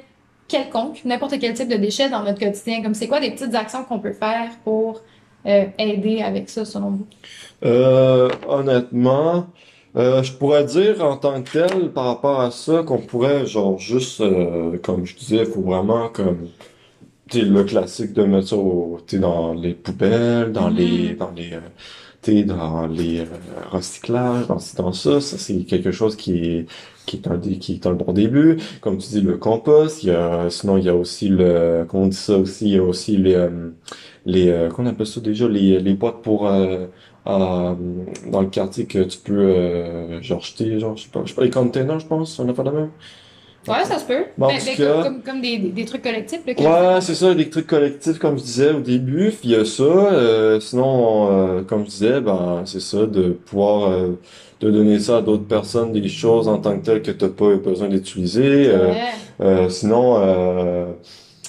quelconques, 0.48 1.02
n'importe 1.04 1.38
quel 1.40 1.54
type 1.54 1.68
de 1.68 1.76
déchets 1.76 2.10
dans 2.10 2.22
notre 2.22 2.38
quotidien? 2.38 2.82
Comme 2.82 2.94
c'est 2.94 3.08
quoi 3.08 3.20
des 3.20 3.30
petites 3.30 3.54
actions 3.54 3.84
qu'on 3.84 3.98
peut 3.98 4.12
faire 4.12 4.50
pour 4.64 4.96
euh, 4.96 5.00
aider 5.44 6.22
avec 6.22 6.48
ça, 6.48 6.64
selon 6.64 6.90
vous? 6.90 7.06
Euh, 7.64 8.30
honnêtement, 8.48 9.46
euh, 9.96 10.22
je 10.22 10.32
pourrais 10.32 10.64
dire 10.64 11.04
en 11.04 11.16
tant 11.16 11.42
que 11.42 11.50
tel, 11.50 11.92
par 11.92 12.06
rapport 12.06 12.40
à 12.40 12.50
ça, 12.50 12.82
qu'on 12.82 12.98
pourrait, 12.98 13.46
genre, 13.46 13.78
juste, 13.78 14.20
euh, 14.20 14.78
comme 14.78 15.04
je 15.06 15.16
disais, 15.16 15.38
il 15.38 15.46
faut 15.46 15.62
vraiment, 15.62 16.08
comme, 16.08 16.48
tu 17.28 17.40
sais, 17.40 17.44
le 17.46 17.64
classique 17.64 18.12
de 18.12 18.24
mettre 18.24 18.48
ça 18.48 18.56
au, 18.56 19.00
dans 19.14 19.54
les 19.54 19.74
poubelles, 19.74 20.52
dans 20.52 20.68
les, 20.68 21.14
dans 21.14 21.30
les, 21.32 21.52
euh, 21.54 22.44
dans 22.44 22.86
les 22.86 23.20
euh, 23.20 23.24
recyclages, 23.70 24.46
dans 24.46 24.58
dans 24.76 24.92
ça, 24.92 25.20
ça 25.20 25.38
c'est 25.38 25.64
quelque 25.64 25.92
chose 25.92 26.16
qui 26.16 26.44
est, 26.44 26.66
qui 27.06 27.16
est 27.16 27.26
un, 27.28 27.38
qui 27.38 27.72
est 27.74 27.86
un 27.86 27.92
bon 27.94 28.12
début. 28.12 28.58
Comme 28.80 28.98
tu 28.98 29.08
dis, 29.08 29.20
le 29.20 29.36
compost, 29.36 30.02
il 30.04 30.08
y 30.08 30.12
a, 30.12 30.48
sinon 30.50 30.76
il 30.78 30.84
y 30.84 30.88
a 30.88 30.94
aussi 30.94 31.28
le, 31.28 31.84
comment 31.88 32.04
on 32.04 32.06
dit 32.08 32.16
ça 32.16 32.36
aussi, 32.38 32.66
il 32.66 32.74
y 32.74 32.78
a 32.78 32.82
aussi 32.82 33.16
les, 33.16 33.34
euh, 33.34 33.70
les, 34.26 34.48
euh, 34.50 34.68
qu'on 34.70 34.86
appelle 34.86 35.06
ça 35.06 35.20
déjà, 35.20 35.48
les, 35.48 35.80
les 35.80 35.94
boîtes 35.94 36.22
pour, 36.22 36.48
euh, 36.48 36.86
à, 37.24 37.76
dans 38.30 38.40
le 38.40 38.48
quartier 38.48 38.86
que 38.86 39.02
tu 39.04 39.18
peux, 39.18 39.38
euh, 39.38 40.22
genre, 40.22 40.40
jeter, 40.40 40.78
genre, 40.80 40.96
je 40.96 41.04
sais 41.04 41.08
pas, 41.10 41.22
je 41.24 41.30
sais 41.30 41.34
pas, 41.36 41.44
les 41.44 41.50
containers, 41.50 42.00
je 42.00 42.06
pense, 42.06 42.38
on 42.38 42.48
a 42.48 42.54
fait 42.54 42.64
la 42.64 42.72
même. 42.72 42.90
Ouais, 43.68 43.84
ça 43.84 43.96
se 44.00 44.04
peut. 44.04 44.24
Bon, 44.36 44.46
en 44.46 44.48
Ben, 44.48 44.58
ben, 44.66 44.76
cas- 44.76 44.92
comme, 44.94 45.02
comme, 45.04 45.22
comme 45.22 45.40
des, 45.40 45.56
des, 45.58 45.68
des 45.70 45.84
trucs 45.84 46.02
collectifs, 46.02 46.40
là, 46.44 46.52
Ouais, 46.96 47.00
c'est 47.00 47.14
ça, 47.14 47.32
les 47.32 47.48
trucs 47.48 47.68
collectifs, 47.68 48.18
comme 48.18 48.36
je 48.36 48.42
disais 48.42 48.72
au 48.72 48.80
début, 48.80 49.28
puis 49.30 49.38
il 49.44 49.50
y 49.52 49.54
a 49.54 49.64
ça. 49.64 49.84
euh, 49.84 50.58
sinon, 50.58 51.30
euh, 51.58 51.62
comme 51.62 51.84
je 51.84 51.90
disais, 51.90 52.20
ben, 52.20 52.62
c'est 52.66 52.80
ça, 52.80 53.06
de 53.06 53.30
pouvoir 53.30 53.90
euh, 53.92 54.18
de 54.62 54.70
donner 54.70 54.98
ça 55.00 55.18
à 55.18 55.22
d'autres 55.22 55.44
personnes, 55.46 55.92
des 55.92 56.08
choses 56.08 56.48
en 56.48 56.58
tant 56.58 56.78
que 56.78 56.84
telles 56.84 57.02
que 57.02 57.10
t'as 57.10 57.28
pas 57.28 57.56
besoin 57.56 57.88
d'utiliser. 57.88 58.66
euh, 58.68 58.92
euh, 59.40 59.68
sinon, 59.68 60.16
euh, 60.18 60.92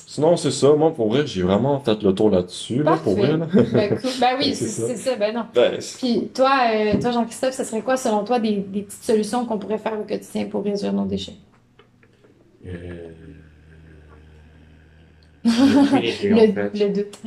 sinon, 0.08 0.36
c'est 0.38 0.52
ça. 0.52 0.74
Moi, 0.74 0.94
pour 0.94 1.10
vrai, 1.10 1.26
j'ai 1.28 1.44
vraiment 1.44 1.80
fait 1.80 2.02
le 2.02 2.14
tour 2.14 2.30
là-dessus, 2.30 2.82
là, 2.84 2.98
pour 3.04 3.16
vrai, 3.16 3.38
là. 3.38 3.48
Ben, 3.74 3.90
cool. 4.00 4.10
Ben 4.20 4.36
oui, 4.40 4.56
C'est 4.56 4.68
c'est 4.68 4.96
ça. 4.96 5.16
ben 5.16 5.34
non. 5.36 5.46
Ben, 5.54 5.80
Puis 6.00 6.30
toi, 6.34 6.52
euh, 6.74 7.00
toi 7.00 7.12
Jean-Christophe, 7.12 7.54
ce 7.54 7.64
serait 7.64 7.82
quoi, 7.82 7.98
selon 7.98 8.24
toi, 8.24 8.40
des, 8.40 8.58
des 8.58 8.82
petites 8.84 9.04
solutions 9.04 9.46
qu'on 9.46 9.58
pourrait 9.60 9.78
faire 9.78 10.00
au 10.00 10.04
quotidien 10.04 10.46
pour 10.46 10.64
réduire 10.64 10.94
nos 10.94 11.06
déchets? 11.06 11.34
Euh... 12.66 13.10
Le, 15.44 15.50
fait. 16.54 16.72
le 16.74 16.90
doute. 16.94 17.20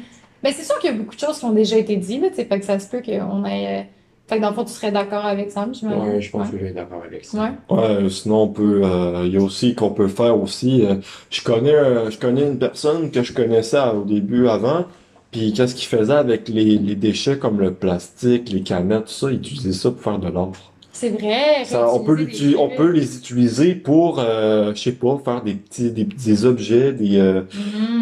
Ben 0.43 0.53
c'est 0.55 0.63
sûr 0.65 0.79
qu'il 0.79 0.91
y 0.91 0.95
a 0.95 0.97
beaucoup 0.97 1.15
de 1.15 1.21
choses 1.21 1.39
qui 1.39 1.45
ont 1.45 1.53
déjà 1.53 1.77
été 1.77 1.97
dites, 1.97 2.23
là, 2.23 2.29
tu 2.31 2.37
fait 2.37 2.47
que 2.59 2.65
ça 2.65 2.79
se 2.79 2.89
peut 2.89 3.03
qu'on 3.03 3.45
ait... 3.45 3.89
euh, 4.27 4.29
Fait 4.29 4.37
que 4.37 4.43
dans 4.43 4.49
le 4.51 4.55
fond, 4.55 4.65
tu 4.65 4.73
serais 4.73 4.93
d'accord 4.93 5.25
avec 5.25 5.51
Sam, 5.51 5.75
j'imagine? 5.75 6.03
Ouais, 6.03 6.21
je 6.21 6.31
pense 6.31 6.47
Ouais. 6.47 6.53
que 6.53 6.59
je 6.59 6.63
vais 6.65 6.69
être 6.71 6.77
d'accord 6.77 7.03
avec 7.05 7.25
ça. 7.25 7.53
Ouais. 7.71 7.77
Ouais, 8.05 8.11
sinon 8.11 8.43
on 8.43 8.49
peut, 8.49 8.83
euh, 8.85 9.23
il 9.27 9.33
y 9.33 9.37
a 9.37 9.41
aussi 9.41 9.75
qu'on 9.75 9.91
peut 9.91 10.09
faire 10.09 10.41
aussi. 10.41 10.85
euh, 10.85 10.97
je 11.31 11.43
connais, 11.43 11.75
euh, 11.75 12.11
je 12.11 12.19
connais 12.19 12.43
une 12.43 12.59
personne 12.59 13.11
que 13.11 13.23
je 13.23 13.33
connaissais 13.33 13.79
au 13.95 14.05
début 14.05 14.49
avant, 14.49 14.87
puis 15.31 15.53
qu'est-ce 15.53 15.75
qu'il 15.75 15.87
faisait 15.89 16.13
avec 16.15 16.49
les, 16.49 16.77
les 16.79 16.95
déchets 16.97 17.39
comme 17.39 17.61
le 17.61 17.73
plastique, 17.75 18.51
les 18.51 18.63
canettes, 18.63 19.07
tout 19.07 19.13
ça, 19.13 19.31
il 19.31 19.37
utilisait 19.39 19.73
ça 19.73 19.91
pour 19.91 20.01
faire 20.03 20.19
de 20.19 20.29
l'or. 20.29 20.53
C'est 20.99 21.11
vrai. 21.11 21.65
Ça, 21.67 21.93
on 21.93 22.01
peut 22.01 22.17
des 22.17 22.57
on 22.57 22.71
peut 22.71 22.91
les 22.91 23.17
utiliser 23.19 23.75
pour, 23.75 24.19
euh, 24.19 24.73
je 24.75 24.81
sais 24.81 24.93
pas, 24.93 25.21
faire 25.23 25.43
des 25.43 25.53
petits, 25.53 25.91
des 25.91 26.07
petits 26.07 26.47
objets, 26.47 26.93
des, 26.93 27.19
euh, 27.19 27.43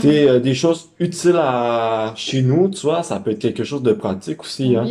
tu 0.00 0.06
sais, 0.08 0.28
euh, 0.28 0.38
des 0.38 0.54
choses 0.54 0.90
utiles 1.00 1.34
à 1.36 2.12
chez 2.14 2.40
nous, 2.42 2.68
tu 2.68 2.82
vois, 2.82 3.02
ça 3.02 3.18
peut 3.18 3.32
être 3.32 3.40
quelque 3.40 3.64
chose 3.64 3.82
de 3.82 3.92
pratique 3.92 4.42
aussi, 4.42 4.76
hein. 4.76 4.86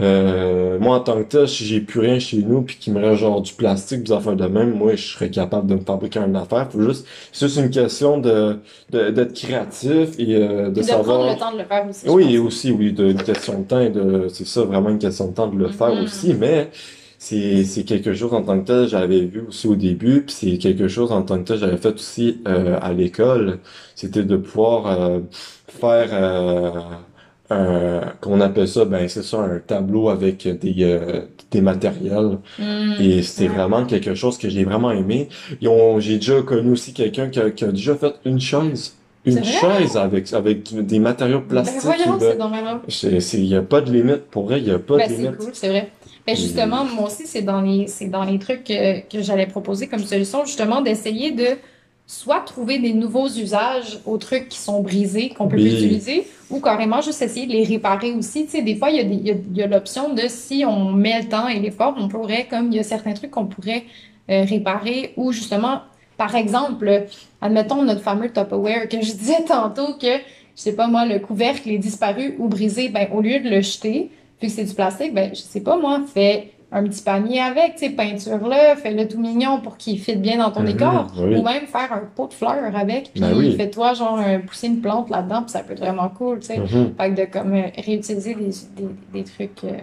Euh, 0.00 0.78
moi, 0.78 0.98
en 0.98 1.00
tant 1.00 1.16
que 1.18 1.28
tel, 1.28 1.48
si 1.48 1.64
j'ai 1.64 1.80
plus 1.80 1.98
rien 1.98 2.20
chez 2.20 2.38
nous 2.38 2.62
puis 2.62 2.76
qu'il 2.78 2.92
me 2.92 3.04
reste 3.04 3.20
genre 3.22 3.40
du 3.42 3.52
plastique, 3.52 4.04
des 4.04 4.12
affaires 4.12 4.36
de 4.36 4.46
même, 4.46 4.72
moi, 4.74 4.94
je 4.94 5.14
serais 5.14 5.30
capable 5.30 5.66
de 5.66 5.74
me 5.74 5.80
fabriquer 5.80 6.20
une 6.20 6.36
affaire. 6.36 6.68
Faut 6.70 6.80
juste, 6.82 7.06
c'est 7.32 7.46
juste 7.48 7.58
une 7.58 7.70
question 7.70 8.18
de, 8.18 8.58
de- 8.90 9.10
d'être 9.10 9.34
créatif 9.34 10.10
et 10.18 10.36
euh, 10.36 10.68
de 10.70 10.74
de 10.78 10.82
savoir. 10.82 11.18
prendre 11.18 11.32
le 11.32 11.38
temps 11.38 11.52
de 11.52 11.58
le 11.58 11.64
faire 11.64 11.84
aussi. 11.90 12.08
Oui, 12.08 12.36
pense. 12.36 12.46
aussi, 12.46 12.70
oui, 12.70 12.92
de, 12.92 13.06
une 13.06 13.22
question 13.22 13.58
de 13.58 13.64
temps 13.64 13.80
et 13.80 13.90
de, 13.90 14.28
c'est 14.32 14.46
ça, 14.46 14.62
vraiment 14.62 14.90
une 14.90 14.98
question 15.00 15.26
de 15.26 15.34
temps 15.34 15.48
de 15.48 15.58
le 15.58 15.68
faire 15.68 15.92
Mhm. 15.94 16.04
aussi, 16.04 16.34
mais 16.34 16.70
c'est, 17.18 17.64
c'est 17.64 17.84
quelque 17.84 18.14
chose 18.14 18.32
en 18.34 18.42
tant 18.42 18.60
que 18.60 18.66
tel, 18.66 18.88
j'avais 18.88 19.22
vu 19.26 19.40
aussi 19.48 19.66
au 19.68 19.76
début, 19.76 20.22
puis 20.24 20.34
c'est 20.34 20.58
quelque 20.58 20.88
chose 20.88 21.12
en 21.12 21.22
tant 21.22 21.38
que 21.38 21.44
tel, 21.48 21.58
j'avais 21.58 21.76
fait 21.76 21.94
aussi 21.94 22.42
euh, 22.48 22.78
à 22.80 22.92
l'école, 22.92 23.58
c'était 23.94 24.24
de 24.24 24.36
pouvoir 24.36 24.86
euh, 24.86 25.20
faire, 25.68 26.08
euh, 26.12 26.70
un, 27.50 28.00
qu'on 28.20 28.40
appelle 28.40 28.68
ça, 28.68 28.84
ben 28.84 29.08
c'est 29.08 29.22
ça, 29.22 29.38
un 29.40 29.58
tableau 29.58 30.08
avec 30.10 30.46
des, 30.46 30.74
euh, 30.84 31.22
des 31.50 31.60
matériels. 31.62 32.38
Mhm. 32.58 32.94
Et 32.98 33.22
c'était 33.22 33.48
Ouais. 33.48 33.56
vraiment 33.56 33.86
quelque 33.86 34.14
chose 34.14 34.36
que 34.38 34.48
j'ai 34.50 34.64
vraiment 34.64 34.90
aimé. 34.90 35.28
Ils 35.60 35.68
ont- 35.68 35.98
j'ai 36.00 36.16
déjà 36.16 36.42
connu 36.42 36.72
aussi 36.72 36.92
quelqu'un 36.92 37.28
qui 37.30 37.40
a, 37.40 37.50
qui 37.50 37.64
a 37.64 37.72
déjà 37.72 37.94
fait 37.96 38.14
une 38.24 38.40
chaise. 38.40 38.94
Une 39.24 39.32
C'est 39.34 39.40
vrai? 39.40 39.50
chaise 39.50 39.96
avec, 39.96 40.32
avec 40.32 40.62
du- 40.62 40.82
des 40.82 40.98
matériaux 40.98 41.40
Ben 41.40 41.46
plastiques. 41.48 41.82
voyons, 41.82 42.16
et 42.16 42.20
de- 42.20 42.36
c'est 42.88 43.10
c'est, 43.10 43.20
c'est, 43.20 43.40
y 43.44 43.54
a 43.56 43.62
pas 43.62 43.80
de 43.80 43.90
limite. 43.92 44.26
Pour 44.30 44.44
vrai, 44.44 44.60
il 44.60 44.66
y 44.68 44.70
a 44.70 44.78
pas 44.78 44.96
Ben, 44.98 45.08
de 45.08 45.14
c'est 45.14 45.22
limite. 45.22 45.36
cool, 45.38 45.50
c'est 45.54 45.68
vrai. 45.68 45.90
Ben, 46.28 46.36
justement, 46.36 46.84
moi 46.84 47.06
aussi, 47.06 47.26
c'est 47.26 47.40
dans 47.40 47.62
les, 47.62 47.86
c'est 47.86 48.08
dans 48.10 48.22
les 48.22 48.38
trucs 48.38 48.64
que, 48.64 49.00
que 49.00 49.22
j'allais 49.22 49.46
proposer 49.46 49.86
comme 49.86 50.00
solution, 50.04 50.44
justement, 50.44 50.82
d'essayer 50.82 51.30
de 51.30 51.56
soit 52.06 52.40
trouver 52.40 52.78
des 52.78 52.92
nouveaux 52.92 53.28
usages 53.28 54.00
aux 54.04 54.18
trucs 54.18 54.50
qui 54.50 54.58
sont 54.58 54.82
brisés, 54.82 55.30
qu'on 55.30 55.48
peut 55.48 55.56
plus 55.56 55.72
utiliser, 55.72 56.26
ou 56.50 56.60
carrément 56.60 57.00
juste 57.00 57.22
essayer 57.22 57.46
de 57.46 57.52
les 57.52 57.64
réparer 57.64 58.12
aussi. 58.12 58.44
Tu 58.44 58.50
sais, 58.50 58.62
des 58.62 58.76
fois, 58.76 58.90
il 58.90 58.96
y 58.96 59.00
a, 59.00 59.04
des- 59.04 59.14
il 59.14 59.26
y 59.26 59.30
a, 59.30 59.34
il 59.52 59.56
y 59.56 59.62
a 59.62 59.66
l'option 59.66 60.12
de 60.12 60.22
si 60.28 60.64
on 60.66 60.92
met 60.92 61.22
le 61.22 61.28
temps 61.30 61.48
et 61.48 61.60
l'effort, 61.60 61.94
on 61.98 62.08
pourrait, 62.08 62.46
comme 62.50 62.66
il 62.72 62.74
y 62.76 62.78
a 62.78 62.82
certains 62.82 63.14
trucs 63.14 63.30
qu'on 63.30 63.46
pourrait 63.46 63.84
euh, 64.30 64.44
réparer, 64.44 65.14
ou 65.16 65.32
justement, 65.32 65.80
par 66.18 66.34
exemple, 66.36 67.06
admettons 67.40 67.82
notre 67.84 68.02
fameux 68.02 68.30
Tupperware 68.30 68.86
que 68.90 69.00
je 69.00 69.12
disais 69.12 69.44
tantôt 69.46 69.94
que, 69.94 70.12
je 70.56 70.62
sais 70.62 70.74
pas 70.74 70.88
moi, 70.88 71.06
le 71.06 71.20
couvercle 71.20 71.70
est 71.70 71.78
disparu 71.78 72.34
ou 72.38 72.48
brisé, 72.48 72.90
ben, 72.90 73.08
au 73.14 73.22
lieu 73.22 73.40
de 73.40 73.48
le 73.48 73.62
jeter, 73.62 74.10
vu 74.40 74.48
que 74.48 74.52
c'est 74.52 74.64
du 74.64 74.74
plastique, 74.74 75.14
ben, 75.14 75.30
je 75.30 75.40
sais 75.40 75.60
pas 75.60 75.76
moi, 75.76 76.02
fais 76.12 76.52
un 76.70 76.82
petit 76.84 77.02
panier 77.02 77.40
avec, 77.40 77.76
tu 77.76 77.86
sais, 77.86 77.90
peinture-le, 77.90 78.76
fais-le 78.76 79.08
tout 79.08 79.18
mignon 79.18 79.60
pour 79.62 79.78
qu'il 79.78 79.98
fitte 79.98 80.20
bien 80.20 80.36
dans 80.36 80.50
ton 80.50 80.60
Mhm, 80.60 80.66
décor. 80.66 81.06
oui. 81.18 81.36
Ou 81.36 81.42
même 81.42 81.66
faire 81.66 81.90
un 81.92 82.02
pot 82.14 82.26
de 82.28 82.34
fleurs 82.34 82.76
avec, 82.76 83.12
puis 83.14 83.22
Ben 83.22 83.32
oui. 83.34 83.52
fais-toi 83.56 83.94
genre 83.94 84.20
euh, 84.20 84.38
pousser 84.40 84.66
une 84.66 84.80
plante 84.82 85.08
là-dedans, 85.08 85.42
puis 85.42 85.50
ça 85.52 85.60
peut 85.60 85.72
être 85.72 85.78
vraiment 85.80 86.10
cool, 86.10 86.40
tu 86.40 86.48
sais. 86.48 86.58
Mhm. 86.58 86.94
Fait 86.98 87.10
que 87.14 87.20
de 87.22 87.24
comme 87.24 87.54
euh, 87.54 87.62
réutiliser 87.76 88.34
des, 88.34 88.50
des, 88.76 88.88
des 89.14 89.24
trucs 89.24 89.64
euh, 89.64 89.78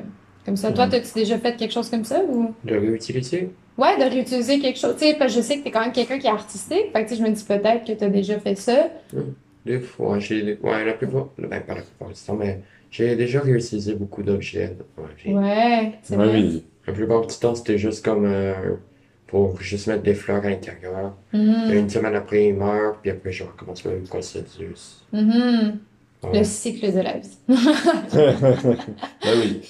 Comme 0.46 0.58
ça, 0.58 0.72
toi, 0.72 0.86
Mhm. 0.86 0.92
t'as-tu 0.92 1.14
déjà 1.16 1.40
fait 1.40 1.56
quelque 1.56 1.74
chose 1.74 1.90
comme 1.90 2.06
ça 2.06 2.22
ou? 2.24 2.54
De 2.64 2.76
réutiliser? 2.76 3.50
Ouais, 3.80 3.98
de 3.98 4.04
réutiliser 4.04 4.60
quelque 4.60 4.78
chose. 4.80 4.94
Tu 5.00 5.06
sais, 5.08 5.16
parce 5.16 5.34
que 5.34 5.42
je 5.42 5.46
sais 5.46 5.58
que 5.58 5.64
t'es 5.64 5.72
quand 5.72 5.82
même 5.82 5.92
quelqu'un 5.92 6.20
qui 6.20 6.28
est 6.28 6.30
artistique. 6.30 6.92
Fait 6.94 7.04
que, 7.04 7.10
tu 7.10 7.16
sais, 7.16 7.22
je 7.22 7.24
me 7.28 7.32
dis 7.34 7.44
peut-être 7.44 7.84
que 7.84 7.94
t'as 7.94 8.10
déjà 8.10 8.40
fait 8.40 8.54
ça. 8.56 8.90
Des 9.66 9.80
fois, 9.80 10.20
j'ai. 10.20 10.60
Ouais, 10.62 10.86
la 10.86 10.94
plupart. 10.94 11.30
Ben, 11.40 11.50
pas 11.62 11.74
la 11.74 11.82
plupart 11.82 12.10
du 12.10 12.22
temps, 12.22 12.36
mais 12.36 12.62
j'ai 12.98 13.16
déjà 13.16 13.42
réutilisé 13.42 13.96
beaucoup 13.96 14.24
d'objets. 14.24 14.78
Ouais, 14.98 15.04
j'ai- 15.18 15.34
Ouais, 15.34 15.94
c'est 16.04 16.16
Ouais, 16.18 16.26
vrai. 16.28 16.42
oui. 16.42 16.66
La 16.88 16.94
plupart 16.94 17.26
du 17.26 17.36
temps, 17.38 17.56
c'était 17.56 17.78
juste 17.78 18.04
comme 18.06 18.26
euh, 18.26 18.76
pour 19.28 19.60
juste 19.62 19.88
mettre 19.88 20.04
des 20.04 20.14
fleurs 20.14 20.46
à 20.46 20.50
l'intérieur. 20.50 21.16
Mhm. 21.34 21.72
Une 21.74 21.90
semaine 21.90 22.16
après, 22.16 22.48
il 22.48 22.56
meurt, 22.56 23.00
puis 23.02 23.12
après, 23.12 23.32
je 23.32 23.44
recommence 23.44 23.84
le 23.86 23.92
même 23.92 24.04
processus. 24.08 25.04
Mhm. 25.14 25.32
Ouais. 25.32 25.74
Le 26.34 26.44
cycle 26.44 26.92
de 26.94 27.00
la 27.00 27.14
vie. 27.18 27.38
Ben 29.24 29.40
oui. 29.40 29.62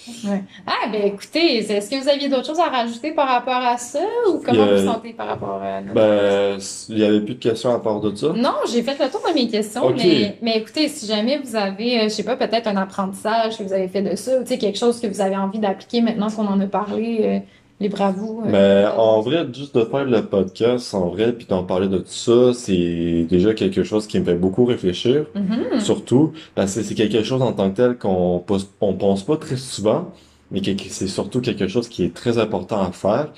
Ah, 0.67 0.87
ben 0.91 1.01
écoutez, 1.05 1.57
est-ce 1.57 1.89
que 1.89 2.01
vous 2.01 2.09
aviez 2.09 2.27
d'autres 2.29 2.45
choses 2.47 2.59
à 2.59 2.69
rajouter 2.69 3.11
par 3.11 3.27
rapport 3.27 3.53
à 3.55 3.77
ça 3.77 3.99
ou 4.29 4.41
comment 4.45 4.63
Euh, 4.63 4.79
vous 4.81 4.91
sentez 4.91 5.13
par 5.13 5.27
rapport 5.27 5.61
à 5.61 5.81
notre 5.81 5.93
Ben, 5.93 6.57
il 6.89 6.97
y 6.99 7.03
avait 7.05 7.21
plus 7.21 7.35
de 7.35 7.39
questions 7.39 7.73
à 7.73 7.79
part 7.79 7.99
de 8.01 8.13
ça. 8.15 8.27
Non, 8.35 8.53
j'ai 8.71 8.81
fait 8.83 8.97
le 9.03 9.09
tour 9.09 9.21
de 9.27 9.33
mes 9.33 9.47
questions, 9.47 9.89
mais, 9.95 10.37
mais 10.41 10.57
écoutez, 10.57 10.87
si 10.87 11.05
jamais 11.07 11.37
vous 11.43 11.55
avez, 11.55 11.99
euh, 11.99 12.03
je 12.03 12.09
sais 12.09 12.23
pas, 12.23 12.35
peut-être 12.35 12.67
un 12.67 12.77
apprentissage 12.77 13.57
que 13.57 13.63
vous 13.63 13.73
avez 13.73 13.87
fait 13.87 14.01
de 14.01 14.15
ça, 14.15 14.37
ou 14.39 14.41
tu 14.43 14.49
sais, 14.49 14.57
quelque 14.57 14.77
chose 14.79 14.99
que 14.99 15.07
vous 15.07 15.21
avez 15.21 15.37
envie 15.37 15.59
d'appliquer 15.59 16.01
maintenant 16.01 16.29
qu'on 16.29 16.47
en 16.47 16.59
a 16.59 16.67
parlé, 16.67 17.19
euh, 17.21 17.39
libre 17.79 18.01
à 18.01 18.11
vous. 18.11 18.41
euh, 18.45 18.49
Mais 18.49 18.85
en 18.97 19.21
vrai, 19.21 19.45
juste 19.53 19.75
de 19.75 19.83
faire 19.85 20.05
le 20.05 20.21
podcast, 20.25 20.93
en 20.93 21.09
vrai, 21.09 21.33
puis 21.33 21.45
d'en 21.45 21.63
parler 21.63 21.87
de 21.87 21.97
tout 21.97 22.03
ça, 22.07 22.53
c'est 22.53 23.25
déjà 23.29 23.53
quelque 23.53 23.83
chose 23.83 24.07
qui 24.07 24.19
me 24.19 24.25
fait 24.25 24.35
beaucoup 24.35 24.65
réfléchir. 24.65 25.25
Mhm. 25.35 25.79
Surtout, 25.79 26.31
parce 26.55 26.73
que 26.75 26.81
c'est 26.83 26.95
quelque 26.95 27.23
chose 27.23 27.41
en 27.41 27.51
tant 27.53 27.69
que 27.69 27.75
tel 27.75 27.97
qu'on 27.97 28.39
pose- 28.39 28.69
on 28.81 28.93
pense 28.93 29.23
pas 29.23 29.37
très 29.37 29.57
souvent, 29.57 30.11
mais 30.51 30.61
que 30.61 30.71
que 30.71 30.83
c'est 30.89 31.07
surtout 31.07 31.41
quelque 31.41 31.67
chose 31.67 31.89
qui 31.89 32.03
est 32.03 32.13
très 32.13 32.37
important 32.37 32.81
à 32.81 32.91
faire. 32.91 33.33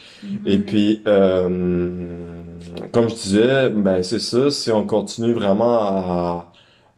Et 0.46 0.58
puis, 0.60 1.02
euh, 1.08 1.50
comme 2.92 3.10
je 3.10 3.16
disais, 3.16 3.70
ben 3.70 4.04
c'est 4.04 4.20
ça, 4.20 4.52
si 4.52 4.72
on 4.72 4.86
continue 4.86 5.34
vraiment 5.34 5.80
à, 5.80 6.52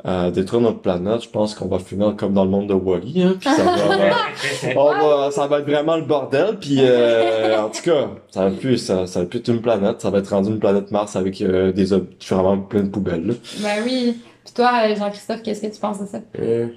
à 0.03 0.31
détruire 0.31 0.61
notre 0.61 0.79
planète, 0.79 1.23
je 1.23 1.29
pense 1.29 1.53
qu'on 1.53 1.67
va 1.67 1.77
finir 1.79 2.15
comme 2.15 2.33
dans 2.33 2.45
le 2.45 2.49
monde 2.49 2.67
de 2.67 2.73
Wall-E, 2.73 3.21
hein, 3.27 3.33
puis 3.39 3.49
ça 3.49 3.63
va, 3.63 3.71
on 4.77 4.93
va- 5.25 5.31
ça 5.31 5.47
va 5.47 5.59
être 5.59 5.65
vraiment 5.69 5.97
le 5.97 6.03
bordel, 6.03 6.57
puis 6.59 6.77
euh, 6.79 7.61
en 7.61 7.69
tout 7.69 7.81
cas, 7.83 8.07
ça 8.29 8.45
va 8.47 8.51
plus, 8.51 8.77
ça, 8.77 9.05
ça 9.07 9.19
va 9.21 9.25
plus 9.25 9.39
être 9.39 9.49
une 9.49 9.61
planète, 9.61 9.99
ça 10.01 10.09
va 10.09 10.19
être 10.19 10.29
rendu 10.29 10.49
une 10.51 10.59
planète 10.59 10.89
Mars 10.91 11.15
avec 11.17 11.41
euh, 11.41 11.71
des 11.73 11.87
vraiment 12.29 12.57
plein 12.59 12.83
de 12.83 12.89
poubelles, 12.89 13.27
là. 13.27 13.33
Ben 13.61 13.83
oui. 13.83 14.21
Puis 14.45 14.53
toi, 14.53 14.71
euh, 14.85 14.95
Jean-Christophe, 14.95 15.43
qu'est-ce 15.43 15.61
que 15.61 15.67
tu 15.73 15.79
penses 15.81 15.99
de 15.99 16.05
ça? 16.05 16.19
Euh, 16.39 16.67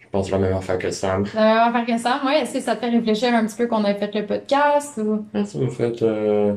je 0.00 0.06
pense 0.10 0.30
la 0.32 0.38
même 0.38 0.54
affaire 0.56 0.78
que 0.78 0.90
Sam. 0.90 1.24
La 1.34 1.40
même 1.66 1.74
affaire 1.76 1.96
que 1.96 2.02
ça, 2.02 2.18
moi, 2.24 2.36
est-ce 2.38 2.54
que 2.54 2.60
ça 2.60 2.74
te 2.76 2.80
fait 2.84 2.90
réfléchir 2.90 3.32
un 3.34 3.44
petit 3.46 3.56
peu 3.56 3.66
qu'on 3.68 3.84
a 3.84 3.94
fait 3.94 4.12
le 4.14 4.26
podcast 4.26 4.98
ou... 4.98 5.24
Ça 5.44 5.58
me 5.58 5.68
fait 5.68 6.02
euh, 6.02 6.54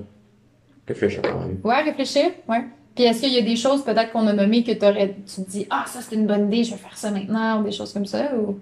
réfléchir 0.88 1.21
quand 1.21 1.39
même. 1.39 1.60
Ouais, 1.63 1.82
réfléchir, 1.84 2.25
ouais. 2.49 2.65
Puis 2.97 3.05
est-ce 3.05 3.19
qu'il 3.21 3.31
y 3.33 3.38
a 3.38 3.43
des 3.43 3.55
choses 3.55 3.83
peut-être 3.83 4.12
qu'on 4.12 4.25
a 4.25 4.33
nommées 4.33 4.63
que 4.63 4.71
t'aurais, 4.71 5.15
tu 5.27 5.43
te 5.43 5.49
dis, 5.51 5.67
ah, 5.69 5.83
ça 5.86 5.99
c'est 6.01 6.15
une 6.15 6.25
bonne 6.25 6.47
idée, 6.51 6.63
je 6.63 6.71
vais 6.71 6.77
faire 6.77 6.97
ça 6.97 7.12
maintenant, 7.12 7.62
ou 7.62 7.63
des 7.63 7.71
choses 7.71 7.93
comme 7.93 8.07
ça, 8.07 8.31
ou... 8.36 8.57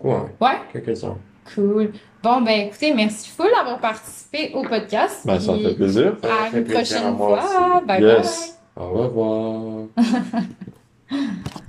Ouais, 0.00 0.16
Ouais? 0.40 0.56
quelques-uns. 0.72 1.16
Cool. 1.54 1.92
Bon, 2.20 2.40
ben 2.40 2.66
écoutez, 2.66 2.92
merci 2.92 3.30
full 3.30 3.46
d'avoir 3.56 3.78
participé 3.78 4.50
au 4.54 4.62
podcast. 4.64 5.24
Ben, 5.24 5.38
ça 5.38 5.54
fait 5.56 5.74
plaisir. 5.74 6.16
À 6.24 6.46
fait 6.50 6.58
une 6.58 6.64
prochaine 6.64 7.16
fois. 7.16 7.80
Bye 7.86 8.02
Yes. 8.02 8.58
Au 8.76 8.90
revoir. 8.90 9.86
bye. 9.96 10.46